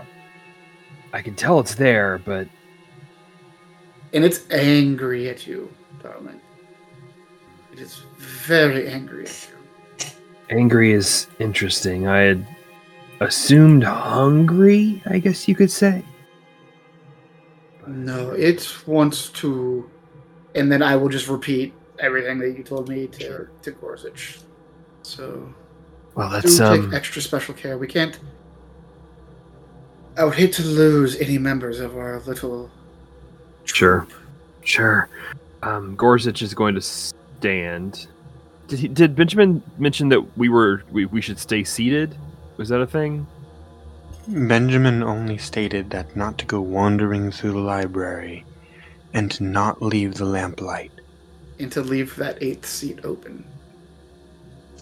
I 1.14 1.22
can 1.22 1.36
tell 1.36 1.58
it's 1.62 1.76
there, 1.76 2.18
but 2.18 2.50
And 4.12 4.26
it's 4.26 4.42
angry 4.52 5.30
at 5.30 5.48
you, 5.48 5.72
darling. 6.04 6.42
It 7.72 7.80
is 7.80 8.02
very 8.18 8.90
angry 8.90 9.24
at 9.24 9.50
you. 9.50 10.10
angry 10.50 10.92
is 10.92 11.28
interesting. 11.40 12.10
I 12.10 12.20
had 12.24 12.57
assumed 13.20 13.84
hungry, 13.84 15.02
I 15.06 15.20
guess 15.20 15.48
you 15.48 15.56
could 15.56 15.72
say. 15.72 16.04
No, 17.88 18.32
it 18.32 18.68
wants 18.86 19.30
to, 19.30 19.90
and 20.56 20.72
then 20.72 20.82
I 20.82 20.96
will 20.96 21.10
just 21.10 21.28
repeat 21.28 21.74
everything 22.00 22.38
that 22.40 22.58
you 22.58 22.64
told 22.64 22.90
me 22.90 23.08
to 23.08 23.48
to 23.62 23.72
Gorzich. 23.72 24.44
So 25.04 25.54
Well, 26.16 26.30
do 26.30 26.34
that's 26.36 26.58
take 26.58 26.82
um 26.82 26.94
extra 26.94 27.22
special 27.22 27.54
care. 27.54 27.78
We 27.78 27.88
can't. 27.88 28.20
I 30.18 30.26
would 30.26 30.36
hate 30.36 30.52
to 30.54 30.64
lose 30.64 31.16
any 31.18 31.38
members 31.38 31.80
of 31.80 31.96
our 31.98 32.20
little. 32.22 32.70
Sure. 33.66 34.02
troop. 34.02 34.14
Sure. 34.64 35.10
Um, 35.64 35.96
Gorzich 35.96 36.42
is 36.42 36.54
going 36.54 36.76
to 36.76 36.82
stand. 36.82 38.08
Did 38.68 38.80
he? 38.80 38.88
Did 38.90 39.16
Benjamin 39.16 39.64
mention 39.78 40.10
that 40.10 40.38
we 40.38 40.50
were 40.50 40.84
we, 40.92 41.06
we 41.06 41.22
should 41.22 41.40
stay 41.40 41.64
seated? 41.64 42.16
Was 42.58 42.70
that 42.70 42.82
a 42.82 42.88
thing? 42.88 43.28
Benjamin 44.28 45.04
only 45.04 45.38
stated 45.38 45.92
that 45.92 46.16
not 46.16 46.38
to 46.40 46.46
go 46.46 46.60
wandering 46.60 47.32
through 47.32 47.54
the 47.54 47.60
library 47.60 48.44
and 49.14 49.32
to 49.32 49.44
not 49.44 49.82
leave 49.82 50.16
the 50.16 50.26
lamplight. 50.26 50.92
And 51.60 51.72
to 51.72 51.82
leave 51.82 52.16
that 52.18 52.42
eighth 52.42 52.66
seat 52.66 53.00
open. 53.04 53.46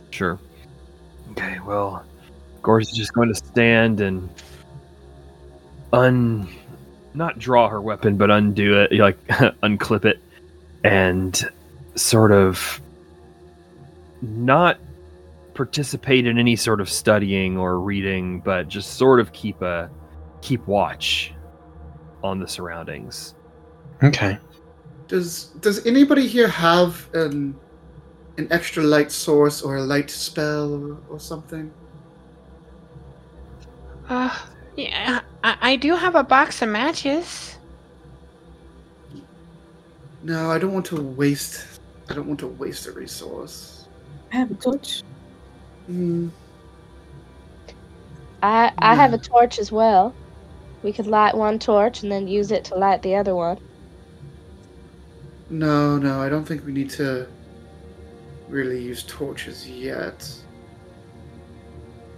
Sure. 0.10 0.40
Okay. 1.32 1.60
Well, 1.66 2.04
Gorzich 2.62 2.92
is 2.92 2.92
just 2.92 3.14
going 3.14 3.30
to 3.30 3.36
stand 3.36 4.02
and 4.02 4.30
un, 5.94 6.48
not 7.14 7.38
draw 7.38 7.70
her 7.70 7.82
weapon, 7.82 8.18
but 8.18 8.32
undo 8.32 8.82
it, 8.82 8.92
like 9.00 9.24
unclip 9.28 10.06
it, 10.06 10.20
and 10.84 11.50
sort 11.96 12.32
of 12.32 12.82
not 14.22 14.80
participate 15.56 16.28
in 16.28 16.38
any 16.38 16.56
sort 16.56 16.82
of 16.82 16.90
studying 16.90 17.58
or 17.58 17.80
reading, 17.80 18.42
but 18.42 18.68
just 18.68 18.98
sort 18.98 19.20
of 19.20 19.34
keep 19.34 19.62
a 19.62 19.90
keep 20.42 20.66
watch 20.68 21.34
on 22.24 22.40
the 22.40 22.48
surroundings. 22.48 23.36
Okay. 24.04 24.38
Does 25.08 25.46
Does 25.62 25.86
anybody 25.86 26.28
here 26.28 26.48
have 26.48 27.10
an 27.14 27.56
an 28.38 28.48
extra 28.52 28.84
light 28.84 29.12
source 29.12 29.62
or 29.62 29.78
a 29.78 29.82
light 29.82 30.10
spell 30.10 30.74
or, 30.74 30.98
or 31.10 31.20
something? 31.20 31.72
Uh, 34.10 34.38
yeah, 34.76 35.22
I, 35.44 35.58
I 35.62 35.76
do 35.78 35.96
have 35.96 36.16
a 36.16 36.24
box 36.24 36.62
of 36.62 36.70
matches. 36.70 37.58
No, 40.22 40.52
I 40.52 40.58
don't 40.58 40.74
want 40.74 40.86
to 40.88 41.02
waste. 41.02 41.80
I 42.10 42.14
don't 42.14 42.28
want 42.28 42.40
to 42.42 42.48
waste 42.48 42.88
a 42.88 42.92
resource. 42.92 43.88
I 44.32 44.38
have 44.38 44.52
a 44.52 44.56
torch. 44.56 45.04
Hmm. 45.88 46.30
I 48.42 48.72
I 48.78 48.96
have 48.96 49.14
a 49.14 49.18
torch 49.18 49.60
as 49.60 49.72
well. 49.72 50.14
We 50.84 50.94
could 50.94 51.08
light 51.08 51.36
one 51.36 51.58
torch 51.60 52.04
and 52.04 52.12
then 52.12 52.28
use 52.28 52.52
it 52.52 52.64
to 52.66 52.76
light 52.76 53.02
the 53.02 53.16
other 53.16 53.36
one. 53.36 53.58
No, 55.50 55.98
no, 55.98 56.22
I 56.22 56.30
don't 56.30 56.46
think 56.46 56.66
we 56.66 56.72
need 56.72 56.90
to 56.92 57.28
really 58.48 58.82
use 58.82 59.04
torches 59.04 59.68
yet. 59.68 60.28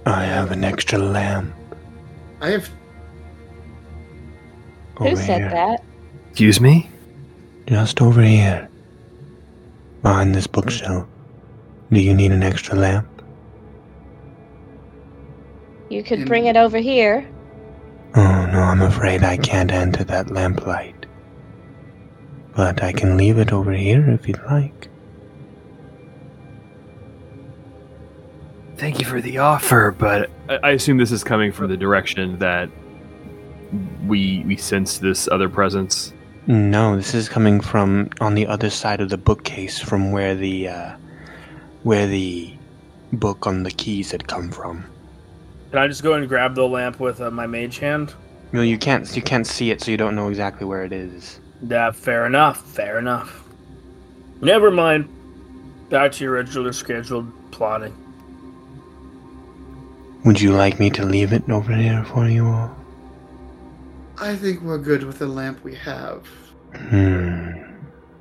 I 0.06 0.24
have 0.24 0.52
an 0.52 0.64
extra 0.64 0.98
lamp. 0.98 1.54
I 2.42 2.50
have 2.52 2.70
Who 4.98 5.08
Over 5.08 5.16
said 5.16 5.42
here. 5.42 5.50
that? 5.50 5.84
Excuse 6.32 6.62
me? 6.62 6.90
Just 7.68 8.02
over 8.02 8.22
here. 8.22 8.70
Behind 10.02 10.34
this 10.34 10.48
bookshelf. 10.48 11.08
Do 11.92 12.00
you 12.00 12.14
need 12.14 12.32
an 12.32 12.44
extra 12.44 12.76
lamp? 12.76 13.17
You 15.90 16.04
could 16.04 16.20
In- 16.20 16.28
bring 16.28 16.46
it 16.46 16.58
over 16.58 16.78
here. 16.78 17.28
Oh, 18.16 18.46
no, 18.48 18.60
I'm 18.62 18.82
afraid 18.82 19.24
I 19.24 19.38
can't 19.38 19.72
enter 19.72 20.04
that 20.06 20.32
lamplight. 20.32 21.06
But 22.56 22.82
I 22.82 22.92
can 22.92 23.18
leave 23.18 23.38
it 23.38 23.54
over 23.54 23.72
here 23.72 24.10
if 24.10 24.28
you'd 24.28 24.42
like. 24.46 24.90
Thank 28.78 29.00
you 29.00 29.06
for 29.06 29.22
the 29.22 29.40
offer, 29.40 29.92
but 29.98 30.30
I, 30.50 30.60
I 30.64 30.70
assume 30.72 30.98
this 30.98 31.12
is 31.12 31.24
coming 31.24 31.52
from 31.52 31.70
the 31.70 31.78
direction 31.78 32.38
that 32.40 32.70
we 34.06 34.44
we 34.46 34.56
sense 34.56 35.00
this 35.00 35.28
other 35.28 35.50
presence. 35.50 36.14
No, 36.46 36.96
this 36.96 37.14
is 37.14 37.28
coming 37.28 37.60
from 37.60 38.10
on 38.22 38.36
the 38.36 38.46
other 38.48 38.70
side 38.70 39.02
of 39.02 39.10
the 39.10 39.18
bookcase 39.18 39.80
from 39.80 40.12
where 40.12 40.36
the 40.36 40.70
uh, 40.70 40.96
where 41.84 42.08
the 42.08 42.54
book 43.14 43.48
on 43.48 43.64
the 43.64 43.72
keys 43.72 44.12
had 44.12 44.28
come 44.28 44.52
from. 44.52 44.86
Can 45.72 45.80
I 45.80 45.88
just 45.88 46.04
go 46.04 46.14
and 46.14 46.28
grab 46.28 46.56
the 46.56 46.68
lamp 46.68 47.00
with 47.00 47.22
uh, 47.22 47.30
my 47.30 47.46
mage 47.46 47.80
hand? 47.80 48.14
No, 48.52 48.62
you 48.62 48.78
can't 48.78 49.14
you 49.16 49.22
can't 49.22 49.46
see 49.46 49.72
it, 49.72 49.82
so 49.82 49.92
you 49.92 49.98
don't 49.98 50.16
know 50.16 50.30
exactly 50.30 50.66
where 50.66 50.86
it 50.86 50.94
is. 50.94 51.40
Yeah, 51.62 51.92
fair 51.92 52.26
enough. 52.26 52.62
Fair 52.62 53.00
enough. 53.00 53.44
Never 54.42 54.72
mind. 54.72 55.10
Back 55.90 56.14
to 56.14 56.24
your 56.24 56.34
regular 56.34 56.72
scheduled 56.72 57.32
plotting. 57.52 57.96
Would 60.26 60.40
you 60.42 60.52
like 60.52 60.80
me 60.80 60.90
to 60.92 61.06
leave 61.06 61.34
it 61.34 61.50
over 61.50 61.74
here 61.74 62.04
for 62.06 62.28
you 62.28 62.46
all? 62.46 62.76
I 64.20 64.36
think 64.36 64.62
we're 64.62 64.78
good 64.78 65.04
with 65.04 65.20
the 65.20 65.28
lamp 65.28 65.64
we 65.64 65.76
have. 65.76 66.26
Hmm. 66.76 67.52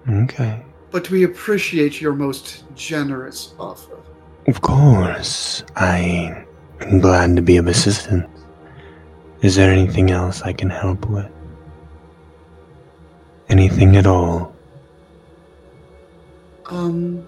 Okay. 0.09 0.65
But 0.91 1.11
we 1.11 1.25
appreciate 1.25 2.01
your 2.01 2.13
most 2.15 2.65
generous 2.75 3.55
offer. 3.59 3.99
Of 4.47 4.61
course. 4.61 5.65
I 5.75 6.46
am 6.81 7.01
glad 7.01 7.37
to 7.37 7.43
be 7.43 7.57
of 7.57 7.67
assistance. 7.67 8.29
Is 9.43 9.57
there 9.57 9.73
anything 9.73 10.11
else 10.11 10.43
I 10.43 10.53
can 10.53 10.71
help 10.71 11.09
with? 11.09 11.31
Anything 13.49 13.97
at 13.97 14.07
all? 14.07 14.55
Um. 16.67 17.27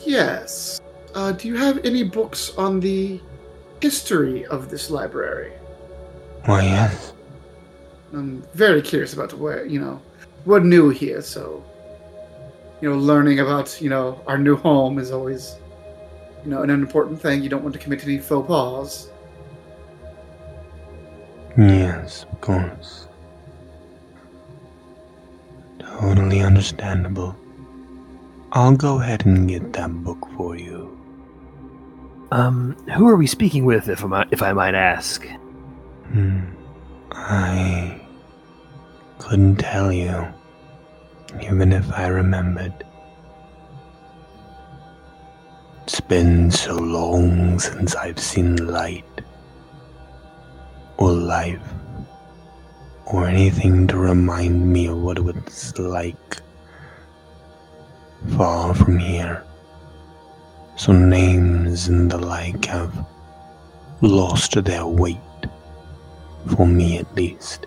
Yes. 0.00 0.80
Uh, 1.14 1.32
do 1.32 1.46
you 1.48 1.56
have 1.56 1.84
any 1.84 2.02
books 2.02 2.52
on 2.58 2.80
the 2.80 3.20
history 3.80 4.44
of 4.46 4.68
this 4.68 4.90
library? 4.90 5.52
Why, 6.46 6.62
yes. 6.62 7.12
I'm 8.12 8.42
very 8.54 8.82
curious 8.82 9.14
about 9.14 9.32
where, 9.34 9.64
you 9.64 9.80
know, 9.80 10.00
we're 10.44 10.60
new 10.60 10.90
here, 10.90 11.22
so, 11.22 11.64
you 12.80 12.90
know, 12.90 12.96
learning 12.96 13.40
about, 13.40 13.80
you 13.80 13.88
know, 13.88 14.20
our 14.26 14.38
new 14.38 14.56
home 14.56 14.98
is 14.98 15.10
always, 15.10 15.56
you 16.44 16.50
know, 16.50 16.62
an 16.62 16.70
important 16.70 17.20
thing. 17.20 17.42
You 17.42 17.48
don't 17.48 17.62
want 17.62 17.72
to 17.74 17.78
commit 17.78 18.04
any 18.04 18.18
faux 18.18 18.46
pas. 18.46 19.10
Yes, 21.56 22.26
of 22.30 22.40
course. 22.40 23.06
Totally 25.78 26.40
understandable. 26.40 27.36
I'll 28.52 28.76
go 28.76 29.00
ahead 29.00 29.24
and 29.26 29.48
get 29.48 29.72
that 29.72 29.92
book 30.04 30.28
for 30.36 30.56
you. 30.56 30.90
Um, 32.30 32.76
who 32.96 33.08
are 33.08 33.16
we 33.16 33.26
speaking 33.26 33.64
with, 33.64 33.88
if 33.88 34.04
I 34.04 34.06
might, 34.06 34.28
if 34.32 34.42
I 34.42 34.52
might 34.52 34.74
ask? 34.74 35.26
Hmm. 36.08 36.40
I 37.12 38.00
couldn't 39.18 39.56
tell 39.56 39.92
you, 39.92 40.26
even 41.40 41.72
if 41.72 41.90
I 41.92 42.08
remembered. 42.08 42.84
It's 45.84 46.00
been 46.00 46.50
so 46.50 46.76
long 46.76 47.58
since 47.60 47.94
I've 47.94 48.18
seen 48.18 48.56
light, 48.56 49.04
or 50.96 51.10
life, 51.12 51.60
or 53.04 53.26
anything 53.26 53.86
to 53.88 53.98
remind 53.98 54.66
me 54.72 54.86
of 54.86 54.96
what 54.96 55.18
it 55.18 55.20
was 55.20 55.78
like 55.78 56.40
far 58.34 58.74
from 58.74 58.98
here. 58.98 59.44
So 60.76 60.92
names 60.92 61.88
and 61.88 62.10
the 62.10 62.16
like 62.16 62.64
have 62.64 63.06
lost 64.00 64.54
their 64.64 64.86
weight 64.86 65.18
for 66.56 66.66
me 66.66 66.96
at 66.96 67.14
least. 67.14 67.66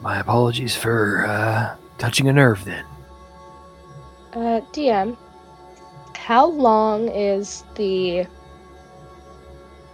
My 0.00 0.20
apologies 0.20 0.76
for 0.76 1.26
uh, 1.26 1.74
touching 1.98 2.28
a 2.28 2.32
nerve 2.32 2.64
then. 2.64 2.84
Uh, 4.32 4.60
DM, 4.72 5.16
how 6.18 6.46
long 6.46 7.08
is 7.08 7.64
the 7.76 8.26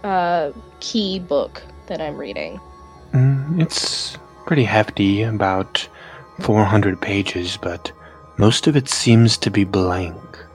uh, 0.03 0.51
key 0.79 1.19
book 1.19 1.63
that 1.87 2.01
I'm 2.01 2.17
reading? 2.17 2.59
Mm, 3.13 3.61
it's 3.61 4.17
pretty 4.45 4.63
hefty, 4.63 5.21
about 5.21 5.87
400 6.41 6.99
pages, 6.99 7.57
but 7.61 7.91
most 8.37 8.67
of 8.67 8.75
it 8.75 8.89
seems 8.89 9.37
to 9.37 9.49
be 9.51 9.63
blank. 9.63 10.45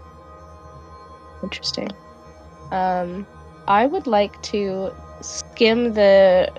Interesting. 1.42 1.88
Um, 2.72 3.26
I 3.66 3.86
would 3.86 4.06
like 4.06 4.40
to 4.42 4.92
skim 5.22 5.94
the 5.94 6.52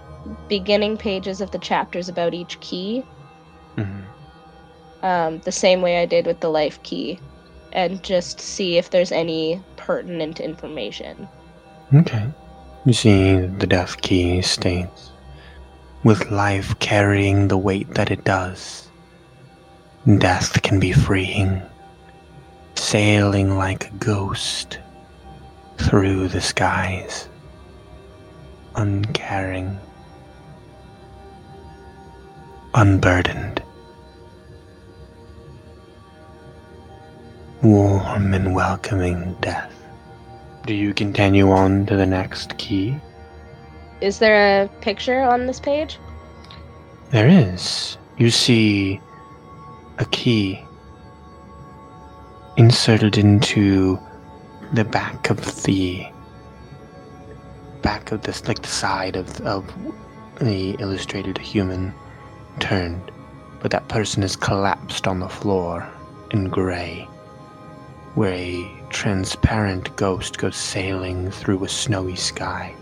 beginning 0.48 0.98
pages 0.98 1.42
of 1.42 1.52
the 1.52 1.60
chapters 1.60 2.10
about 2.10 2.34
each 2.34 2.60
key, 2.62 3.04
Mhm. 3.78 4.04
um, 5.04 5.40
the 5.40 5.52
same 5.52 5.82
way 5.82 6.02
I 6.02 6.06
did 6.06 6.26
with 6.26 6.40
the 6.40 6.50
life 6.50 6.82
key, 6.84 7.20
and 7.74 8.04
just 8.04 8.40
see 8.40 8.78
if 8.78 8.90
there's 8.90 9.12
any 9.12 9.62
pertinent 9.78 10.40
information. 10.40 11.28
Okay. 11.94 12.26
You 12.86 12.94
see, 12.94 13.36
the 13.36 13.68
death 13.68 14.02
key 14.02 14.42
states 14.42 15.12
With 16.04 16.32
life 16.32 16.78
carrying 16.80 17.48
the 17.48 17.58
weight 17.58 17.94
that 17.94 18.10
it 18.10 18.24
does, 18.24 18.90
death 20.18 20.62
can 20.64 20.80
be 20.80 20.92
freeing, 20.92 21.62
sailing 22.76 23.56
like 23.58 23.88
a 23.88 23.98
ghost 23.98 24.80
through 25.78 26.28
the 26.30 26.42
skies, 26.42 27.28
uncaring, 28.76 29.78
unburdened, 32.74 33.62
warm 37.62 38.34
and 38.34 38.56
welcoming 38.56 39.36
death. 39.42 39.72
Do 40.66 40.74
you 40.74 40.94
continue 40.94 41.52
on 41.52 41.86
to 41.88 41.96
the 41.96 42.06
next 42.06 42.58
key? 42.58 42.96
Is 44.00 44.18
there 44.18 44.64
a 44.64 44.68
picture 44.82 45.22
on 45.22 45.46
this 45.46 45.60
page? 45.60 46.00
There 47.12 47.28
is. 47.28 47.98
You 48.18 48.32
see 48.32 49.00
a 50.00 50.06
key 50.06 50.64
inserted 52.58 53.18
into 53.18 54.00
the 54.74 54.84
back 54.84 55.30
of 55.30 55.64
the 55.64 56.06
back 57.82 58.12
of 58.12 58.22
this 58.24 58.48
like 58.48 58.62
the 58.62 58.68
side 58.68 59.16
of 59.16 59.40
of 59.42 59.66
the 60.40 60.72
illustrated 60.80 61.38
human 61.38 61.94
turned 62.60 63.12
but 63.62 63.72
that 63.72 63.88
person 63.88 64.22
is 64.22 64.36
collapsed 64.36 65.08
on 65.08 65.20
the 65.20 65.30
floor 65.30 65.88
in 66.32 66.50
gray 66.50 67.08
where 68.16 68.34
a 68.34 68.70
transparent 68.90 69.96
ghost 69.96 70.38
goes 70.38 70.56
sailing 70.56 71.32
through 71.32 71.64
a 71.64 71.70
snowy 71.70 72.16
sky 72.16 72.76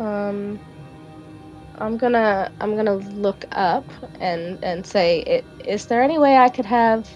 Um, 0.00 0.58
I'm 1.78 1.96
gonna 1.96 2.52
I'm 2.60 2.76
gonna 2.76 2.94
look 2.94 3.44
up 3.52 3.84
and 4.20 4.62
and 4.62 4.86
say, 4.86 5.42
is 5.64 5.86
there 5.86 6.02
any 6.02 6.18
way 6.18 6.36
I 6.36 6.48
could 6.48 6.64
have 6.66 7.08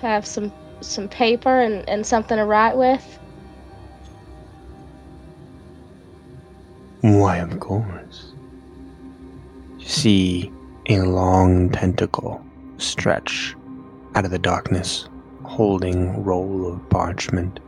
have 0.00 0.26
some 0.26 0.52
some 0.80 1.08
paper 1.08 1.60
and 1.60 1.88
and 1.88 2.04
something 2.04 2.36
to 2.36 2.44
write 2.44 2.76
with? 2.76 3.18
Why, 7.00 7.38
of 7.38 7.58
course. 7.60 8.32
You 9.78 9.86
see 9.86 10.52
a 10.88 11.00
long 11.00 11.70
tentacle 11.70 12.44
stretch 12.78 13.54
out 14.14 14.24
of 14.24 14.30
the 14.30 14.38
darkness, 14.38 15.08
holding 15.44 16.22
roll 16.24 16.72
of 16.72 16.88
parchment, 16.88 17.60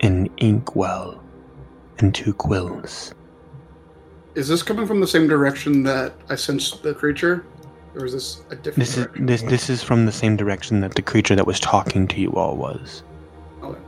an 0.00 0.28
inkwell, 0.38 1.22
and 1.98 2.14
two 2.14 2.34
quills. 2.34 3.14
Is 4.34 4.48
this 4.48 4.62
coming 4.62 4.86
from 4.86 5.00
the 5.00 5.06
same 5.06 5.28
direction 5.28 5.84
that 5.84 6.14
I 6.28 6.34
sensed 6.34 6.82
the 6.82 6.94
creature? 6.94 7.44
or 7.94 8.04
is 8.04 8.12
this 8.12 8.42
a 8.50 8.56
different? 8.56 8.76
This 8.76 8.96
is 8.96 9.04
direction? 9.04 9.26
this 9.26 9.42
this 9.42 9.70
is 9.70 9.82
from 9.82 10.06
the 10.06 10.12
same 10.12 10.36
direction 10.36 10.80
that 10.80 10.94
the 10.94 11.02
creature 11.02 11.36
that 11.36 11.46
was 11.46 11.60
talking 11.60 12.08
to 12.08 12.20
you 12.20 12.32
all 12.32 12.56
was. 12.56 13.02
Okay. 13.62 13.80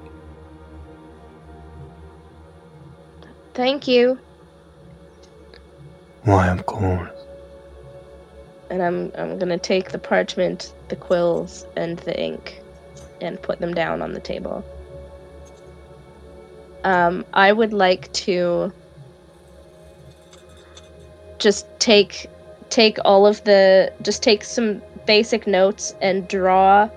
Thank 3.54 3.88
you. 3.88 4.18
Why, 6.22 6.48
of 6.48 6.66
course. 6.66 7.15
And 8.70 8.82
I'm 8.82 9.12
I'm 9.16 9.38
gonna 9.38 9.58
take 9.58 9.92
the 9.92 9.98
parchment, 9.98 10.72
the 10.88 10.96
quills, 10.96 11.64
and 11.76 11.98
the 12.00 12.18
ink, 12.18 12.60
and 13.20 13.40
put 13.40 13.60
them 13.60 13.74
down 13.74 14.02
on 14.02 14.12
the 14.12 14.20
table. 14.20 14.64
Um, 16.84 17.24
I 17.32 17.52
would 17.52 17.72
like 17.72 18.12
to 18.12 18.72
just 21.38 21.66
take 21.78 22.28
take 22.70 22.98
all 23.04 23.26
of 23.26 23.42
the 23.44 23.92
just 24.02 24.22
take 24.22 24.44
some 24.44 24.82
basic 25.06 25.46
notes 25.46 25.94
and 26.00 26.26
draw 26.28 26.88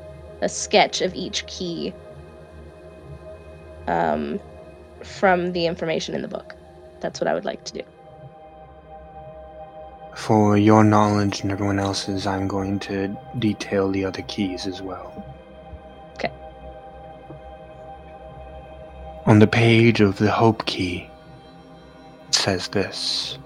a 0.41 0.49
sketch 0.49 1.01
of 1.01 1.13
each 1.13 1.45
key 1.47 1.93
um, 3.88 4.39
from 5.03 5.51
the 5.53 5.65
information 5.65 6.15
in 6.15 6.22
the 6.22 6.28
book. 6.28 6.55
That's 7.01 7.20
what 7.20 7.28
I 7.28 7.34
would 7.34 7.45
like 7.45 7.63
to 7.65 7.74
do. 7.74 7.82
For 10.16 10.57
your 10.57 10.84
knowledge 10.84 11.41
and 11.41 11.51
everyone 11.51 11.80
else's, 11.80 12.28
I'm 12.28 12.47
going 12.47 12.80
to 12.80 13.16
detail 13.39 13.89
the 13.89 14.05
other 14.05 14.22
keys 14.24 14.68
as 14.68 14.82
well. 14.82 15.24
Okay. 16.16 16.32
On 19.26 19.39
the 19.39 19.47
page 19.47 20.01
of 20.01 20.18
the 20.18 20.32
Hope 20.32 20.66
Key, 20.66 21.10
it 22.28 22.36
says 22.36 22.68
this 22.68 23.38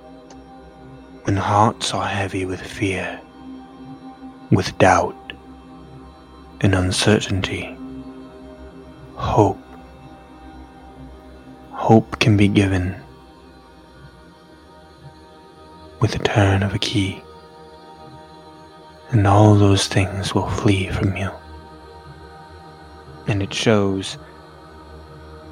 When 1.24 1.36
hearts 1.38 1.94
are 1.94 2.08
heavy 2.08 2.46
with 2.46 2.62
fear, 2.62 3.20
with 4.52 4.78
doubt, 4.78 5.34
and 6.62 6.74
uncertainty, 6.74 7.78
hope. 9.16 9.60
Hope 11.72 12.20
can 12.20 12.38
be 12.38 12.48
given 12.48 13.03
with 16.04 16.12
the 16.12 16.20
turn 16.20 16.64
of 16.64 16.76
a 16.76 16.80
key, 16.80 17.24
and 19.12 19.26
all 19.26 19.56
those 19.56 19.88
things 19.88 20.36
will 20.36 20.50
flee 20.50 20.90
from 20.90 21.16
you. 21.16 21.32
And 23.28 23.42
it 23.42 23.54
shows 23.54 24.18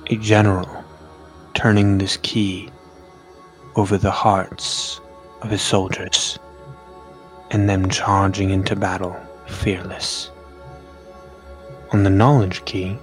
a 0.08 0.18
general 0.18 0.84
turning 1.54 1.98
this 1.98 2.18
key 2.18 2.70
over 3.78 3.98
the 3.98 4.12
hearts 4.12 5.00
of 5.42 5.52
his 5.52 5.62
soldiers, 5.62 6.38
and 7.52 7.70
them 7.70 7.88
charging 7.88 8.50
into 8.50 8.76
battle 8.76 9.16
fearless. 9.48 10.32
On 11.94 12.04
the 12.04 12.10
knowledge 12.10 12.66
key, 12.66 12.98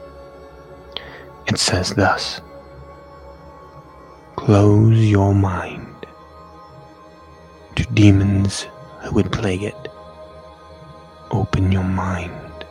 it 1.47 1.59
says 1.59 1.95
thus 1.95 2.43
Close 4.37 4.99
your 4.99 5.35
mind 5.35 5.88
to 7.79 7.85
demons 7.95 8.67
who 9.03 9.15
would 9.15 9.31
plague 9.31 9.63
it. 9.63 9.89
Open 11.31 11.71
your 11.71 11.85
mind 11.85 12.65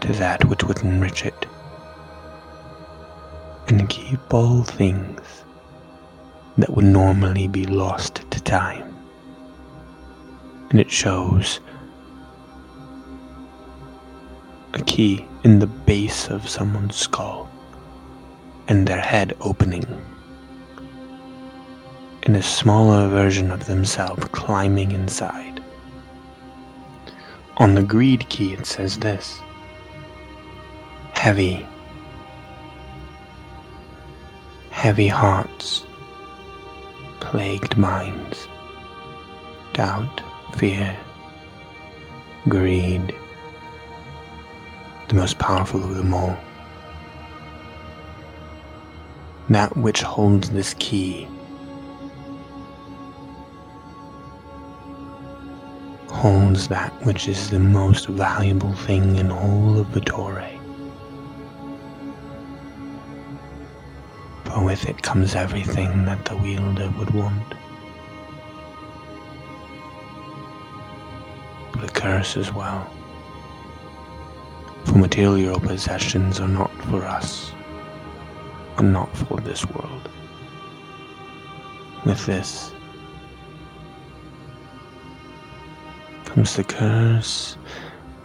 to 0.00 0.12
that 0.12 0.44
which 0.44 0.62
would 0.62 0.78
enrich 0.84 1.26
it. 1.26 1.44
And 3.66 3.88
keep 3.88 4.32
all 4.32 4.62
things 4.62 5.42
that 6.56 6.70
would 6.70 6.84
normally 6.84 7.48
be 7.48 7.66
lost 7.66 8.30
to 8.30 8.40
time. 8.40 8.94
And 10.70 10.78
it 10.78 10.88
shows 10.88 11.58
a 14.74 14.82
key 14.84 15.26
in 15.42 15.58
the 15.58 15.66
base 15.66 16.28
of 16.30 16.48
someone's 16.48 16.94
skull 16.94 17.50
and 18.68 18.86
their 18.86 19.00
head 19.00 19.36
opening 19.40 19.84
and 22.24 22.36
a 22.36 22.42
smaller 22.42 23.08
version 23.08 23.50
of 23.50 23.66
themselves 23.66 24.24
climbing 24.32 24.92
inside. 24.92 25.62
On 27.58 27.74
the 27.74 27.82
greed 27.82 28.28
key, 28.28 28.52
it 28.52 28.66
says 28.66 28.98
this. 28.98 29.40
Heavy, 31.12 31.66
heavy 34.70 35.08
hearts, 35.08 35.84
plagued 37.20 37.76
minds, 37.76 38.46
doubt, 39.72 40.22
fear, 40.56 40.96
greed, 42.48 43.14
the 45.08 45.14
most 45.14 45.38
powerful 45.38 45.82
of 45.82 45.96
them 45.96 46.14
all. 46.14 46.36
That 49.48 49.76
which 49.76 50.02
holds 50.02 50.50
this 50.50 50.74
key 50.74 51.26
holds 56.18 56.66
that 56.66 56.92
which 57.06 57.28
is 57.28 57.48
the 57.48 57.60
most 57.60 58.08
valuable 58.08 58.72
thing 58.72 59.14
in 59.14 59.30
all 59.30 59.78
of 59.78 59.92
the 59.92 60.00
Torah. 60.00 60.50
For 64.44 64.64
with 64.64 64.84
it 64.88 65.00
comes 65.00 65.36
everything 65.36 66.04
that 66.06 66.24
the 66.24 66.36
wielder 66.36 66.92
would 66.98 67.10
want. 67.10 67.54
The 71.80 71.86
curse 71.86 72.36
as 72.36 72.52
well. 72.52 72.90
For 74.86 74.98
material 74.98 75.60
possessions 75.60 76.40
are 76.40 76.48
not 76.48 76.72
for 76.90 77.04
us, 77.04 77.52
are 78.76 78.82
not 78.82 79.16
for 79.16 79.38
this 79.38 79.64
world. 79.66 80.08
With 82.04 82.26
this, 82.26 82.72
comes 86.38 86.54
the 86.54 86.62
curse 86.62 87.56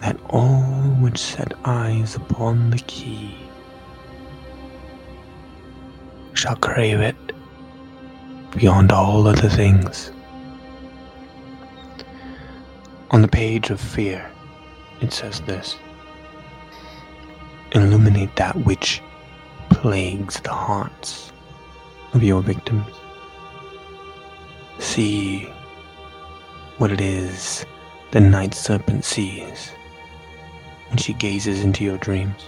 that 0.01 0.15
all 0.29 0.61
which 1.01 1.17
set 1.17 1.51
eyes 1.65 2.15
upon 2.15 2.69
the 2.69 2.77
key 2.85 3.35
shall 6.35 6.55
crave 6.57 6.99
it 6.99 7.15
beyond 8.55 8.91
all 8.91 9.25
other 9.25 9.49
things. 9.49 10.11
On 13.09 13.23
the 13.23 13.27
page 13.27 13.71
of 13.71 13.81
fear, 13.81 14.31
it 15.01 15.11
says 15.11 15.41
this 15.47 15.75
Illuminate 17.71 18.35
that 18.35 18.55
which 18.57 19.01
plagues 19.71 20.39
the 20.41 20.53
hearts 20.53 21.31
of 22.13 22.21
your 22.21 22.43
victims. 22.43 22.93
See 24.77 25.49
what 26.77 26.91
it 26.91 27.01
is 27.01 27.65
the 28.13 28.19
night 28.19 28.53
serpent 28.53 29.03
sees 29.03 29.71
when 30.89 30.97
she 30.97 31.13
gazes 31.13 31.63
into 31.63 31.83
your 31.83 31.97
dreams. 31.97 32.45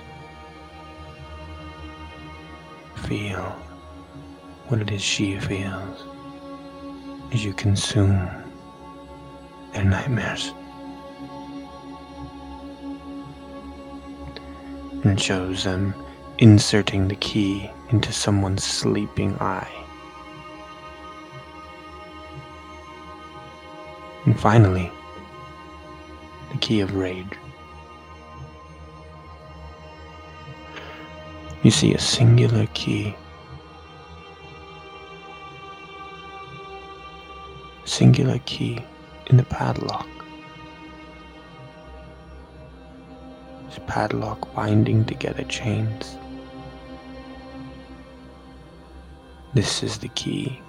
Feel 3.08 3.42
what 4.68 4.80
it 4.80 4.92
is 4.92 5.02
she 5.02 5.40
feels 5.40 6.04
as 7.34 7.44
you 7.44 7.52
consume 7.54 8.30
their 9.74 9.84
nightmares. 9.84 10.54
And 15.04 15.20
shows 15.20 15.64
them 15.64 15.96
inserting 16.38 17.08
the 17.08 17.16
key 17.16 17.72
into 17.90 18.14
someone's 18.14 18.64
sleeping 18.64 19.36
eye. 19.40 19.72
And 24.26 24.40
finally, 24.40 24.92
the 26.56 26.62
key 26.62 26.80
of 26.80 26.96
rage. 26.96 27.38
You 31.64 31.72
see 31.72 31.94
a 31.94 32.00
singular 32.00 32.68
key. 32.74 33.14
Singular 37.84 38.40
key 38.46 38.80
in 39.28 39.38
the 39.38 39.44
padlock. 39.44 40.08
This 43.68 43.80
padlock 43.88 44.54
binding 44.56 45.04
together 45.04 45.44
chains. 45.44 46.18
This 49.54 49.84
is 49.84 49.98
the 49.98 50.10
key 50.10 50.62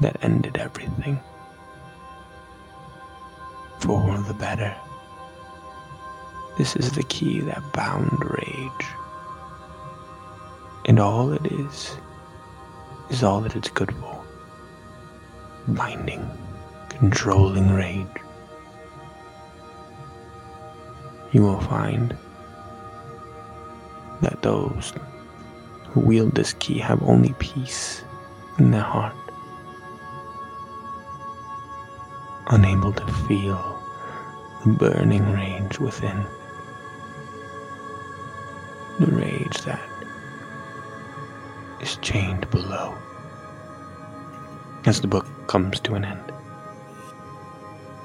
that 0.00 0.22
ended 0.22 0.58
everything 0.58 1.20
for 3.80 4.18
the 4.18 4.34
better. 4.34 4.74
This 6.56 6.76
is 6.76 6.92
the 6.92 7.04
key 7.04 7.40
that 7.40 7.72
bound 7.72 8.18
rage. 8.20 8.86
And 10.86 10.98
all 10.98 11.32
it 11.32 11.46
is, 11.46 11.96
is 13.10 13.22
all 13.22 13.40
that 13.42 13.56
it's 13.56 13.70
good 13.70 13.94
for. 13.96 14.24
Binding. 15.68 16.28
controlling 16.98 17.70
rage, 17.70 18.06
you 21.32 21.42
will 21.42 21.60
find 21.60 22.16
that 24.20 24.42
those 24.42 24.92
who 25.90 26.00
wield 26.00 26.34
this 26.34 26.54
key 26.54 26.78
have 26.78 27.00
only 27.04 27.34
peace 27.38 28.02
in 28.58 28.72
their 28.72 28.82
heart, 28.82 29.14
unable 32.48 32.92
to 32.92 33.06
feel 33.06 33.82
the 34.64 34.72
burning 34.72 35.32
rage 35.32 35.78
within, 35.78 36.24
the 38.98 39.06
rage 39.06 39.58
that 39.62 39.80
is 41.80 41.96
chained 41.96 42.48
below. 42.50 42.94
As 44.86 45.00
the 45.00 45.06
book 45.06 45.26
comes 45.46 45.80
to 45.80 45.94
an 45.94 46.04
end. 46.04 46.32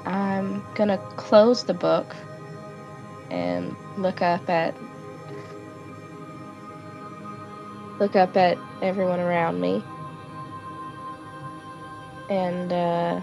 I'm 0.06 0.62
gonna 0.74 0.98
close 1.16 1.64
the 1.64 1.74
book 1.74 2.14
and 3.30 3.74
look 3.96 4.20
up 4.20 4.48
at 4.50 4.74
look 7.98 8.16
up 8.16 8.36
at 8.36 8.58
everyone 8.82 9.20
around 9.20 9.60
me 9.60 9.82
and 12.28 12.72
uh, 12.72 13.20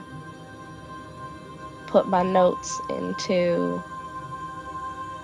put 1.92 2.08
my 2.08 2.24
notes 2.24 2.82
into 2.90 3.84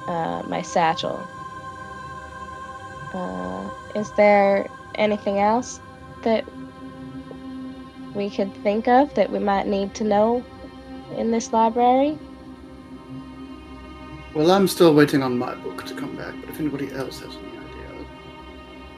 uh, 0.07 0.43
my 0.47 0.61
satchel. 0.61 1.17
Uh, 3.13 3.69
is 3.95 4.11
there 4.11 4.67
anything 4.95 5.39
else 5.39 5.79
that 6.23 6.43
we 8.13 8.29
could 8.29 8.53
think 8.63 8.87
of 8.89 9.13
that 9.13 9.31
we 9.31 9.39
might 9.39 9.65
need 9.65 9.95
to 9.95 10.03
know 10.03 10.43
in 11.15 11.31
this 11.31 11.53
library? 11.53 12.19
Well, 14.35 14.51
I'm 14.51 14.67
still 14.67 14.93
waiting 14.93 15.23
on 15.23 15.37
my 15.37 15.55
book 15.55 15.85
to 15.85 15.95
come 15.95 16.17
back, 16.17 16.35
but 16.41 16.49
if 16.49 16.59
anybody 16.59 16.91
else 16.91 17.21
has 17.21 17.33
any 17.33 17.57
idea. 17.57 18.05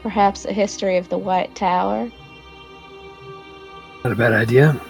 Perhaps 0.01 0.45
a 0.45 0.53
history 0.53 0.97
of 0.97 1.07
the 1.09 1.20
White 1.20 1.53
Tower? 1.55 2.09
Not 4.03 4.13
a 4.13 4.15
bad 4.15 4.34
idea. 4.34 4.82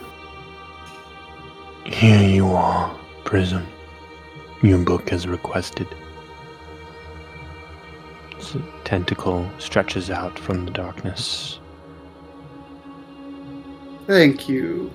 Here 1.99 2.23
you 2.23 2.47
are, 2.53 2.97
Prism. 3.25 3.67
Your 4.61 4.77
book 4.77 5.11
as 5.11 5.27
requested. 5.27 5.85
Its 8.31 8.55
tentacle 8.85 9.51
stretches 9.57 10.09
out 10.09 10.39
from 10.39 10.63
the 10.63 10.71
darkness. 10.71 11.59
Thank 14.07 14.47
you 14.47 14.89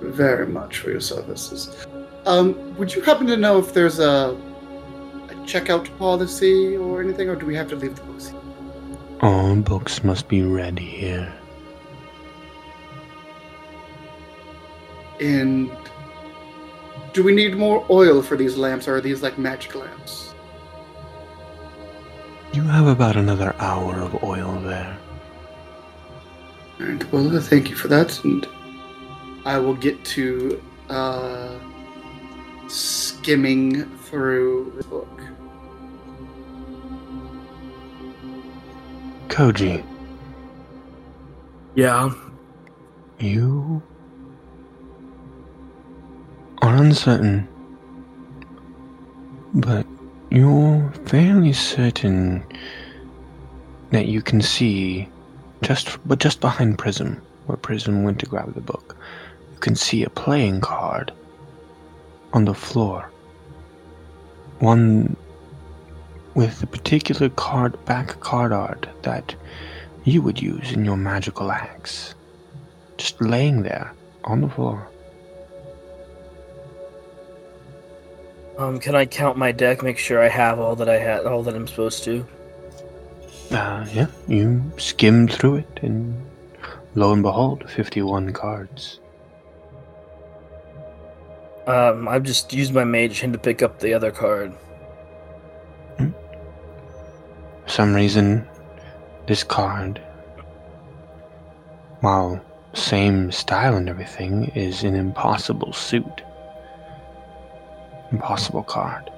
very 0.00 0.46
much 0.46 0.78
for 0.78 0.92
your 0.92 1.00
services. 1.00 1.84
Um, 2.26 2.76
would 2.76 2.94
you 2.94 3.02
happen 3.02 3.26
to 3.26 3.36
know 3.36 3.58
if 3.58 3.74
there's 3.74 3.98
a, 3.98 4.38
a 5.30 5.34
checkout 5.46 5.98
policy 5.98 6.76
or 6.76 7.02
anything, 7.02 7.28
or 7.28 7.34
do 7.34 7.44
we 7.44 7.56
have 7.56 7.68
to 7.70 7.74
leave 7.74 7.96
the 7.96 8.02
books 8.02 8.28
here? 8.28 8.40
All 9.20 9.56
books 9.56 10.04
must 10.04 10.28
be 10.28 10.42
read 10.42 10.78
here. 10.78 11.34
And 15.18 15.72
do 17.12 17.22
we 17.22 17.34
need 17.34 17.56
more 17.56 17.84
oil 17.90 18.22
for 18.22 18.36
these 18.36 18.56
lamps, 18.56 18.86
or 18.88 18.96
are 18.96 19.00
these 19.00 19.22
like 19.22 19.38
magic 19.38 19.74
lamps? 19.74 20.34
You 22.52 22.62
have 22.62 22.86
about 22.86 23.16
another 23.16 23.54
hour 23.58 24.00
of 24.00 24.22
oil 24.24 24.60
there. 24.60 24.96
Alright, 26.80 27.12
well, 27.12 27.36
uh, 27.36 27.40
thank 27.40 27.70
you 27.70 27.76
for 27.76 27.88
that, 27.88 28.22
and 28.24 28.46
I 29.44 29.58
will 29.58 29.74
get 29.74 30.02
to 30.16 30.60
uh, 30.88 31.58
skimming 32.68 33.84
through 33.98 34.72
the 34.78 34.84
book. 34.84 35.20
Koji, 39.28 39.84
Yeah. 41.76 42.12
you 43.20 43.82
are 46.62 46.76
uncertain, 46.76 47.48
but 49.54 49.86
you're 50.30 50.92
fairly 51.06 51.52
certain 51.52 52.44
that 53.90 54.06
you 54.06 54.22
can 54.22 54.40
see 54.40 55.08
just 55.62 55.98
but 56.06 56.18
just 56.18 56.40
behind 56.40 56.78
Prism, 56.78 57.20
where 57.46 57.56
Prism 57.56 58.02
went 58.02 58.18
to 58.20 58.26
grab 58.26 58.54
the 58.54 58.60
book, 58.60 58.96
you 59.52 59.58
can 59.58 59.74
see 59.74 60.04
a 60.04 60.10
playing 60.10 60.60
card 60.60 61.12
on 62.32 62.44
the 62.44 62.54
floor. 62.54 63.10
One 64.60 65.16
with 66.34 66.60
the 66.60 66.66
particular 66.66 67.28
card 67.30 67.82
back 67.84 68.20
card 68.20 68.52
art 68.52 68.86
that 69.02 69.34
you 70.04 70.22
would 70.22 70.40
use 70.40 70.72
in 70.72 70.84
your 70.84 70.96
magical 70.96 71.50
acts. 71.50 72.14
Just 72.96 73.20
laying 73.20 73.62
there 73.62 73.92
on 74.24 74.40
the 74.40 74.48
floor. 74.48 74.88
Um, 78.60 78.78
can 78.78 78.94
I 78.94 79.06
count 79.06 79.38
my 79.38 79.52
deck? 79.52 79.82
Make 79.82 79.96
sure 79.96 80.22
I 80.22 80.28
have 80.28 80.60
all 80.60 80.76
that 80.76 80.88
I 80.88 80.98
had, 80.98 81.24
all 81.24 81.42
that 81.44 81.54
I'm 81.54 81.66
supposed 81.66 82.04
to. 82.04 82.26
Uh, 83.50 83.86
yeah, 83.90 84.06
you 84.28 84.70
skim 84.76 85.28
through 85.28 85.56
it, 85.56 85.80
and 85.80 86.14
lo 86.94 87.14
and 87.14 87.22
behold, 87.22 87.64
51 87.70 88.34
cards. 88.34 89.00
Um, 91.66 92.06
I've 92.06 92.22
just 92.22 92.52
used 92.52 92.74
my 92.74 92.84
mage 92.84 93.20
hand 93.20 93.32
to 93.32 93.38
pick 93.38 93.62
up 93.62 93.80
the 93.80 93.94
other 93.94 94.10
card. 94.10 94.52
For 95.96 96.12
some 97.66 97.94
reason, 97.94 98.46
this 99.26 99.42
card, 99.42 100.02
while 102.00 102.44
same 102.74 103.32
style 103.32 103.76
and 103.76 103.88
everything, 103.88 104.48
is 104.54 104.82
an 104.82 104.96
impossible 104.96 105.72
suit. 105.72 106.22
Impossible 108.12 108.62
card. 108.62 109.10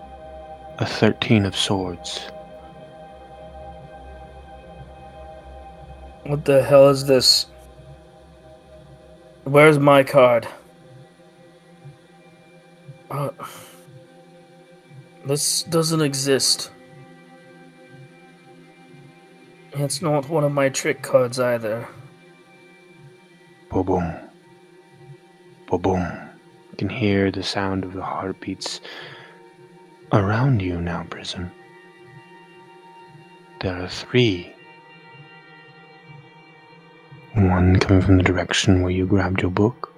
A 0.79 0.87
13 0.87 1.47
of 1.47 1.57
swords. 1.57 2.31
What 6.25 6.45
the 6.45 6.63
hell 6.63 6.89
is 6.89 7.07
this? 7.07 7.47
Where's 9.45 9.79
my 9.79 10.03
card? 10.03 10.47
Uh, 13.11 13.31
this 15.27 15.65
doesn't 15.65 16.01
exist. 16.01 16.71
It's 19.73 20.03
not 20.03 20.29
one 20.29 20.45
of 20.45 20.53
my 20.53 20.69
trick 20.69 21.03
cards 21.03 21.41
either. 21.41 21.89
Boom, 23.71 23.87
boom. 25.81 26.32
You 26.73 26.79
can 26.79 26.89
hear 26.89 27.31
the 27.31 27.43
sound 27.43 27.85
of 27.85 27.93
the 27.93 28.03
heartbeats 28.03 28.81
around 30.11 30.63
you 30.63 30.81
now, 30.81 31.07
Prism. 31.09 31.53
There 33.61 33.81
are 33.81 33.89
three. 33.89 34.53
One 37.35 37.79
coming 37.79 38.03
from 38.03 38.17
the 38.17 38.23
direction 38.23 38.83
where 38.83 38.91
you 38.91 39.07
grabbed 39.07 39.43
your 39.43 39.51
book, 39.51 39.95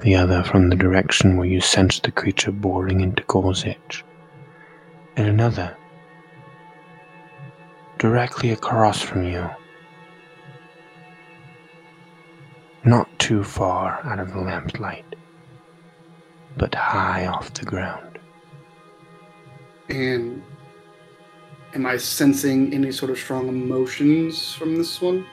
the 0.00 0.16
other 0.16 0.42
from 0.42 0.68
the 0.68 0.76
direction 0.76 1.36
where 1.36 1.46
you 1.46 1.60
sensed 1.60 2.02
the 2.02 2.10
creature 2.10 2.52
boring 2.52 3.00
into 3.00 3.22
Edge, 3.64 4.04
and 5.16 5.28
another 5.28 5.76
directly 7.98 8.50
across 8.50 9.00
from 9.00 9.24
you. 9.24 9.48
Not 12.84 13.08
too 13.18 13.42
far 13.42 14.00
out 14.04 14.20
of 14.20 14.32
the 14.32 14.40
lamplight, 14.40 15.16
but 16.56 16.74
high 16.74 17.26
off 17.26 17.52
the 17.54 17.64
ground. 17.64 18.18
And 19.88 20.42
am 21.74 21.86
I 21.86 21.96
sensing 21.96 22.72
any 22.72 22.90
sort 22.90 23.10
of 23.10 23.18
strong 23.18 23.48
emotions 23.48 24.52
from 24.54 24.76
this 24.76 25.00
one? 25.00 25.26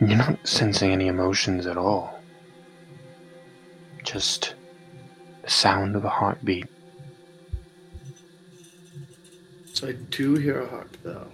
You're 0.00 0.18
not 0.18 0.46
sensing 0.46 0.92
any 0.92 1.08
emotions 1.08 1.66
at 1.66 1.76
all. 1.76 2.20
Just 4.04 4.54
the 5.42 5.50
sound 5.50 5.96
of 5.96 6.04
a 6.04 6.08
heartbeat. 6.08 6.66
So 9.72 9.88
I 9.88 9.92
do 10.10 10.34
hear 10.34 10.60
a 10.60 10.68
heart, 10.68 10.96
though. 11.02 11.28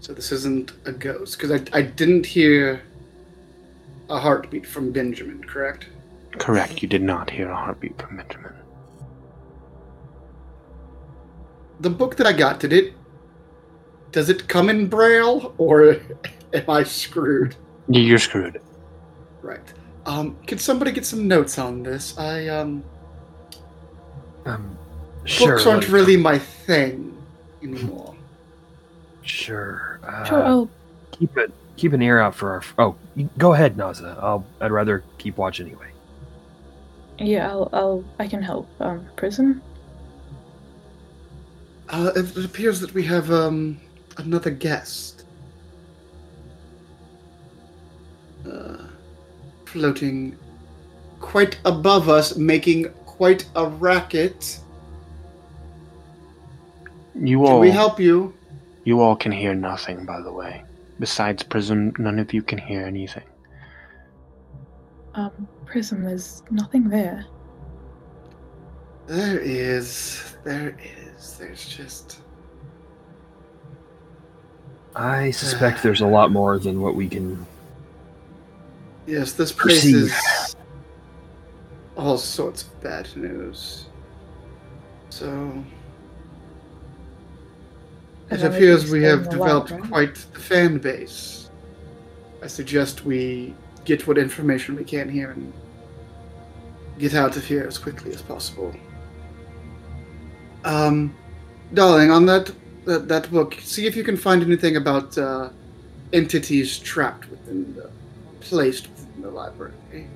So 0.00 0.12
this 0.12 0.32
isn't 0.32 0.72
a 0.84 0.92
ghost, 0.92 1.38
because 1.38 1.50
I, 1.50 1.78
I 1.78 1.82
didn't 1.82 2.26
hear 2.26 2.82
a 4.10 4.18
heartbeat 4.18 4.66
from 4.66 4.92
Benjamin, 4.92 5.42
correct? 5.42 5.86
Correct, 6.38 6.82
you 6.82 6.88
did 6.88 7.02
not 7.02 7.30
hear 7.30 7.48
a 7.50 7.54
heartbeat 7.56 8.00
from 8.00 8.16
Benjamin. 8.16 8.52
The 11.80 11.90
book 11.90 12.16
that 12.16 12.26
I 12.26 12.32
got, 12.32 12.60
did 12.60 12.72
it? 12.72 12.94
Does 14.12 14.28
it 14.30 14.46
come 14.48 14.68
in 14.68 14.86
Braille, 14.88 15.54
or 15.58 15.96
am 16.54 16.70
I 16.70 16.82
screwed? 16.84 17.56
You're 17.88 18.18
screwed. 18.18 18.60
Right. 19.42 19.72
Um, 20.06 20.36
can 20.46 20.58
somebody 20.58 20.92
get 20.92 21.04
some 21.04 21.26
notes 21.26 21.58
on 21.58 21.82
this? 21.82 22.16
I 22.18 22.46
um, 22.48 22.84
Um, 24.46 24.78
sure. 25.24 25.52
books 25.54 25.66
aren't 25.66 25.82
let- 25.84 25.90
really 25.90 26.16
my 26.16 26.38
thing 26.38 27.16
anymore. 27.62 28.14
Sure. 29.26 29.98
Uh, 30.06 30.24
Sure, 30.24 30.42
I'll 30.44 30.70
keep 31.12 31.34
it. 31.38 31.50
Keep 31.78 31.94
an 31.94 32.02
ear 32.02 32.20
out 32.20 32.34
for 32.34 32.50
our. 32.52 32.62
Oh, 32.78 32.94
go 33.38 33.54
ahead, 33.54 33.74
Naza. 33.74 34.22
I'll. 34.22 34.44
I'd 34.60 34.70
rather 34.70 35.02
keep 35.16 35.38
watch 35.38 35.60
anyway. 35.62 35.86
Yeah, 37.18 37.50
I'll 37.50 37.68
I'll 37.72 38.04
I 38.18 38.26
can 38.26 38.42
help. 38.42 38.68
Um, 38.80 39.06
Prism. 39.16 39.62
Uh, 41.88 42.10
it, 42.16 42.36
it 42.36 42.44
appears 42.44 42.80
that 42.80 42.94
we 42.94 43.02
have 43.04 43.30
um 43.30 43.80
another 44.16 44.50
guest. 44.50 45.24
Uh, 48.46 48.84
floating 49.64 50.36
quite 51.20 51.58
above 51.64 52.08
us, 52.08 52.36
making 52.36 52.88
quite 53.06 53.46
a 53.56 53.66
racket. 53.66 54.60
You 57.14 57.40
all. 57.40 57.46
Can 57.46 57.54
all, 57.54 57.60
we 57.60 57.70
help 57.70 58.00
you? 58.00 58.34
you 58.84 59.00
all 59.00 59.16
can 59.16 59.32
hear 59.32 59.54
nothing, 59.54 60.04
by 60.04 60.20
the 60.20 60.32
way. 60.32 60.62
Besides 61.00 61.42
Prism, 61.42 61.92
none 61.98 62.18
of 62.18 62.32
you 62.32 62.42
can 62.42 62.58
hear 62.58 62.82
anything. 62.82 63.24
Um, 65.14 65.48
Prism. 65.74 66.04
There's 66.04 66.44
nothing 66.52 66.88
there. 66.88 67.26
There 69.08 69.40
is. 69.40 70.36
There 70.44 70.76
is. 71.16 71.36
There's 71.36 71.66
just. 71.66 72.20
I 74.94 75.32
suspect 75.32 75.82
there's 75.82 76.00
a 76.00 76.06
lot 76.06 76.30
more 76.30 76.60
than 76.60 76.80
what 76.80 76.94
we 76.94 77.08
can 77.08 77.44
Yes, 79.08 79.32
this 79.32 79.50
place 79.50 79.80
perceive. 79.80 79.96
is 79.96 80.56
all 81.96 82.18
sorts 82.18 82.62
of 82.62 82.80
bad 82.80 83.08
news. 83.16 83.86
So. 85.10 85.26
It 88.30 88.34
And 88.34 88.40
then 88.42 88.50
we 88.52 88.56
appears 88.58 88.92
we 88.92 89.02
have 89.02 89.28
developed 89.28 89.72
right? 89.72 89.82
quite 89.82 90.14
the 90.14 90.38
fan 90.38 90.78
base. 90.78 91.50
I 92.40 92.46
suggest 92.46 93.04
we 93.04 93.56
get 93.84 94.06
what 94.06 94.18
information 94.18 94.76
we 94.76 94.84
can 94.84 95.08
here 95.08 95.30
and 95.30 95.52
get 96.98 97.14
out 97.14 97.36
of 97.36 97.44
here 97.44 97.64
as 97.64 97.78
quickly 97.78 98.12
as 98.12 98.22
possible. 98.22 98.74
Um, 100.64 101.14
darling, 101.74 102.10
on 102.10 102.26
that 102.26 102.50
that, 102.84 103.08
that 103.08 103.30
book, 103.30 103.56
see 103.60 103.86
if 103.86 103.96
you 103.96 104.04
can 104.04 104.16
find 104.16 104.42
anything 104.42 104.76
about 104.76 105.16
uh, 105.16 105.50
entities 106.12 106.78
trapped 106.78 107.30
within 107.30 107.74
the 107.74 107.90
placed 108.40 108.90
within 108.90 109.22
the 109.22 109.30
library. 109.30 110.08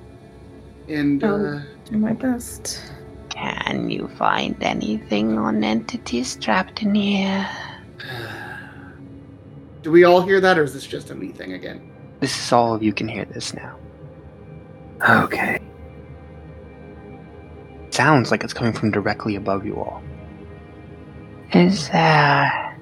And 0.87 1.23
uh, 1.23 1.27
Oh. 1.27 1.61
Do 1.85 1.97
my 1.97 2.13
best. 2.13 2.81
Can 3.29 3.89
you 3.89 4.07
find 4.09 4.55
anything 4.61 5.37
on 5.37 5.63
entities 5.63 6.35
trapped 6.35 6.81
in 6.83 6.93
here? 6.93 7.49
do 9.81 9.91
we 9.91 10.03
all 10.03 10.21
hear 10.21 10.39
that, 10.41 10.57
or 10.59 10.63
is 10.63 10.73
this 10.73 10.85
just 10.85 11.09
a 11.09 11.15
me 11.15 11.29
thing 11.29 11.53
again? 11.53 11.88
This 12.19 12.37
is 12.37 12.51
all 12.51 12.73
of 12.73 12.83
you 12.83 12.93
can 12.93 13.07
hear 13.07 13.25
this 13.25 13.53
now. 13.53 13.75
Okay. 15.07 15.59
Sounds 17.91 18.31
like 18.31 18.43
it's 18.43 18.53
coming 18.53 18.73
from 18.73 18.91
directly 18.91 19.35
above 19.35 19.65
you 19.65 19.75
all. 19.75 20.01
Is 21.53 21.89
there 21.89 22.77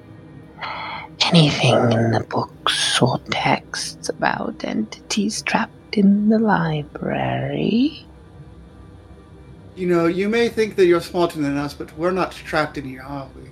anything 1.26 1.74
in 1.92 2.10
the 2.10 2.26
books 2.28 3.00
or 3.00 3.18
texts 3.30 4.08
about 4.08 4.64
entities 4.64 5.42
trapped 5.42 5.96
in 5.96 6.28
the 6.28 6.38
library? 6.38 8.04
You 9.76 9.86
know, 9.86 10.06
you 10.06 10.28
may 10.28 10.48
think 10.48 10.74
that 10.76 10.86
you're 10.86 11.00
smarter 11.00 11.40
than 11.40 11.56
us, 11.56 11.72
but 11.72 11.96
we're 11.96 12.10
not 12.10 12.32
trapped 12.32 12.76
in 12.78 12.84
here, 12.84 13.02
are 13.02 13.28
we? 13.36 13.50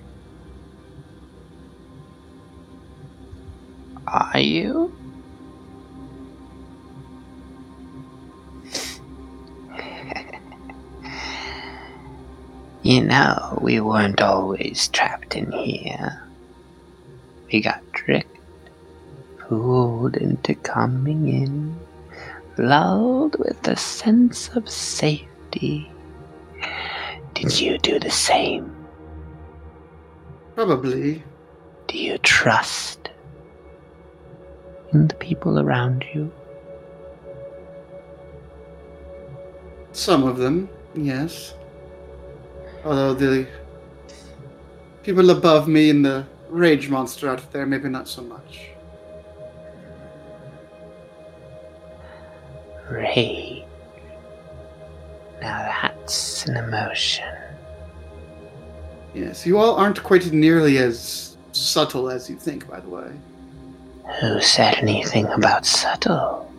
Are 4.07 4.39
you? 4.39 4.93
You 12.87 13.03
know, 13.03 13.59
we 13.61 13.81
weren't 13.81 14.21
always 14.21 14.87
trapped 14.87 15.35
in 15.35 15.51
here. 15.51 16.23
We 17.51 17.59
got 17.59 17.81
tricked, 17.91 18.39
fooled 19.41 20.15
into 20.15 20.55
coming 20.55 21.27
in, 21.27 21.77
lulled 22.57 23.37
with 23.39 23.67
a 23.67 23.75
sense 23.75 24.47
of 24.55 24.69
safety. 24.69 25.91
Did 27.33 27.59
you 27.59 27.77
do 27.77 27.99
the 27.99 28.09
same? 28.09 28.73
Probably. 30.55 31.21
Do 31.87 31.97
you 31.97 32.17
trust 32.19 33.09
in 34.93 35.09
the 35.09 35.15
people 35.15 35.59
around 35.59 36.05
you? 36.13 36.31
Some 39.91 40.23
of 40.23 40.37
them, 40.37 40.69
yes. 40.95 41.53
Although 42.87 43.15
the 43.15 43.47
people 45.03 45.29
above 45.29 45.67
me 45.67 45.89
and 45.89 46.05
the 46.05 46.25
rage 46.47 46.87
monster 46.87 47.29
out 47.29 47.51
there, 47.51 47.65
maybe 47.65 47.89
not 47.89 48.07
so 48.07 48.21
much. 48.21 48.69
Rage. 52.89 53.65
Now 55.41 55.63
that's 55.81 56.45
an 56.45 56.55
emotion. 56.55 57.27
Yes, 59.13 59.45
you 59.45 59.57
all 59.57 59.75
aren't 59.75 60.01
quite 60.01 60.31
nearly 60.31 60.77
as 60.77 61.35
subtle 61.51 62.09
as 62.09 62.29
you 62.29 62.37
think, 62.37 62.69
by 62.69 62.79
the 62.79 62.87
way. 62.87 63.11
Who 64.21 64.39
said 64.39 64.75
anything 64.75 65.25
about 65.25 65.65
subtle? 65.65 66.49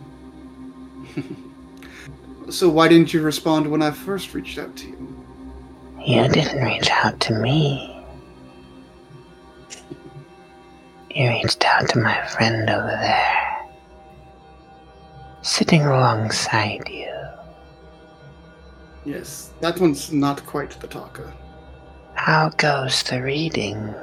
So 2.49 2.67
why 2.67 2.87
didn't 2.87 3.13
you 3.13 3.21
respond 3.21 3.69
when 3.69 3.83
I 3.83 3.91
first 3.91 4.33
reached 4.33 4.57
out 4.57 4.75
to 4.77 4.87
you? 4.87 5.08
You 6.05 6.27
didn't 6.27 6.63
reach 6.63 6.89
out 6.89 7.19
to 7.21 7.33
me. 7.33 8.03
You 11.11 11.29
reached 11.29 11.63
out 11.65 11.87
to 11.89 11.99
my 11.99 12.25
friend 12.27 12.69
over 12.69 12.87
there. 12.87 13.67
Sitting 15.41 15.81
alongside 15.81 16.87
you. 16.89 17.13
Yes, 19.05 19.51
that 19.59 19.79
one's 19.79 20.11
not 20.11 20.45
quite 20.45 20.71
the 20.79 20.87
talker. 20.87 21.33
How 22.15 22.49
goes 22.49 23.03
the 23.03 23.21
reading? 23.21 23.93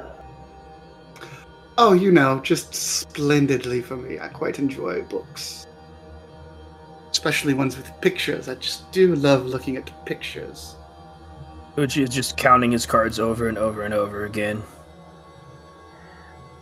Oh, 1.77 1.93
you 1.93 2.11
know, 2.11 2.39
just 2.39 2.73
splendidly 2.73 3.81
for 3.81 3.97
me. 3.97 4.19
I 4.19 4.29
quite 4.29 4.59
enjoy 4.59 5.01
books. 5.03 5.67
Especially 7.11 7.53
ones 7.53 7.75
with 7.75 7.91
pictures. 8.01 8.47
I 8.47 8.55
just 8.55 8.91
do 8.91 9.13
love 9.15 9.45
looking 9.45 9.77
at 9.77 10.05
pictures. 10.05 10.76
Uchi 11.77 12.01
is 12.01 12.09
just 12.09 12.37
counting 12.37 12.71
his 12.71 12.87
cards 12.87 13.19
over 13.19 13.47
and 13.47 13.57
over 13.57 13.83
and 13.83 13.93
over 13.93 14.25
again. 14.25 14.63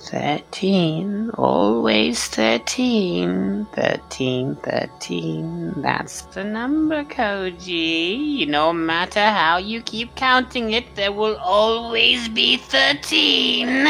Thirteen, 0.02 1.32
always 1.32 2.28
thirteen. 2.28 3.66
Thirteen, 3.74 4.56
thirteen. 4.58 5.74
That's 5.82 6.24
the 6.24 6.44
number, 6.44 7.06
Koji. 7.06 8.46
No 8.48 8.74
matter 8.74 9.26
how 9.26 9.58
you 9.58 9.82
keep 9.82 10.14
counting 10.16 10.74
it, 10.74 10.94
there 10.96 11.14
will 11.14 11.38
always 11.38 12.28
be 12.28 12.58
thirteen. 12.58 13.88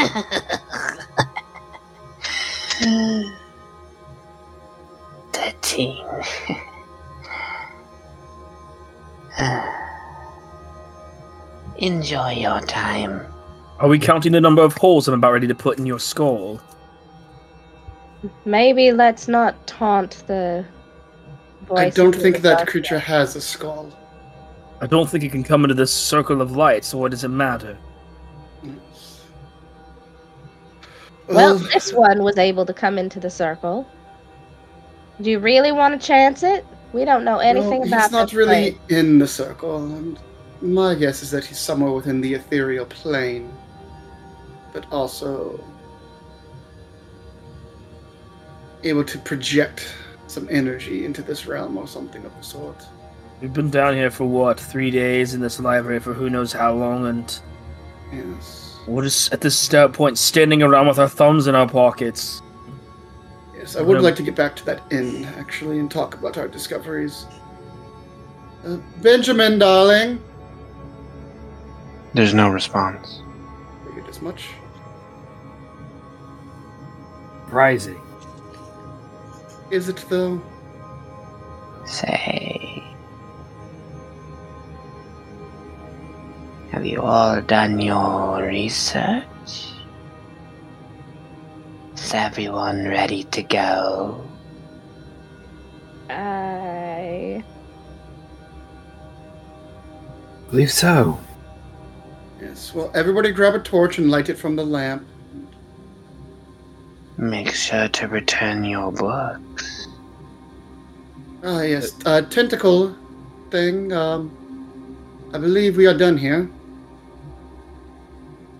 thirteen. 5.32 6.06
Enjoy 11.78 12.30
your 12.30 12.60
time. 12.62 13.26
Are 13.78 13.88
we 13.88 13.98
counting 13.98 14.32
the 14.32 14.40
number 14.40 14.62
of 14.62 14.74
holes 14.74 15.06
I'm 15.06 15.14
about 15.14 15.32
ready 15.32 15.46
to 15.46 15.54
put 15.54 15.78
in 15.78 15.84
your 15.84 15.98
skull? 15.98 16.60
Maybe 18.44 18.92
let's 18.92 19.28
not 19.28 19.66
taunt 19.66 20.24
the 20.26 20.64
voice. 21.66 21.78
I 21.78 21.90
don't 21.90 22.14
think 22.14 22.38
that 22.38 22.58
dark. 22.58 22.68
creature 22.68 22.98
has 22.98 23.36
a 23.36 23.40
skull. 23.40 23.92
I 24.80 24.86
don't 24.86 25.08
think 25.08 25.24
it 25.24 25.32
can 25.32 25.42
come 25.42 25.64
into 25.64 25.74
this 25.74 25.92
circle 25.92 26.40
of 26.40 26.52
light, 26.52 26.84
so 26.84 26.98
what 26.98 27.10
does 27.10 27.24
it 27.24 27.28
matter? 27.28 27.76
Mm. 28.62 28.78
Well, 31.28 31.58
this 31.58 31.92
one 31.92 32.22
was 32.22 32.38
able 32.38 32.64
to 32.66 32.74
come 32.74 32.98
into 32.98 33.20
the 33.20 33.30
circle. 33.30 33.86
Do 35.20 35.30
you 35.30 35.38
really 35.38 35.72
want 35.72 36.00
to 36.00 36.06
chance 36.06 36.42
it? 36.42 36.64
We 36.92 37.04
don't 37.04 37.24
know 37.24 37.38
anything 37.38 37.80
well, 37.80 37.88
about 37.88 38.02
He's 38.02 38.12
not 38.12 38.32
really 38.32 38.72
place. 38.72 38.98
in 38.98 39.18
the 39.18 39.26
circle, 39.26 39.84
and 39.84 40.18
my 40.60 40.94
guess 40.94 41.22
is 41.22 41.30
that 41.30 41.44
he's 41.44 41.58
somewhere 41.58 41.92
within 41.92 42.20
the 42.20 42.34
ethereal 42.34 42.86
plane. 42.86 43.52
But 44.72 44.86
also 44.92 45.62
able 48.84 49.04
to 49.04 49.18
project 49.18 49.94
some 50.26 50.46
energy 50.50 51.04
into 51.04 51.22
this 51.22 51.46
realm 51.46 51.76
or 51.76 51.86
something 51.86 52.24
of 52.24 52.36
the 52.36 52.42
sort. 52.42 52.76
We've 53.40 53.52
been 53.52 53.70
down 53.70 53.94
here 53.94 54.10
for 54.10 54.24
what, 54.24 54.58
three 54.58 54.90
days 54.90 55.34
in 55.34 55.40
this 55.40 55.60
library 55.60 56.00
for 56.00 56.14
who 56.14 56.30
knows 56.30 56.52
how 56.52 56.72
long, 56.72 57.06
and 57.06 57.38
Yes. 58.12 58.76
we're 58.86 59.02
just 59.02 59.32
at 59.32 59.40
this 59.40 59.68
point 59.92 60.18
standing 60.18 60.62
around 60.62 60.88
with 60.88 60.98
our 60.98 61.08
thumbs 61.08 61.46
in 61.46 61.54
our 61.54 61.68
pockets. 61.68 62.42
Yes, 63.56 63.76
I 63.76 63.82
would 63.82 64.00
like 64.00 64.16
to 64.16 64.22
get 64.22 64.34
back 64.34 64.56
to 64.56 64.64
that 64.66 64.82
inn, 64.90 65.24
actually, 65.38 65.78
and 65.78 65.90
talk 65.90 66.14
about 66.14 66.38
our 66.38 66.48
discoveries. 66.48 67.26
Uh, 68.64 68.76
Benjamin, 69.02 69.58
darling. 69.58 70.22
There's 72.14 72.34
no 72.34 72.48
response. 72.48 73.22
Figured 73.86 74.08
as 74.08 74.22
much. 74.22 74.48
Rising. 77.48 78.00
Is 79.70 79.88
it, 79.88 80.04
though? 80.08 80.40
Say. 81.84 82.82
Have 86.70 86.84
you 86.84 87.00
all 87.00 87.40
done 87.40 87.78
your 87.78 88.42
research? 88.46 89.24
Is 91.94 92.12
everyone 92.12 92.86
ready 92.86 93.24
to 93.24 93.42
go? 93.42 94.22
I 96.10 97.42
believe 100.50 100.70
so. 100.70 101.18
Yes, 102.48 102.72
well, 102.72 102.90
everybody 102.94 103.32
grab 103.32 103.54
a 103.54 103.58
torch 103.58 103.98
and 103.98 104.10
light 104.10 104.28
it 104.28 104.38
from 104.38 104.54
the 104.54 104.64
lamp. 104.64 105.06
Make 107.16 107.50
sure 107.50 107.88
to 107.88 108.08
return 108.08 108.64
your 108.64 108.92
books. 108.92 109.88
Ah, 111.42 111.62
yes. 111.62 111.92
Uh, 112.04 112.22
tentacle 112.22 112.94
thing, 113.50 113.92
um, 113.92 114.30
I 115.32 115.38
believe 115.38 115.76
we 115.76 115.86
are 115.86 115.96
done 115.96 116.16
here. 116.16 116.44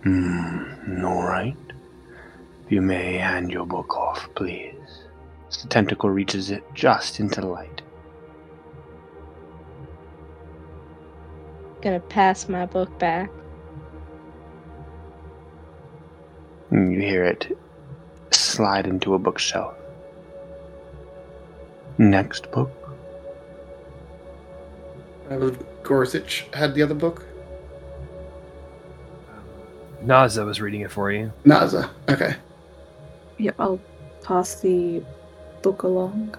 Hmm, 0.03 1.03
alright. 1.05 1.55
You 2.69 2.81
may 2.81 3.13
hand 3.13 3.51
your 3.51 3.65
book 3.65 3.95
off, 3.95 4.27
please. 4.35 4.73
The 5.61 5.67
tentacle 5.69 6.09
reaches 6.09 6.51
it 6.51 6.63
just 6.73 7.19
into 7.19 7.41
the 7.41 7.47
light. 7.47 7.81
gonna 11.81 11.99
pass 12.01 12.49
my 12.49 12.65
book 12.65 12.99
back. 12.99 13.29
You 16.71 16.99
hear 16.99 17.23
it 17.23 17.57
slide 18.31 18.87
into 18.87 19.13
a 19.13 19.19
bookshelf. 19.19 19.75
Next 21.97 22.51
book. 22.51 22.71
I 25.29 25.37
believe 25.37 25.59
Gorzich 25.83 26.53
had 26.53 26.73
the 26.73 26.83
other 26.83 26.93
book. 26.93 27.25
Naza 30.03 30.45
was 30.45 30.61
reading 30.61 30.81
it 30.81 30.91
for 30.91 31.11
you. 31.11 31.31
Naza. 31.45 31.89
Okay. 32.07 32.35
Yep, 33.37 33.55
I'll 33.59 33.79
pass 34.23 34.61
the 34.61 35.03
book 35.61 35.83
along. 35.83 36.35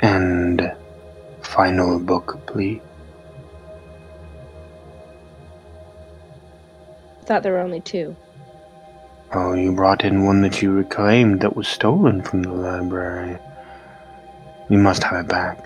And 0.00 0.72
final 1.42 1.98
book, 1.98 2.38
please. 2.46 2.80
Thought 7.30 7.44
there 7.44 7.52
were 7.52 7.60
only 7.60 7.80
two. 7.80 8.16
Oh, 9.32 9.52
you 9.52 9.70
brought 9.70 10.04
in 10.04 10.24
one 10.24 10.42
that 10.42 10.60
you 10.62 10.72
reclaimed 10.72 11.42
that 11.42 11.54
was 11.54 11.68
stolen 11.68 12.22
from 12.22 12.42
the 12.42 12.50
library. 12.50 13.38
You 14.68 14.78
must 14.78 15.04
have 15.04 15.26
it 15.26 15.28
back. 15.28 15.64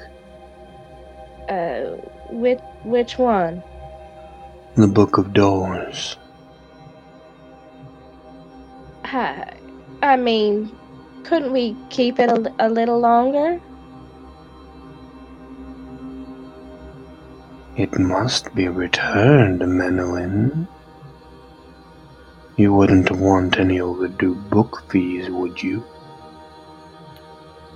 Uh, 1.48 1.96
which 2.28 2.60
which 2.82 3.16
one? 3.16 3.62
The 4.74 4.86
Book 4.86 5.16
of 5.16 5.32
Doors. 5.32 6.18
I, 9.04 9.54
I 10.02 10.16
mean, 10.16 10.70
couldn't 11.22 11.50
we 11.52 11.78
keep 11.88 12.18
it 12.18 12.28
a, 12.28 12.52
a 12.58 12.68
little 12.68 13.00
longer? 13.00 13.58
It 17.78 17.98
must 17.98 18.54
be 18.54 18.68
returned, 18.68 19.60
Menowin. 19.60 20.68
You 22.56 22.72
wouldn't 22.72 23.10
want 23.10 23.58
any 23.58 23.80
overdue 23.80 24.34
book 24.34 24.84
fees, 24.88 25.28
would 25.28 25.60
you? 25.60 25.84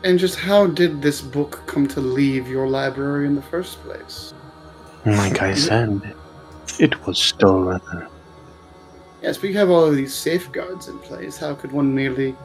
And 0.04 0.18
just 0.18 0.38
how 0.38 0.68
did 0.68 1.02
this 1.02 1.20
book 1.20 1.62
come 1.66 1.88
to 1.88 2.00
leave 2.00 2.46
your 2.46 2.68
library 2.68 3.26
in 3.26 3.34
the 3.34 3.42
first 3.42 3.82
place? 3.82 4.32
Like 5.04 5.42
I 5.42 5.54
said, 5.54 6.14
it 6.78 7.06
was 7.06 7.18
stolen. 7.18 7.80
Yes, 9.20 9.36
but 9.36 9.50
you 9.50 9.56
have 9.58 9.70
all 9.70 9.84
of 9.84 9.96
these 9.96 10.14
safeguards 10.14 10.86
in 10.86 10.98
place. 11.00 11.36
How 11.36 11.54
could 11.54 11.72
one 11.72 11.92
merely 11.92 12.36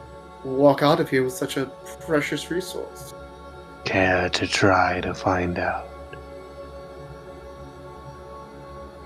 walk 0.42 0.82
out 0.82 0.98
of 0.98 1.08
here 1.08 1.22
with 1.22 1.32
such 1.32 1.56
a 1.56 1.66
precious 2.00 2.50
resource? 2.50 3.14
Care 3.84 4.28
to 4.30 4.46
try 4.48 5.00
to 5.02 5.14
find 5.14 5.58
out? 5.58 5.88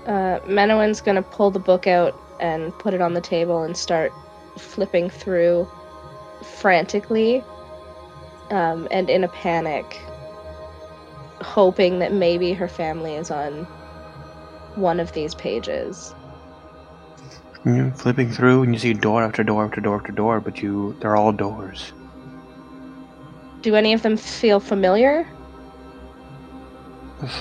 Uh, 0.07 0.39
Menowin's 0.47 1.01
gonna 1.01 1.21
pull 1.21 1.51
the 1.51 1.59
book 1.59 1.85
out 1.85 2.19
and 2.39 2.77
put 2.79 2.93
it 2.93 3.01
on 3.01 3.13
the 3.13 3.21
table 3.21 3.63
and 3.63 3.75
start 3.75 4.11
flipping 4.57 5.09
through 5.09 5.67
frantically 6.43 7.43
um, 8.49 8.87
and 8.91 9.09
in 9.09 9.23
a 9.23 9.27
panic, 9.27 9.99
hoping 11.41 11.99
that 11.99 12.13
maybe 12.13 12.53
her 12.53 12.67
family 12.67 13.15
is 13.15 13.31
on 13.31 13.65
one 14.75 14.99
of 14.99 15.11
these 15.13 15.35
pages. 15.35 16.13
You're 17.65 17.91
flipping 17.91 18.31
through 18.31 18.63
and 18.63 18.73
you 18.73 18.79
see 18.79 18.93
door 18.93 19.21
after 19.23 19.43
door 19.43 19.65
after 19.65 19.81
door 19.81 19.97
after 19.97 20.11
door, 20.11 20.39
but 20.39 20.61
you 20.61 20.95
they're 21.01 21.15
all 21.15 21.31
doors. 21.31 21.91
Do 23.61 23.75
any 23.75 23.93
of 23.93 24.01
them 24.01 24.15
feel 24.15 24.61
familiar? 24.61 25.27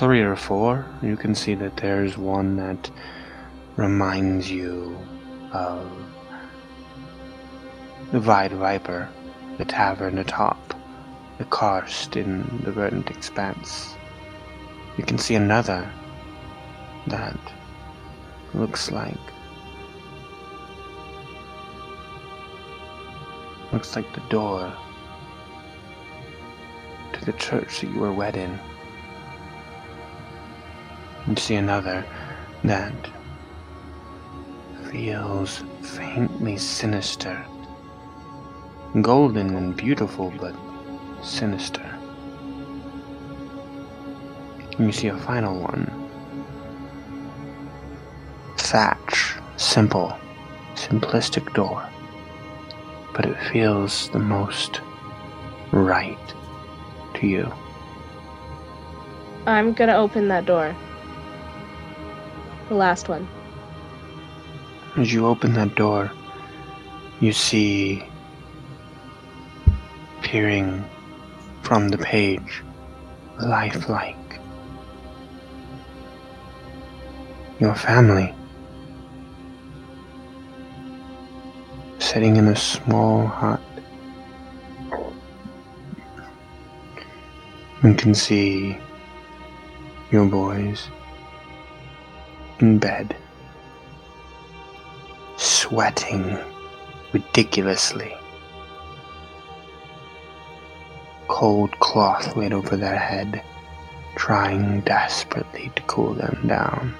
Three 0.00 0.20
or 0.20 0.34
four. 0.34 0.84
You 1.02 1.16
can 1.16 1.36
see 1.36 1.54
that 1.54 1.76
there's 1.76 2.18
one 2.18 2.56
that 2.56 2.90
reminds 3.78 4.50
you 4.50 4.98
of 5.52 5.88
the 8.10 8.18
Vide 8.18 8.52
Viper, 8.52 9.08
the 9.56 9.64
tavern 9.64 10.18
atop, 10.18 10.74
the 11.38 11.44
karst 11.44 12.16
in 12.16 12.60
the 12.64 12.72
verdant 12.72 13.08
expanse. 13.08 13.94
You 14.96 15.04
can 15.04 15.16
see 15.16 15.36
another 15.36 15.88
that 17.06 17.38
looks 18.52 18.90
like 18.90 19.16
looks 23.72 23.94
like 23.94 24.12
the 24.14 24.28
door 24.28 24.72
to 27.12 27.24
the 27.24 27.32
church 27.34 27.80
that 27.80 27.90
you 27.90 28.00
were 28.00 28.12
wed 28.12 28.36
in. 28.36 28.58
You 31.28 31.36
see 31.36 31.54
another 31.54 32.04
that 32.64 32.92
feels 34.90 35.62
faintly 35.82 36.56
sinister. 36.56 37.44
Golden 39.02 39.54
and 39.54 39.76
beautiful, 39.76 40.32
but 40.40 40.54
sinister. 41.22 41.84
You 44.78 44.92
see 44.92 45.08
a 45.08 45.16
final 45.18 45.60
one. 45.60 45.90
Thatch, 48.56 49.34
simple, 49.56 50.16
simplistic 50.74 51.52
door. 51.54 51.86
But 53.12 53.26
it 53.26 53.36
feels 53.52 54.08
the 54.10 54.18
most 54.18 54.80
right 55.72 56.34
to 57.14 57.26
you. 57.26 57.52
I'm 59.46 59.72
gonna 59.72 59.96
open 59.96 60.28
that 60.28 60.46
door. 60.46 60.74
The 62.68 62.74
last 62.74 63.08
one. 63.08 63.28
As 64.98 65.12
you 65.12 65.28
open 65.28 65.52
that 65.52 65.76
door, 65.76 66.10
you 67.20 67.32
see 67.32 68.02
peering 70.22 70.84
from 71.62 71.88
the 71.88 71.98
page, 71.98 72.64
lifelike. 73.40 74.40
Your 77.60 77.76
family. 77.76 78.34
Sitting 82.00 82.34
in 82.34 82.48
a 82.48 82.56
small 82.56 83.24
hut. 83.28 83.60
You 87.84 87.94
can 87.94 88.16
see 88.16 88.76
your 90.10 90.26
boys 90.26 90.88
in 92.58 92.80
bed 92.80 93.14
sweating 95.68 96.38
ridiculously. 97.12 98.14
cold 101.28 101.78
cloth 101.78 102.36
laid 102.36 102.52
over 102.52 102.76
their 102.76 102.98
head, 102.98 103.42
trying 104.16 104.80
desperately 104.80 105.70
to 105.76 105.82
cool 105.82 106.14
them 106.14 106.48
down. 106.48 106.94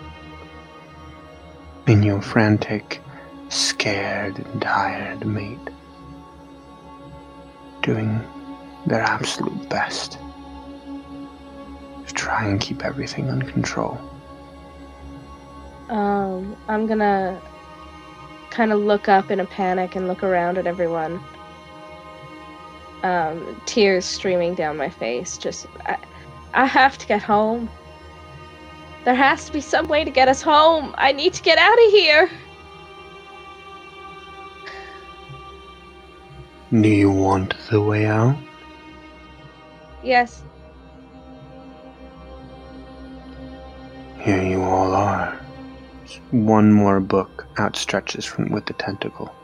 In 1.86 2.03
your 2.03 2.20
frantic, 2.20 3.01
scared, 3.49 4.39
and 4.39 4.62
tired 4.62 5.27
mate, 5.27 5.59
doing 7.82 8.20
their 8.86 9.01
absolute 9.01 9.69
best 9.69 10.19
to 12.07 12.15
try 12.15 12.47
and 12.47 12.61
keep 12.61 12.85
everything 12.85 13.31
under 13.31 13.51
control. 13.51 13.99
Um, 15.89 16.55
I'm 16.69 16.86
gonna 16.86 17.40
kind 18.51 18.73
of 18.73 18.81
look 18.81 19.09
up 19.09 19.31
in 19.31 19.41
a 19.41 19.45
panic 19.47 19.97
and 19.97 20.09
look 20.09 20.23
around 20.23 20.59
at 20.59 20.66
everyone. 20.66 21.20
Um, 23.03 23.61
tears 23.66 24.05
streaming 24.05 24.55
down 24.55 24.77
my 24.77 24.89
face. 24.89 25.39
Just, 25.39 25.66
I, 25.87 25.97
I 26.55 26.66
have 26.66 26.99
to 26.99 27.07
get 27.07 27.23
home. 27.23 27.69
There 29.05 29.15
has 29.15 29.47
to 29.47 29.53
be 29.53 29.61
some 29.61 29.89
way 29.89 30.05
to 30.05 30.11
get 30.11 30.29
us 30.29 30.43
home. 30.43 30.95
I 30.99 31.12
need 31.12 31.33
to 31.35 31.43
get 31.43 31.59
out 31.59 31.79
of 31.79 31.91
here. 31.91 32.31
Do 36.70 36.89
you 36.89 37.11
want 37.11 37.55
the 37.70 37.81
way 37.81 38.05
out? 38.05 38.37
Yes. 40.03 40.43
Here 44.20 44.43
you 44.43 44.61
all 44.62 44.93
are. 44.93 45.41
One 46.31 46.73
more 46.73 47.01
book 47.01 47.47
outstretches 47.57 48.25
from 48.25 48.51
with 48.51 48.67
the 48.67 48.73
tentacle. 48.75 49.35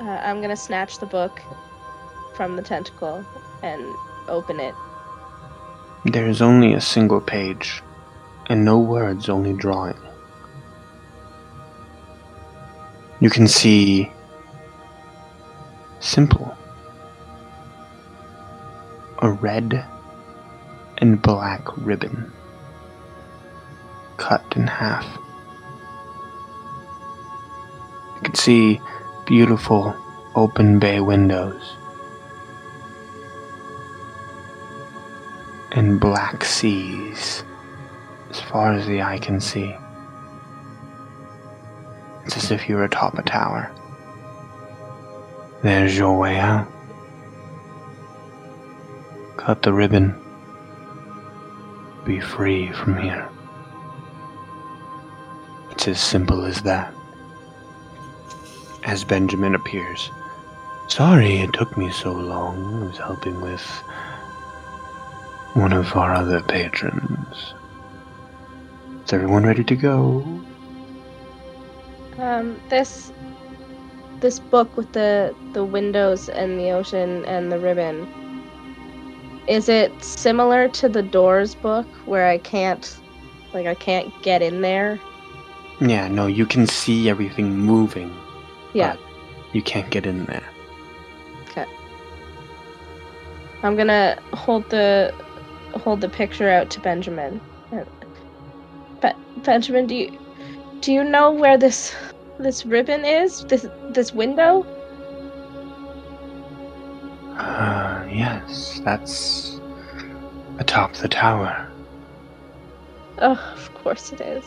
Uh, 0.00 0.04
I'm 0.04 0.40
gonna 0.40 0.56
snatch 0.56 0.98
the 0.98 1.06
book 1.06 1.40
from 2.36 2.56
the 2.56 2.62
tentacle 2.62 3.24
and 3.62 3.82
open 4.28 4.60
it. 4.60 4.74
There 6.04 6.28
is 6.28 6.40
only 6.40 6.74
a 6.74 6.80
single 6.80 7.20
page, 7.20 7.82
and 8.46 8.64
no 8.64 8.78
words, 8.78 9.28
only 9.28 9.52
drawing. 9.52 9.98
You 13.20 13.30
can 13.30 13.48
see 13.48 14.12
simple 15.98 16.56
a 19.20 19.30
red 19.30 19.84
and 20.98 21.22
black 21.22 21.76
ribbon 21.78 22.32
cut 24.16 24.44
in 24.56 24.66
half. 24.66 25.06
You 28.16 28.22
can 28.22 28.34
see 28.34 28.80
beautiful 29.26 29.94
open 30.34 30.78
bay 30.78 31.00
windows 31.00 31.74
and 35.72 36.00
black 36.00 36.44
seas 36.44 37.44
as 38.30 38.40
far 38.40 38.74
as 38.74 38.86
the 38.86 39.02
eye 39.02 39.18
can 39.18 39.40
see. 39.40 39.74
It's 42.24 42.36
as 42.36 42.50
if 42.50 42.68
you 42.68 42.74
were 42.74 42.84
atop 42.84 43.16
a 43.18 43.22
tower. 43.22 43.72
There's 45.62 45.96
your 45.96 46.18
way 46.18 46.38
out. 46.38 46.68
Cut 49.36 49.62
the 49.62 49.72
ribbon. 49.72 50.27
Be 52.08 52.20
free 52.20 52.72
from 52.72 52.96
here. 52.96 53.28
It's 55.70 55.86
as 55.88 56.00
simple 56.00 56.46
as 56.46 56.62
that. 56.62 56.94
As 58.84 59.04
Benjamin 59.04 59.54
appears. 59.54 60.10
Sorry 60.88 61.40
it 61.40 61.52
took 61.52 61.76
me 61.76 61.90
so 61.90 62.12
long. 62.12 62.82
I 62.82 62.86
was 62.86 62.96
helping 62.96 63.42
with 63.42 63.60
one 65.52 65.74
of 65.74 65.94
our 65.96 66.14
other 66.14 66.40
patrons. 66.40 67.52
Is 69.04 69.12
everyone 69.12 69.44
ready 69.44 69.64
to 69.64 69.76
go? 69.76 70.24
Um, 72.16 72.58
this 72.70 73.12
this 74.20 74.38
book 74.38 74.74
with 74.78 74.90
the 74.94 75.34
the 75.52 75.62
windows 75.62 76.30
and 76.30 76.58
the 76.58 76.70
ocean 76.70 77.26
and 77.26 77.52
the 77.52 77.58
ribbon. 77.58 78.17
Is 79.48 79.68
it 79.68 80.04
similar 80.04 80.68
to 80.68 80.88
the 80.88 81.02
Doors 81.02 81.54
book 81.54 81.86
where 82.04 82.28
I 82.28 82.38
can't 82.38 82.98
like 83.54 83.66
I 83.66 83.74
can't 83.74 84.12
get 84.22 84.42
in 84.42 84.60
there? 84.60 85.00
Yeah, 85.80 86.08
no, 86.08 86.26
you 86.26 86.44
can 86.44 86.66
see 86.66 87.08
everything 87.08 87.56
moving. 87.56 88.14
Yeah. 88.74 88.96
You 89.52 89.62
can't 89.62 89.88
get 89.90 90.04
in 90.04 90.26
there. 90.26 90.44
Okay. 91.48 91.64
I'm 93.62 93.74
gonna 93.74 94.20
hold 94.34 94.68
the 94.68 95.14
hold 95.74 96.02
the 96.02 96.08
picture 96.08 96.50
out 96.50 96.70
to 96.70 96.80
Benjamin. 96.80 97.40
But 99.00 99.16
Benjamin, 99.44 99.86
do 99.86 99.94
you 99.94 100.18
do 100.80 100.92
you 100.92 101.04
know 101.04 101.30
where 101.30 101.56
this 101.56 101.94
this 102.38 102.66
ribbon 102.66 103.04
is? 103.04 103.44
This 103.46 103.66
this 103.90 104.12
window? 104.12 104.66
Uh, 107.38 107.87
yes, 108.10 108.80
that's 108.84 109.60
atop 110.58 110.94
the 110.94 111.08
tower. 111.08 111.68
Oh, 113.18 113.54
of 113.54 113.74
course 113.74 114.12
it 114.12 114.20
is. 114.20 114.44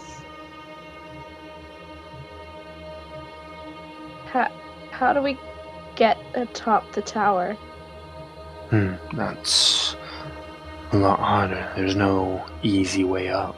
How 4.26 4.52
how 4.92 5.14
do 5.14 5.22
we 5.22 5.38
get 5.96 6.18
atop 6.36 6.92
the 6.94 7.02
tower? 7.02 7.54
Hmm, 8.70 8.94
that's 9.14 9.96
a 10.94 10.98
lot 10.98 11.20
harder. 11.20 11.72
There's 11.76 11.96
no 11.96 12.46
easy 12.64 13.04
way 13.04 13.30
up. 13.30 13.56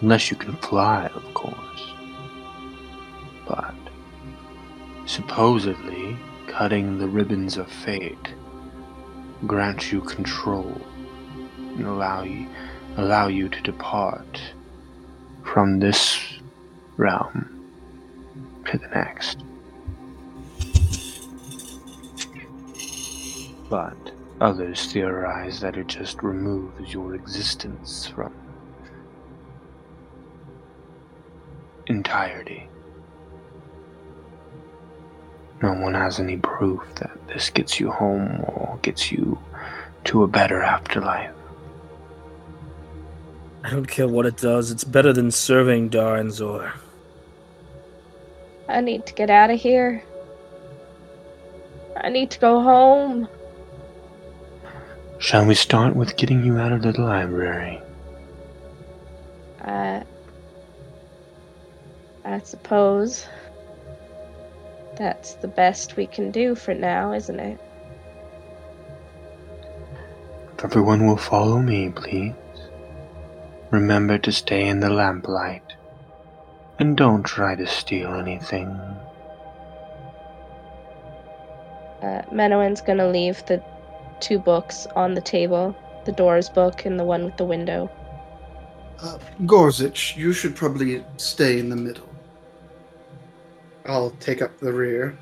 Unless 0.00 0.30
you 0.30 0.36
can 0.36 0.54
fly, 0.56 1.06
of 1.14 1.34
course. 1.34 1.94
But 3.46 3.74
supposedly, 5.06 6.16
cutting 6.46 6.98
the 6.98 7.08
ribbons 7.08 7.56
of 7.56 7.70
fate 7.70 8.34
grants 9.46 9.92
you 9.92 10.00
control 10.00 10.80
and 11.76 11.86
allow 11.86 12.22
you 12.22 12.46
allow 12.96 13.26
you 13.26 13.48
to 13.48 13.60
depart 13.62 14.40
from 15.42 15.80
this 15.80 16.20
realm 16.96 17.50
to 18.66 18.78
the 18.78 18.86
next. 18.88 19.42
But 23.68 23.96
others 24.40 24.92
theorize 24.92 25.60
that 25.60 25.76
it 25.76 25.88
just 25.88 26.22
removes 26.22 26.92
your 26.92 27.14
existence 27.14 28.06
from 28.06 28.32
entirety. 31.86 32.68
No 35.64 35.72
one 35.72 35.94
has 35.94 36.20
any 36.20 36.36
proof 36.36 36.82
that 36.96 37.26
this 37.26 37.48
gets 37.48 37.80
you 37.80 37.90
home 37.90 38.44
or 38.48 38.78
gets 38.82 39.10
you 39.10 39.38
to 40.04 40.22
a 40.22 40.28
better 40.28 40.60
afterlife. 40.60 41.30
I 43.62 43.70
don't 43.70 43.86
care 43.86 44.06
what 44.06 44.26
it 44.26 44.36
does. 44.36 44.70
It's 44.70 44.84
better 44.84 45.10
than 45.14 45.30
serving 45.30 45.88
Daranzor. 45.88 46.70
I 48.68 48.82
need 48.82 49.06
to 49.06 49.14
get 49.14 49.30
out 49.30 49.48
of 49.48 49.58
here. 49.58 50.04
I 51.96 52.10
need 52.10 52.30
to 52.32 52.38
go 52.40 52.60
home. 52.60 53.26
Shall 55.18 55.46
we 55.46 55.54
start 55.54 55.96
with 55.96 56.18
getting 56.18 56.44
you 56.44 56.58
out 56.58 56.72
of 56.72 56.82
the 56.82 57.00
library? 57.00 57.80
Uh, 59.62 60.02
I 62.26 62.38
suppose 62.40 63.26
that's 64.96 65.34
the 65.34 65.48
best 65.48 65.96
we 65.96 66.06
can 66.06 66.30
do 66.30 66.54
for 66.54 66.74
now, 66.74 67.12
isn't 67.12 67.40
it? 67.40 67.58
If 70.56 70.64
everyone 70.64 71.06
will 71.06 71.16
follow 71.16 71.58
me, 71.58 71.90
please. 71.90 72.34
Remember 73.70 74.18
to 74.18 74.32
stay 74.32 74.66
in 74.68 74.80
the 74.80 74.90
lamplight. 74.90 75.62
And 76.78 76.96
don't 76.96 77.22
try 77.22 77.54
to 77.54 77.66
steal 77.66 78.14
anything. 78.14 78.68
Uh, 82.02 82.22
Menowin's 82.32 82.80
gonna 82.80 83.08
leave 83.08 83.44
the 83.46 83.62
two 84.20 84.38
books 84.38 84.86
on 84.94 85.14
the 85.14 85.20
table 85.20 85.76
the 86.04 86.12
doors 86.12 86.48
book 86.48 86.84
and 86.84 86.98
the 86.98 87.04
one 87.04 87.24
with 87.24 87.36
the 87.36 87.44
window. 87.44 87.90
Uh, 89.02 89.18
Gorzich, 89.42 90.16
you 90.16 90.32
should 90.32 90.54
probably 90.54 91.04
stay 91.16 91.58
in 91.58 91.68
the 91.68 91.76
middle. 91.76 92.08
I'll 93.86 94.10
take 94.12 94.40
up 94.40 94.58
the 94.60 94.72
rear. 94.72 95.18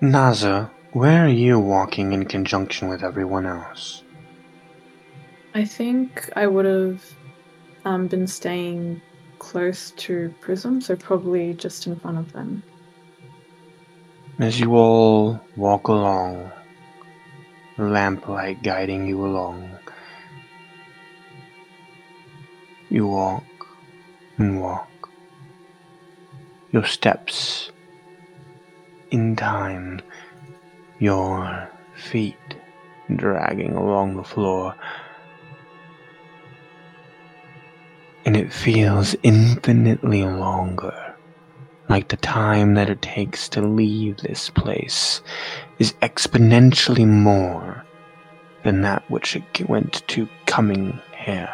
Naza, 0.00 0.70
where 0.92 1.24
are 1.24 1.28
you 1.28 1.58
walking 1.58 2.12
in 2.12 2.24
conjunction 2.24 2.88
with 2.88 3.02
everyone 3.02 3.46
else? 3.46 4.04
I 5.54 5.64
think 5.64 6.30
I 6.36 6.46
would 6.46 6.66
have 6.66 7.04
um, 7.84 8.06
been 8.06 8.26
staying 8.28 9.02
close 9.40 9.90
to 9.92 10.32
Prism, 10.40 10.80
so 10.80 10.94
probably 10.94 11.54
just 11.54 11.86
in 11.86 11.98
front 11.98 12.18
of 12.18 12.32
them. 12.32 12.62
As 14.38 14.60
you 14.60 14.76
all 14.76 15.40
walk 15.56 15.88
along, 15.88 16.52
the 17.76 17.84
lamplight 17.84 18.62
guiding 18.62 19.08
you 19.08 19.26
along, 19.26 19.68
you 22.88 23.08
walk 23.08 23.44
and 24.36 24.60
walk. 24.60 24.88
Your 26.70 26.84
steps 26.84 27.70
in 29.10 29.36
time, 29.36 30.02
your 30.98 31.70
feet 31.96 32.36
dragging 33.16 33.74
along 33.74 34.16
the 34.16 34.24
floor. 34.24 34.74
And 38.26 38.36
it 38.36 38.52
feels 38.52 39.16
infinitely 39.22 40.24
longer, 40.24 41.14
like 41.88 42.08
the 42.08 42.18
time 42.18 42.74
that 42.74 42.90
it 42.90 43.00
takes 43.00 43.48
to 43.50 43.62
leave 43.62 44.18
this 44.18 44.50
place 44.50 45.22
is 45.78 45.94
exponentially 46.02 47.06
more 47.06 47.82
than 48.64 48.82
that 48.82 49.10
which 49.10 49.36
it 49.36 49.68
went 49.68 50.06
to 50.08 50.28
coming 50.44 51.00
here. 51.16 51.50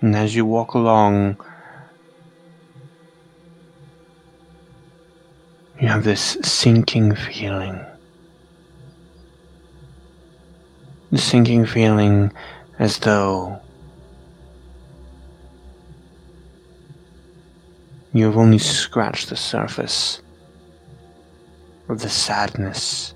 And 0.00 0.16
as 0.16 0.34
you 0.34 0.44
walk 0.44 0.74
along, 0.74 1.36
you 5.80 5.88
have 5.88 6.04
this 6.04 6.36
sinking 6.42 7.14
feeling. 7.14 7.84
The 11.10 11.18
sinking 11.18 11.66
feeling 11.66 12.32
as 12.78 12.98
though 12.98 13.60
you 18.12 18.26
have 18.26 18.36
only 18.36 18.58
scratched 18.58 19.28
the 19.28 19.36
surface 19.36 20.22
of 21.88 22.00
the 22.00 22.08
sadness 22.08 23.14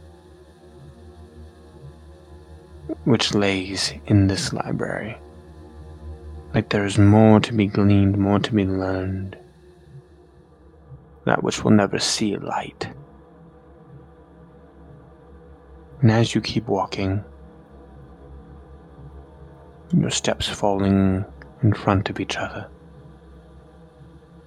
which 3.04 3.34
lays 3.34 3.92
in 4.06 4.26
this 4.26 4.52
library. 4.52 5.16
Like 6.54 6.68
there 6.70 6.84
is 6.84 6.98
more 6.98 7.40
to 7.40 7.52
be 7.52 7.66
gleaned, 7.66 8.18
more 8.18 8.38
to 8.38 8.52
be 8.52 8.64
learned, 8.64 9.36
that 11.28 11.44
which 11.44 11.62
will 11.62 11.70
never 11.70 11.98
see 11.98 12.36
light. 12.36 12.88
And 16.00 16.10
as 16.10 16.34
you 16.34 16.40
keep 16.40 16.66
walking, 16.66 17.22
your 19.92 20.10
steps 20.10 20.48
falling 20.48 21.24
in 21.62 21.72
front 21.74 22.08
of 22.08 22.18
each 22.18 22.36
other, 22.36 22.68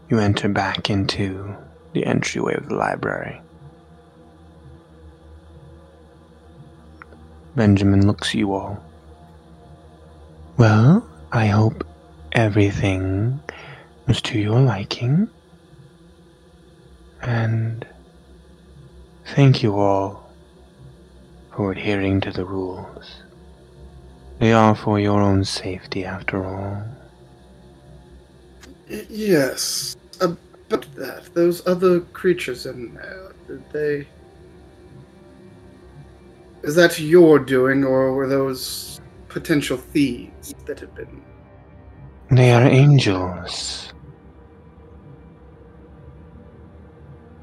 you 0.09 0.19
enter 0.19 0.49
back 0.49 0.89
into 0.89 1.55
the 1.93 2.05
entryway 2.05 2.55
of 2.55 2.67
the 2.67 2.75
library. 2.75 3.39
Benjamin 7.55 8.07
looks 8.07 8.33
you 8.33 8.53
all. 8.53 8.81
Well, 10.57 11.07
I 11.31 11.47
hope 11.47 11.85
everything 12.31 13.39
was 14.07 14.21
to 14.23 14.39
your 14.39 14.59
liking. 14.61 15.29
And 17.21 17.85
thank 19.35 19.61
you 19.63 19.79
all 19.79 20.31
for 21.55 21.71
adhering 21.71 22.21
to 22.21 22.31
the 22.31 22.45
rules. 22.45 23.23
They 24.39 24.53
are 24.53 24.75
for 24.75 24.99
your 24.99 25.21
own 25.21 25.45
safety, 25.45 26.03
after 26.03 26.43
all. 26.43 26.83
Yes. 29.09 29.95
Uh, 30.19 30.35
About 30.67 30.87
that, 30.95 31.33
those 31.33 31.67
other 31.67 31.99
creatures 31.99 32.65
in 32.65 32.93
there, 32.95 33.33
did 33.47 33.69
they. 33.71 34.07
Is 36.63 36.75
that 36.75 36.99
your 36.99 37.37
doing, 37.37 37.83
or 37.83 38.13
were 38.13 38.27
those 38.27 39.01
potential 39.27 39.77
thieves 39.77 40.55
that 40.65 40.79
had 40.79 40.95
been. 40.95 41.21
They 42.31 42.51
are 42.51 42.63
angels. 42.63 43.90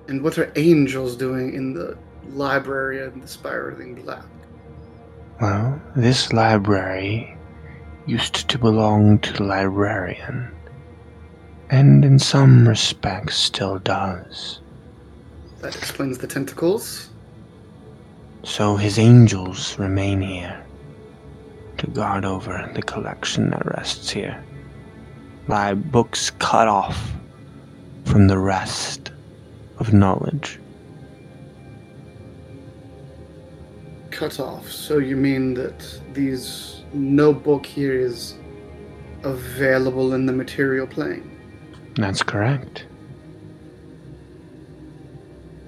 And 0.09 0.22
what 0.22 0.39
are 0.39 0.51
angels 0.56 1.16
doing 1.16 1.52
in 1.52 1.74
the 1.74 1.97
library 2.30 3.05
and 3.05 3.22
the 3.22 3.28
spiraling 3.28 3.94
black? 3.94 4.24
Well, 5.39 5.80
this 5.94 6.32
library 6.32 7.36
used 8.06 8.48
to 8.48 8.59
belong 8.59 9.18
to 9.18 9.32
the 9.35 9.44
librarian, 9.44 10.51
and 11.68 12.06
in 12.06 12.18
some 12.18 12.66
respects 12.66 13.36
still 13.36 13.78
does. 13.80 14.60
That 15.60 15.76
explains 15.76 16.16
the 16.16 16.26
tentacles. 16.26 17.10
So 18.44 18.76
his 18.76 18.98
angels 18.98 19.78
remain 19.78 20.22
here 20.22 20.64
to 21.76 21.86
guard 21.89 22.24
over 22.24 22.70
the 22.74 22.82
collection 22.82 23.51
that 23.51 23.76
rests 23.76 24.09
here. 24.09 24.43
By 25.47 25.74
books 25.74 26.30
cut 26.30 26.66
off 26.66 27.12
from 28.06 28.26
the 28.26 28.39
rest 28.39 29.10
of 29.78 29.92
knowledge. 29.92 30.59
Cut 34.10 34.40
off. 34.40 34.70
So 34.70 34.98
you 34.98 35.16
mean 35.16 35.55
that 35.55 36.00
these 36.12 36.82
no 36.92 37.32
book 37.32 37.64
here 37.64 37.98
is 37.98 38.34
available 39.22 40.14
in 40.14 40.26
the 40.26 40.32
material 40.32 40.86
plane? 40.86 41.34
That's 41.96 42.22
correct. 42.22 42.86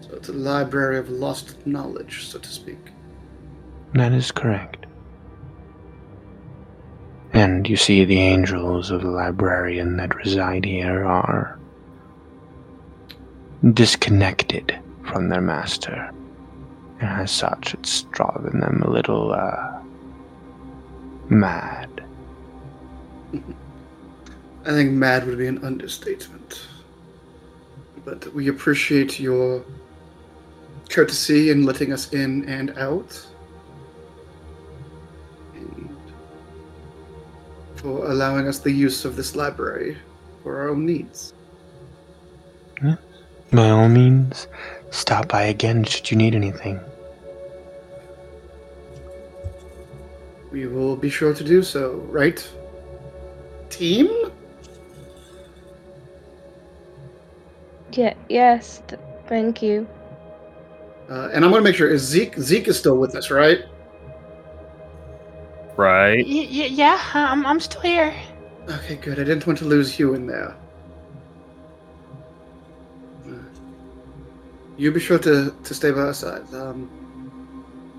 So 0.01 0.15
it's 0.15 0.29
a 0.29 0.33
library 0.33 0.99
of 0.99 1.11
lost 1.11 1.67
knowledge, 1.67 2.27
so 2.27 2.39
to 2.39 2.49
speak. 2.49 2.79
That 3.95 4.13
is 4.13 4.31
correct. 4.31 4.87
And 7.33 7.69
you 7.69 7.77
see, 7.77 8.05
the 8.05 8.19
angels 8.19 8.91
of 8.91 9.03
the 9.03 9.11
librarian 9.11 9.97
that 9.99 10.17
reside 10.17 10.65
here 10.65 11.05
are 11.05 11.60
disconnected 13.73 14.79
from 15.07 15.29
their 15.29 15.41
master. 15.41 16.11
And 17.01 17.23
as 17.23 17.31
such, 17.31 17.75
it's 17.75 18.03
driving 18.13 18.61
them 18.61 18.83
a 18.83 18.91
little, 18.91 19.33
uh, 19.33 19.81
mad. 21.29 22.05
I 24.65 24.71
think 24.71 24.93
mad 24.93 25.27
would 25.27 25.39
be 25.39 25.47
an 25.47 25.65
understatement. 25.65 26.67
But 28.05 28.33
we 28.35 28.49
appreciate 28.49 29.19
your 29.19 29.65
courtesy 30.91 31.51
in 31.51 31.65
letting 31.65 31.93
us 31.93 32.13
in 32.13 32.47
and 32.49 32.77
out. 32.79 33.27
And 35.55 35.97
for 37.77 38.11
allowing 38.11 38.49
us 38.49 38.59
the 38.59 38.73
use 38.73 39.05
of 39.05 39.17
this 39.17 39.35
library 39.35 39.97
for 40.43 40.59
our 40.59 40.69
own 40.71 40.85
needs. 40.85 41.33
By 43.53 43.69
all 43.71 43.89
means, 43.89 44.47
stop 44.91 45.29
by 45.29 45.43
again 45.43 45.85
should 45.85 46.11
you 46.11 46.17
need 46.17 46.35
anything. 46.35 46.81
We 50.53 50.67
will 50.67 50.97
be 50.97 51.11
sure 51.11 51.35
to 51.35 51.45
do 51.45 51.63
so, 51.63 51.95
right? 52.09 52.47
Team? 53.71 54.09
Yeah, 57.93 58.15
yes, 58.29 58.83
th- 58.89 59.01
thank 59.27 59.63
you. 59.63 59.87
Uh, 61.09 61.29
and 61.33 61.45
I'm 61.45 61.51
going 61.51 61.63
to 61.63 61.69
make 61.69 61.75
sure 61.75 61.89
is 61.89 62.03
Zeke 62.03 62.37
Zeke 62.39 62.69
is 62.69 62.79
still 62.79 62.99
with 62.99 63.17
us, 63.17 63.31
right? 63.31 63.65
Right. 65.77 66.25
Y- 66.25 66.49
y- 66.51 66.71
yeah, 66.71 67.01
I'm, 67.15 67.45
I'm 67.45 67.59
still 67.59 67.81
here. 67.81 68.15
Okay, 68.69 68.95
good. 68.97 69.19
I 69.19 69.25
didn't 69.25 69.47
want 69.47 69.59
to 69.59 69.65
lose 69.65 69.99
you 69.99 70.15
in 70.15 70.27
there. 70.27 70.55
You 74.81 74.91
be 74.91 74.99
sure 74.99 75.19
to, 75.19 75.55
to 75.63 75.75
stay 75.75 75.91
by 75.91 76.01
our 76.01 76.15
side. 76.15 76.55
Um, 76.55 76.89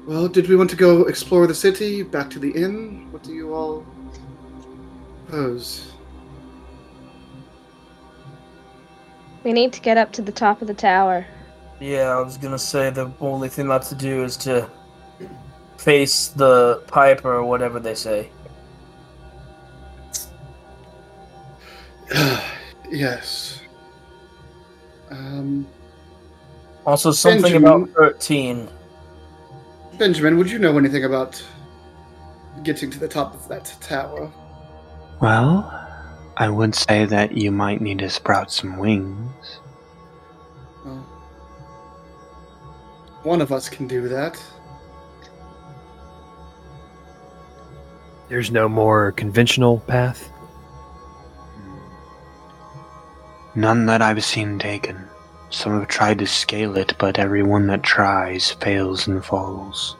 well, 0.07 0.27
did 0.27 0.49
we 0.49 0.55
want 0.55 0.71
to 0.71 0.75
go 0.75 1.03
explore 1.03 1.45
the 1.45 1.53
city? 1.53 2.01
Back 2.01 2.31
to 2.31 2.39
the 2.39 2.49
inn? 2.49 3.07
What 3.11 3.21
do 3.21 3.33
you 3.33 3.53
all 3.53 3.85
propose? 5.27 5.91
We 9.43 9.53
need 9.53 9.73
to 9.73 9.81
get 9.81 9.99
up 9.99 10.11
to 10.13 10.23
the 10.23 10.31
top 10.31 10.63
of 10.63 10.67
the 10.67 10.73
tower. 10.73 11.27
Yeah, 11.79 12.17
I 12.17 12.19
was 12.19 12.37
gonna 12.37 12.57
say 12.57 12.89
the 12.89 13.11
only 13.21 13.47
thing 13.47 13.67
left 13.67 13.87
to 13.89 13.95
do 13.95 14.23
is 14.23 14.35
to 14.37 14.67
face 15.77 16.29
the 16.29 16.81
piper 16.87 17.31
or 17.31 17.43
whatever 17.43 17.79
they 17.79 17.93
say. 17.93 18.31
yes. 22.89 23.61
Um, 25.11 25.67
Also, 26.85 27.11
something 27.11 27.41
Benjamin. 27.41 27.83
about 27.83 27.89
13. 27.95 28.67
Benjamin, 29.97 30.37
would 30.37 30.49
you 30.49 30.57
know 30.57 30.77
anything 30.77 31.05
about 31.05 31.41
getting 32.63 32.89
to 32.89 32.99
the 32.99 33.07
top 33.07 33.33
of 33.33 33.47
that 33.47 33.73
tower? 33.81 34.31
Well, 35.21 35.69
I 36.37 36.49
would 36.49 36.73
say 36.73 37.05
that 37.05 37.37
you 37.37 37.51
might 37.51 37.81
need 37.81 37.99
to 37.99 38.09
sprout 38.09 38.51
some 38.51 38.77
wings. 38.77 39.59
Oh, 40.85 41.05
One 43.23 43.41
of 43.41 43.51
us 43.51 43.69
can 43.69 43.87
do 43.87 44.07
that. 44.09 44.41
There's 48.27 48.49
no 48.49 48.67
more 48.67 49.11
conventional 49.11 49.79
path. 49.79 50.31
None 53.53 53.85
that 53.87 54.01
I've 54.01 54.23
seen 54.23 54.57
taken. 54.57 55.10
Some 55.51 55.77
have 55.77 55.89
tried 55.89 56.19
to 56.19 56.27
scale 56.27 56.77
it, 56.77 56.95
but 56.97 57.19
everyone 57.19 57.67
that 57.67 57.83
tries 57.83 58.51
fails 58.51 59.07
and 59.07 59.23
falls. 59.23 59.97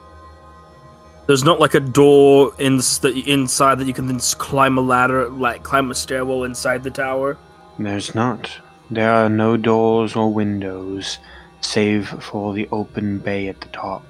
There's 1.26 1.44
not 1.44 1.60
like 1.60 1.74
a 1.74 1.80
door 1.80 2.52
in 2.58 2.78
the 2.78 3.22
inside 3.26 3.78
that 3.78 3.86
you 3.86 3.92
can 3.92 4.06
then 4.06 4.18
climb 4.18 4.76
a 4.78 4.80
ladder, 4.80 5.28
like 5.28 5.62
climb 5.62 5.90
a 5.90 5.94
stairwell 5.94 6.44
inside 6.44 6.82
the 6.82 6.90
tower. 6.90 7.38
There's 7.78 8.14
not. 8.14 8.50
There 8.90 9.12
are 9.12 9.28
no 9.28 9.56
doors 9.56 10.16
or 10.16 10.32
windows, 10.32 11.18
save 11.60 12.08
for 12.08 12.54
the 12.54 12.68
open 12.72 13.18
bay 13.18 13.48
at 13.48 13.60
the 13.60 13.68
top. 13.68 14.04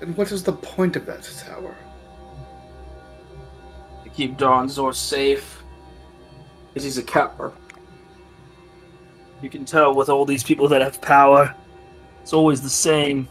Then 0.00 0.14
what 0.16 0.32
is 0.32 0.42
the 0.42 0.52
point 0.52 0.96
of 0.96 1.06
that 1.06 1.22
tower? 1.46 1.76
To 4.02 4.10
keep 4.10 4.36
Donzor 4.36 4.94
safe, 4.94 5.62
because 6.68 6.84
he's 6.84 6.98
a 6.98 7.02
coward. 7.02 7.52
You 9.44 9.50
can 9.50 9.66
tell 9.66 9.94
with 9.94 10.08
all 10.08 10.24
these 10.24 10.42
people 10.42 10.68
that 10.68 10.80
have 10.80 11.02
power, 11.02 11.54
it's 12.22 12.32
always 12.32 12.62
the 12.62 12.70
same. 12.70 13.28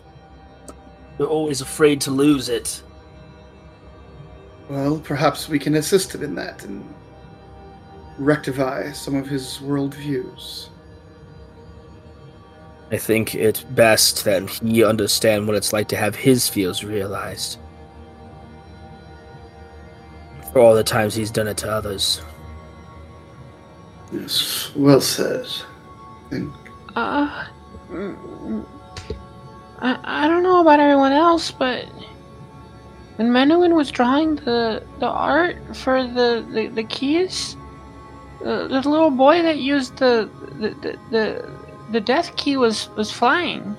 They're 1.17 1.25
always 1.25 1.59
afraid 1.59 1.99
to 2.01 2.11
lose 2.11 2.49
it. 2.49 2.83
Well, 4.69 4.99
perhaps 4.99 5.49
we 5.49 5.57
can 5.57 5.73
assist 5.73 6.13
him 6.13 6.21
in 6.21 6.35
that 6.35 6.65
and 6.65 6.85
rectify 8.19 8.91
some 8.91 9.15
of 9.15 9.25
his 9.25 9.57
worldviews. 9.57 10.69
I 12.91 12.97
think 12.97 13.33
it's 13.33 13.63
best 13.63 14.23
that 14.25 14.47
he 14.47 14.83
understand 14.83 15.47
what 15.47 15.55
it's 15.55 15.73
like 15.73 15.87
to 15.87 15.95
have 15.95 16.15
his 16.15 16.47
fears 16.47 16.83
realized. 16.83 17.57
For 20.51 20.59
all 20.59 20.75
the 20.75 20.83
times 20.83 21.15
he's 21.15 21.31
done 21.31 21.47
it 21.47 21.57
to 21.57 21.71
others. 21.71 22.21
Yes, 24.11 24.71
well 24.75 25.01
said. 25.01 25.47
I 26.33 26.39
think 26.39 26.53
Uh, 26.95 27.45
mm, 27.89 28.65
I, 29.79 29.99
I 30.03 30.27
don't 30.27 30.43
know 30.43 30.61
about 30.61 30.79
everyone 30.79 31.11
else, 31.11 31.51
but 31.51 31.85
when 33.15 33.29
Menowin 33.31 33.75
was 33.75 33.91
drawing 33.91 34.35
the 34.35 34.83
the 34.99 35.07
art 35.07 35.57
for 35.75 36.03
the 36.03 36.45
the, 36.53 36.67
the 36.67 36.83
keys, 36.83 37.57
the, 38.41 38.67
the 38.67 38.89
little 38.89 39.11
boy 39.11 39.41
that 39.41 39.57
used 39.59 39.97
the 39.97 40.29
the, 40.59 40.69
the 40.81 40.97
the 41.11 41.51
the 41.91 42.01
death 42.01 42.35
key 42.35 42.57
was 42.57 42.89
was 42.95 43.11
flying. 43.11 43.77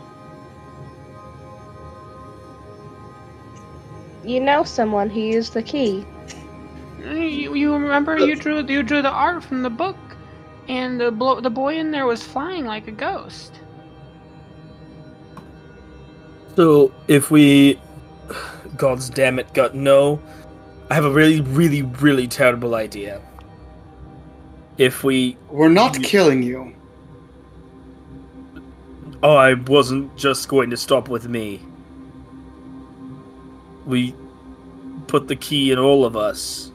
You 4.24 4.40
know 4.40 4.64
someone 4.64 5.10
who 5.10 5.20
used 5.20 5.55
the 5.55 5.62
key. 5.62 6.06
You, 6.98 7.55
you 7.55 7.72
remember 7.74 8.18
you 8.18 8.36
drew 8.36 8.64
you 8.66 8.82
drew 8.82 9.02
the 9.02 9.10
art 9.10 9.44
from 9.44 9.62
the 9.62 9.70
book, 9.70 9.97
and 10.69 11.01
the 11.01 11.11
blo- 11.11 11.41
the 11.41 11.51
boy 11.51 11.77
in 11.77 11.91
there 11.91 12.07
was 12.07 12.23
flying 12.23 12.65
like 12.65 12.89
a 12.89 12.93
ghost. 12.93 13.53
So 16.57 16.93
if 17.09 17.31
we, 17.31 17.81
God's 18.77 19.11
damn 19.11 19.39
it, 19.39 19.53
gut 19.55 19.74
no, 19.74 20.20
I 20.91 20.95
have 20.95 21.05
a 21.05 21.11
really, 21.11 21.41
really, 21.41 21.82
really 21.82 22.28
terrible 22.28 22.74
idea. 22.74 23.20
If 24.78 25.05
we, 25.05 25.36
we're 25.51 25.69
not 25.69 26.03
killing 26.03 26.43
you. 26.43 26.74
oh, 29.23 29.36
I 29.36 29.55
wasn't 29.55 30.16
just 30.16 30.49
going 30.49 30.70
to 30.70 30.77
stop 30.77 31.09
with 31.09 31.28
me. 31.28 31.61
We 33.86 34.15
put 35.07 35.28
the 35.28 35.36
key 35.36 35.73
in 35.73 35.78
all 35.78 36.05
of 36.05 36.16
us, 36.16 36.70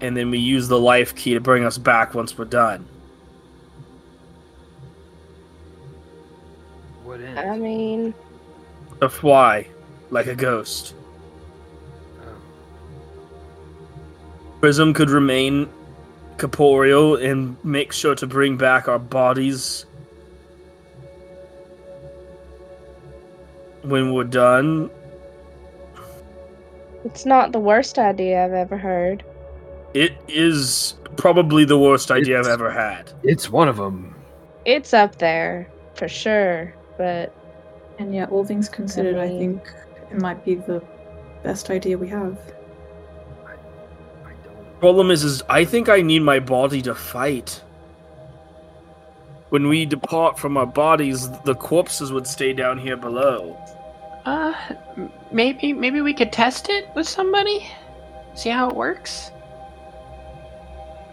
and 0.00 0.16
then 0.16 0.30
we 0.30 0.38
use 0.38 0.68
the 0.68 0.78
life 0.78 1.14
key 1.14 1.34
to 1.34 1.40
bring 1.40 1.64
us 1.64 1.78
back 1.78 2.14
once 2.14 2.36
we're 2.36 2.44
done. 2.46 2.86
What 7.14 7.22
end? 7.22 7.38
I 7.38 7.56
mean, 7.56 8.12
a 9.00 9.08
fly 9.08 9.68
like 10.10 10.26
a 10.26 10.34
ghost. 10.34 10.96
Oh. 12.20 12.24
Prism 14.58 14.92
could 14.92 15.10
remain 15.10 15.68
corporeal 16.38 17.14
and 17.14 17.56
make 17.64 17.92
sure 17.92 18.16
to 18.16 18.26
bring 18.26 18.56
back 18.56 18.88
our 18.88 18.98
bodies 18.98 19.86
when 23.82 24.12
we're 24.12 24.24
done. 24.24 24.90
it's 27.04 27.24
not 27.24 27.52
the 27.52 27.60
worst 27.60 27.96
idea 27.96 28.44
I've 28.44 28.54
ever 28.54 28.76
heard. 28.76 29.22
It 29.94 30.14
is 30.26 30.94
probably 31.16 31.64
the 31.64 31.78
worst 31.78 32.10
idea 32.10 32.40
I've 32.40 32.48
ever 32.48 32.72
had. 32.72 33.12
It's 33.22 33.48
one 33.48 33.68
of 33.68 33.76
them. 33.76 34.16
It's 34.64 34.92
up 34.92 35.18
there 35.18 35.70
for 35.94 36.08
sure, 36.08 36.74
but 36.96 37.32
And 37.98 38.12
yeah, 38.14 38.26
all 38.26 38.44
things 38.44 38.68
considered, 38.68 39.18
I 39.18 39.28
mean- 39.28 39.38
think 39.38 39.72
it 40.10 40.20
might 40.20 40.44
be 40.44 40.56
the 40.56 40.82
best 41.42 41.70
idea 41.70 41.96
we 41.96 42.08
have. 42.08 42.38
I 43.46 44.32
don't. 44.42 44.80
Problem 44.80 45.10
is, 45.10 45.22
is 45.24 45.42
I 45.48 45.64
think 45.64 45.88
I 45.88 46.00
need 46.02 46.22
my 46.22 46.40
body 46.40 46.82
to 46.82 46.94
fight. 46.94 47.62
When 49.50 49.68
we 49.68 49.86
depart 49.86 50.38
from 50.38 50.56
our 50.56 50.66
bodies, 50.66 51.30
the 51.44 51.54
corpses 51.54 52.10
would 52.12 52.26
stay 52.26 52.52
down 52.52 52.78
here 52.78 52.96
below. 52.96 53.56
Uh, 54.24 54.54
maybe 55.30 55.72
maybe 55.72 56.00
we 56.00 56.14
could 56.14 56.32
test 56.32 56.68
it 56.70 56.88
with 56.96 57.06
somebody, 57.08 57.70
see 58.34 58.50
how 58.50 58.68
it 58.68 58.74
works. 58.74 59.30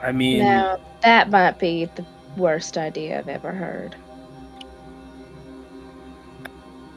I 0.01 0.11
mean, 0.11 0.39
now 0.39 0.79
that 1.03 1.29
might 1.29 1.59
be 1.59 1.85
the 1.85 2.05
worst 2.37 2.77
idea 2.77 3.19
I've 3.19 3.27
ever 3.27 3.51
heard. 3.51 3.95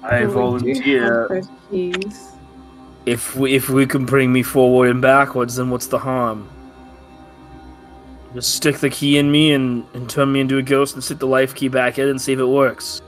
I 0.05 0.27
Well, 0.27 0.53
we 0.53 0.75
do 0.75 1.01
have 1.01 1.29
volunteer. 1.29 1.43
If 3.07 3.35
we, 3.37 3.55
if 3.55 3.71
we 3.71 3.87
can 3.87 4.05
bring 4.05 4.33
me 4.33 4.43
forward 4.43 4.91
and 4.91 5.01
backwards, 5.01 5.57
then 5.57 5.71
what's 5.71 5.87
the 5.87 5.99
harm? 5.99 6.49
Just 8.35 8.55
stick 8.55 8.79
the 8.79 8.91
key 8.91 9.17
in 9.17 9.31
me 9.33 9.53
and, 9.53 9.87
and 9.95 10.09
turn 10.09 10.31
me 10.33 10.41
into 10.41 10.59
a 10.59 10.63
ghost 10.63 10.95
and 10.95 11.03
stick 11.03 11.19
the 11.19 11.27
life 11.27 11.55
key 11.55 11.69
back 11.69 11.99
in 11.99 12.09
and 12.09 12.21
see 12.21 12.35
if 12.35 12.39
it 12.39 12.45
works. 12.45 13.01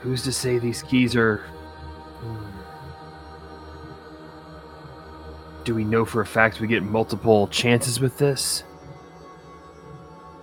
Who's 0.00 0.22
to 0.24 0.32
say 0.32 0.58
these 0.58 0.82
keys 0.82 1.14
are? 1.14 1.36
Hmm. 2.22 2.46
Do 5.64 5.74
we 5.74 5.84
know 5.84 6.04
for 6.04 6.20
a 6.20 6.26
fact 6.26 6.60
we 6.60 6.66
get 6.66 6.82
multiple 6.82 7.46
chances 7.48 8.00
with 8.00 8.18
this? 8.18 8.64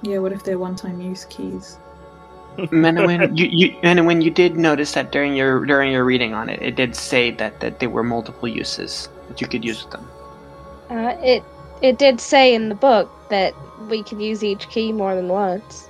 Yeah, 0.04 0.20
what 0.20 0.32
if 0.32 0.44
they're 0.44 0.60
one-time 0.60 1.02
use 1.02 1.26
keys? 1.26 1.80
Menowin, 2.58 3.38
you, 3.38 3.46
you, 3.46 3.72
Menowin, 3.84 4.22
you 4.22 4.32
did 4.32 4.58
notice 4.58 4.94
that 4.94 5.12
during 5.12 5.36
your 5.36 5.64
during 5.66 5.92
your 5.92 6.04
reading 6.04 6.34
on 6.34 6.50
it, 6.50 6.62
it 6.62 6.76
did 6.76 6.96
say 6.96 7.30
that, 7.32 7.60
that 7.60 7.80
there 7.80 7.90
were 7.90 8.04
multiple 8.04 8.48
uses 8.48 9.10
that 9.28 9.40
you 9.40 9.48
could 9.48 9.64
use 9.64 9.84
with 9.84 9.92
them. 9.92 10.10
Uh, 10.90 11.16
it 11.22 11.44
it 11.82 12.00
did 12.00 12.20
say 12.20 12.56
in 12.56 12.70
the 12.70 12.76
book 12.76 13.12
that 13.30 13.54
we 13.90 14.02
could 14.02 14.20
use 14.20 14.44
each 14.44 14.70
key 14.70 14.92
more 14.92 15.14
than 15.14 15.28
once. 15.28 15.88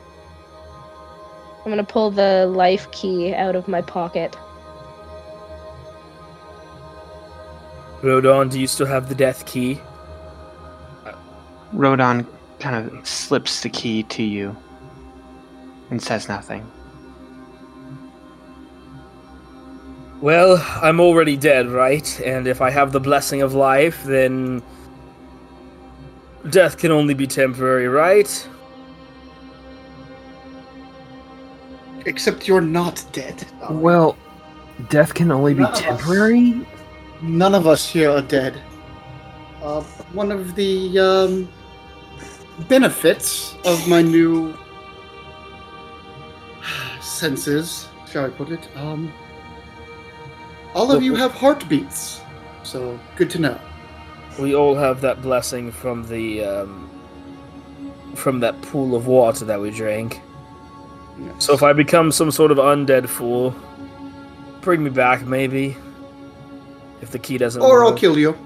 I'm 1.64 1.72
gonna 1.72 1.86
pull 1.86 2.12
the 2.12 2.48
life 2.48 2.92
key 2.92 3.34
out 3.34 3.56
of 3.56 3.68
my 3.68 3.82
pocket. 3.82 4.36
Rodon, 8.02 8.52
do 8.52 8.60
you 8.60 8.68
still 8.68 8.86
have 8.86 9.08
the 9.08 9.16
death 9.16 9.46
key? 9.46 9.80
Rodon 11.74 12.28
kind 12.60 12.76
of 12.76 13.08
slips 13.08 13.62
the 13.62 13.70
key 13.70 14.04
to 14.04 14.24
you 14.24 14.56
and 15.90 16.02
says 16.02 16.28
nothing. 16.28 16.70
Well, 20.22 20.58
I'm 20.82 21.00
already 21.00 21.38
dead, 21.38 21.68
right? 21.70 22.20
And 22.22 22.48
if 22.48 22.60
I 22.62 22.72
have 22.72 22.92
the 22.92 23.00
blessing 23.00 23.42
of 23.44 23.54
life, 23.54 24.04
then 24.04 24.64
death 26.50 26.78
can 26.78 26.92
only 26.92 27.14
be 27.14 27.28
temporary, 27.28 27.88
right? 27.88 28.50
Except 32.06 32.48
you're 32.48 32.62
not 32.62 33.04
dead. 33.12 33.46
Well, 33.70 34.18
death 34.90 35.14
can 35.14 35.32
only 35.32 35.54
be 35.54 35.62
None 35.62 35.72
of 35.72 35.76
us. 35.78 35.82
temporary. 35.82 36.68
None 37.22 37.54
of 37.56 37.68
us 37.68 37.88
here 37.88 38.10
are 38.12 38.22
dead. 38.22 38.60
Uh, 39.62 39.82
one 40.14 40.32
of 40.32 40.56
the 40.56 40.98
um, 41.00 41.50
benefits 42.68 43.56
of 43.66 43.88
my 43.88 44.02
new 44.02 44.58
senses, 47.18 47.88
shall 48.10 48.26
I 48.26 48.30
put 48.30 48.50
it, 48.52 48.68
um, 48.76 49.12
all 50.74 50.92
of 50.92 51.02
you 51.02 51.16
have 51.16 51.32
heartbeats. 51.32 52.22
So 52.64 53.00
good 53.16 53.30
to 53.32 53.40
know. 53.40 53.60
We 54.40 54.54
all 54.54 54.76
have 54.76 55.02
that 55.02 55.22
blessing 55.22 55.72
from 55.72 56.08
the 56.08 56.44
um, 56.44 56.90
from 58.16 58.40
that 58.42 58.62
pool 58.62 58.96
of 58.96 59.08
water 59.08 59.46
that 59.46 59.60
we 59.60 59.72
drank. 59.72 60.22
So 61.40 61.54
if 61.54 61.64
I 61.64 61.74
become 61.74 62.12
some 62.12 62.30
sort 62.30 62.52
of 62.52 62.58
undead 62.58 63.10
fool, 63.10 63.56
bring 64.62 64.84
me 64.84 64.92
back 64.92 65.26
maybe. 65.26 65.76
If 67.02 67.12
the 67.12 67.20
key 67.20 67.38
doesn't 67.38 67.62
Or 67.62 67.84
I'll 67.84 67.94
kill 67.94 68.18
you. 68.18 68.38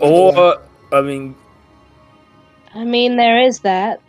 Or 0.00 0.60
I 0.92 1.00
mean 1.00 1.36
I 2.76 2.84
mean, 2.84 3.16
there 3.16 3.40
is 3.40 3.60
that. 3.60 4.02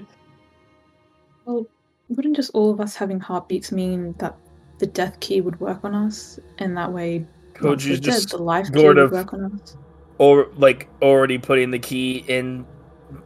Well, 1.45 1.65
wouldn't 2.09 2.35
just 2.35 2.51
all 2.53 2.71
of 2.71 2.79
us 2.79 2.95
having 2.95 3.19
heartbeats 3.19 3.71
mean 3.71 4.15
that 4.19 4.35
the 4.79 4.87
death 4.87 5.19
key 5.19 5.41
would 5.41 5.59
work 5.59 5.83
on 5.83 5.93
us, 5.93 6.39
and 6.59 6.77
that 6.77 6.91
way, 6.91 7.25
once 7.61 7.85
we're 7.85 7.93
Koji's 7.93 7.99
dead, 7.99 8.11
just 8.11 8.29
the 8.29 8.37
life 8.37 8.71
key 8.71 8.85
would 8.85 9.11
work 9.11 9.33
on 9.33 9.45
us? 9.45 9.77
or 10.19 10.49
like 10.55 10.87
already 11.01 11.37
putting 11.37 11.71
the 11.71 11.79
key 11.79 12.23
in 12.27 12.65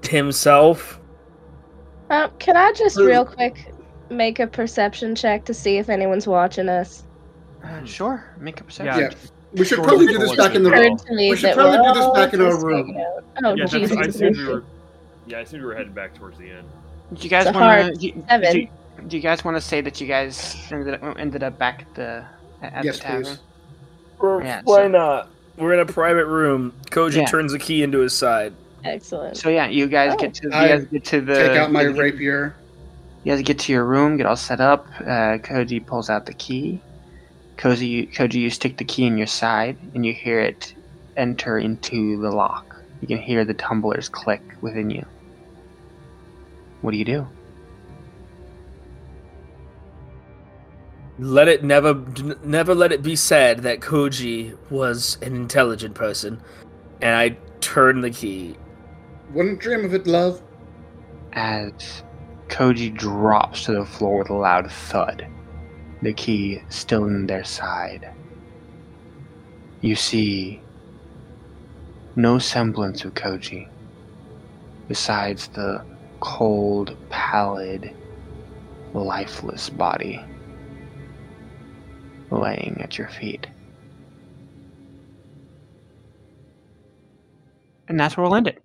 himself. 0.04 1.00
Uh, 2.10 2.28
can 2.40 2.58
I 2.58 2.74
just 2.74 2.98
real 2.98 3.26
quick 3.26 3.74
make 4.10 4.40
a 4.40 4.48
perception 4.48 5.16
check 5.16 5.46
to 5.46 5.54
see 5.54 5.78
if 5.78 5.90
anyone's 5.90 6.28
watching 6.28 6.68
us? 6.68 7.04
Uh, 7.64 7.84
sure, 7.86 8.36
make 8.40 8.60
a 8.60 8.64
perception. 8.64 9.12
Yeah. 9.12 9.18
We 9.54 9.66
should 9.66 9.84
probably 9.84 10.08
do 10.08 10.18
this 10.18 10.36
back 10.36 10.56
in 10.56 10.64
the 10.64 10.72
room. 10.72 10.98
To 10.98 11.14
me 11.14 11.30
We 11.30 11.36
should 11.36 11.50
that 11.50 11.56
probably 11.56 11.80
we're 11.80 11.94
do 11.94 12.00
this 12.00 12.04
all 12.04 12.16
back 12.16 12.34
in 12.34 12.42
our 12.42 12.66
room. 12.66 12.98
Oh, 13.44 13.54
yeah, 13.54 13.66
Jesus. 13.66 13.98
I 13.98 14.02
assumed 14.04 14.38
we 14.38 14.46
were. 14.46 14.64
Yeah, 15.28 15.40
I 15.40 15.42
assumed 15.42 15.64
we 15.64 15.68
were 15.68 15.76
heading 15.76 15.92
back 15.92 16.16
towards 16.16 16.38
the 16.38 16.50
end. 16.50 16.68
Do 17.14 17.24
you 17.24 17.30
guys 17.30 17.54
want 17.54 18.00
to? 18.00 18.12
Do, 18.12 18.12
do, 18.52 18.68
do 19.08 19.18
you 19.18 19.22
guys 19.24 19.44
want 19.44 19.58
to 19.58 19.62
say 19.62 19.82
that 19.82 20.00
you 20.00 20.08
guys 20.08 20.56
ended 20.72 20.94
up, 21.04 21.18
ended 21.20 21.44
up 21.44 21.58
back 21.58 21.82
at 21.82 21.96
the 21.96 22.26
at 22.62 22.86
Yes, 22.86 22.98
the 22.98 23.04
tavern? 23.04 23.24
please. 23.24 23.40
Or 24.20 24.44
Yeah, 24.44 24.62
why 24.64 24.84
so- 24.84 24.88
not? 24.88 25.30
We're 25.58 25.74
in 25.74 25.80
a 25.80 25.86
private 25.86 26.26
room. 26.26 26.74
Koji 26.92 27.18
Yeah. 27.18 27.26
turns 27.26 27.52
the 27.52 27.60
key 27.60 27.84
into 27.84 28.00
his 28.00 28.14
side. 28.14 28.54
Excellent. 28.84 29.38
So 29.38 29.50
yeah, 29.50 29.68
you 29.68 29.88
guys 29.88 30.14
Oh. 30.14 30.18
get 30.18 30.34
to 30.36 30.44
you 30.46 30.50
guys 30.52 30.86
get 30.86 31.04
to 31.06 31.22
the 31.22 31.36
Take 31.36 31.58
out 31.58 31.72
my 31.72 31.84
you 31.84 31.92
rapier. 31.92 32.56
You 33.24 33.34
guys 33.34 33.42
get 33.44 33.60
to 33.60 33.72
your 33.74 33.84
room, 33.86 34.18
get 34.18 34.26
all 34.26 34.36
set 34.36 34.60
up. 34.62 34.88
Uh, 35.02 35.38
Koji 35.38 35.86
pulls 35.86 36.10
out 36.10 36.26
the 36.26 36.34
key. 36.34 36.82
Koji, 37.58 37.88
you, 37.88 38.08
Koji, 38.08 38.36
you 38.36 38.50
stick 38.50 38.78
the 38.78 38.84
key 38.86 39.06
in 39.06 39.18
your 39.18 39.28
side, 39.28 39.78
and 39.94 40.04
you 40.04 40.14
hear 40.14 40.40
it 40.40 40.74
enter 41.18 41.60
into 41.60 42.20
the 42.22 42.32
lock. 42.32 42.78
You 43.02 43.08
can 43.08 43.20
hear 43.20 43.46
the 43.46 43.54
tumblers 43.54 44.10
click 44.10 44.42
within 44.62 44.90
you. 44.90 45.06
What 46.82 46.92
do 46.92 46.98
you 46.98 47.06
do? 47.06 47.28
Let 51.20 51.48
it 51.48 51.64
never, 51.64 51.94
never 52.44 52.74
let 52.74 52.92
it 52.92 53.04
be 53.04 53.16
said 53.16 53.60
that 53.60 53.80
Koji 53.80 54.58
was 54.72 55.18
an 55.22 55.36
intelligent 55.36 55.94
person, 55.94 56.42
and 57.02 57.16
I 57.16 57.38
turn 57.60 58.02
the 58.02 58.10
key. 58.10 58.56
Wouldn't 59.32 59.60
dream 59.60 59.86
of 59.86 59.94
it, 59.94 60.08
love. 60.08 60.42
As 61.34 62.04
Koji 62.48 62.98
drops 62.98 63.66
to 63.66 63.74
the 63.74 63.86
floor 63.86 64.20
with 64.20 64.30
a 64.32 64.34
loud 64.34 64.72
thud, 64.72 65.28
the 66.02 66.14
key 66.14 66.64
still 66.70 67.06
in 67.06 67.28
their 67.28 67.44
side. 67.44 68.12
You 69.82 69.96
see 69.96 70.62
no 72.16 72.40
semblance 72.40 73.06
of 73.06 73.14
Koji, 73.14 73.68
besides 74.88 75.48
the 75.50 75.86
cold, 76.22 76.96
pallid, 77.10 77.94
lifeless 78.94 79.70
body 79.70 80.24
laying 82.30 82.80
at 82.82 82.98
your 82.98 83.10
feet. 83.10 83.48
And 87.90 88.00
that's 88.00 88.16
where 88.16 88.24
we'll 88.24 88.36
end 88.36 88.48
it. 88.48 88.61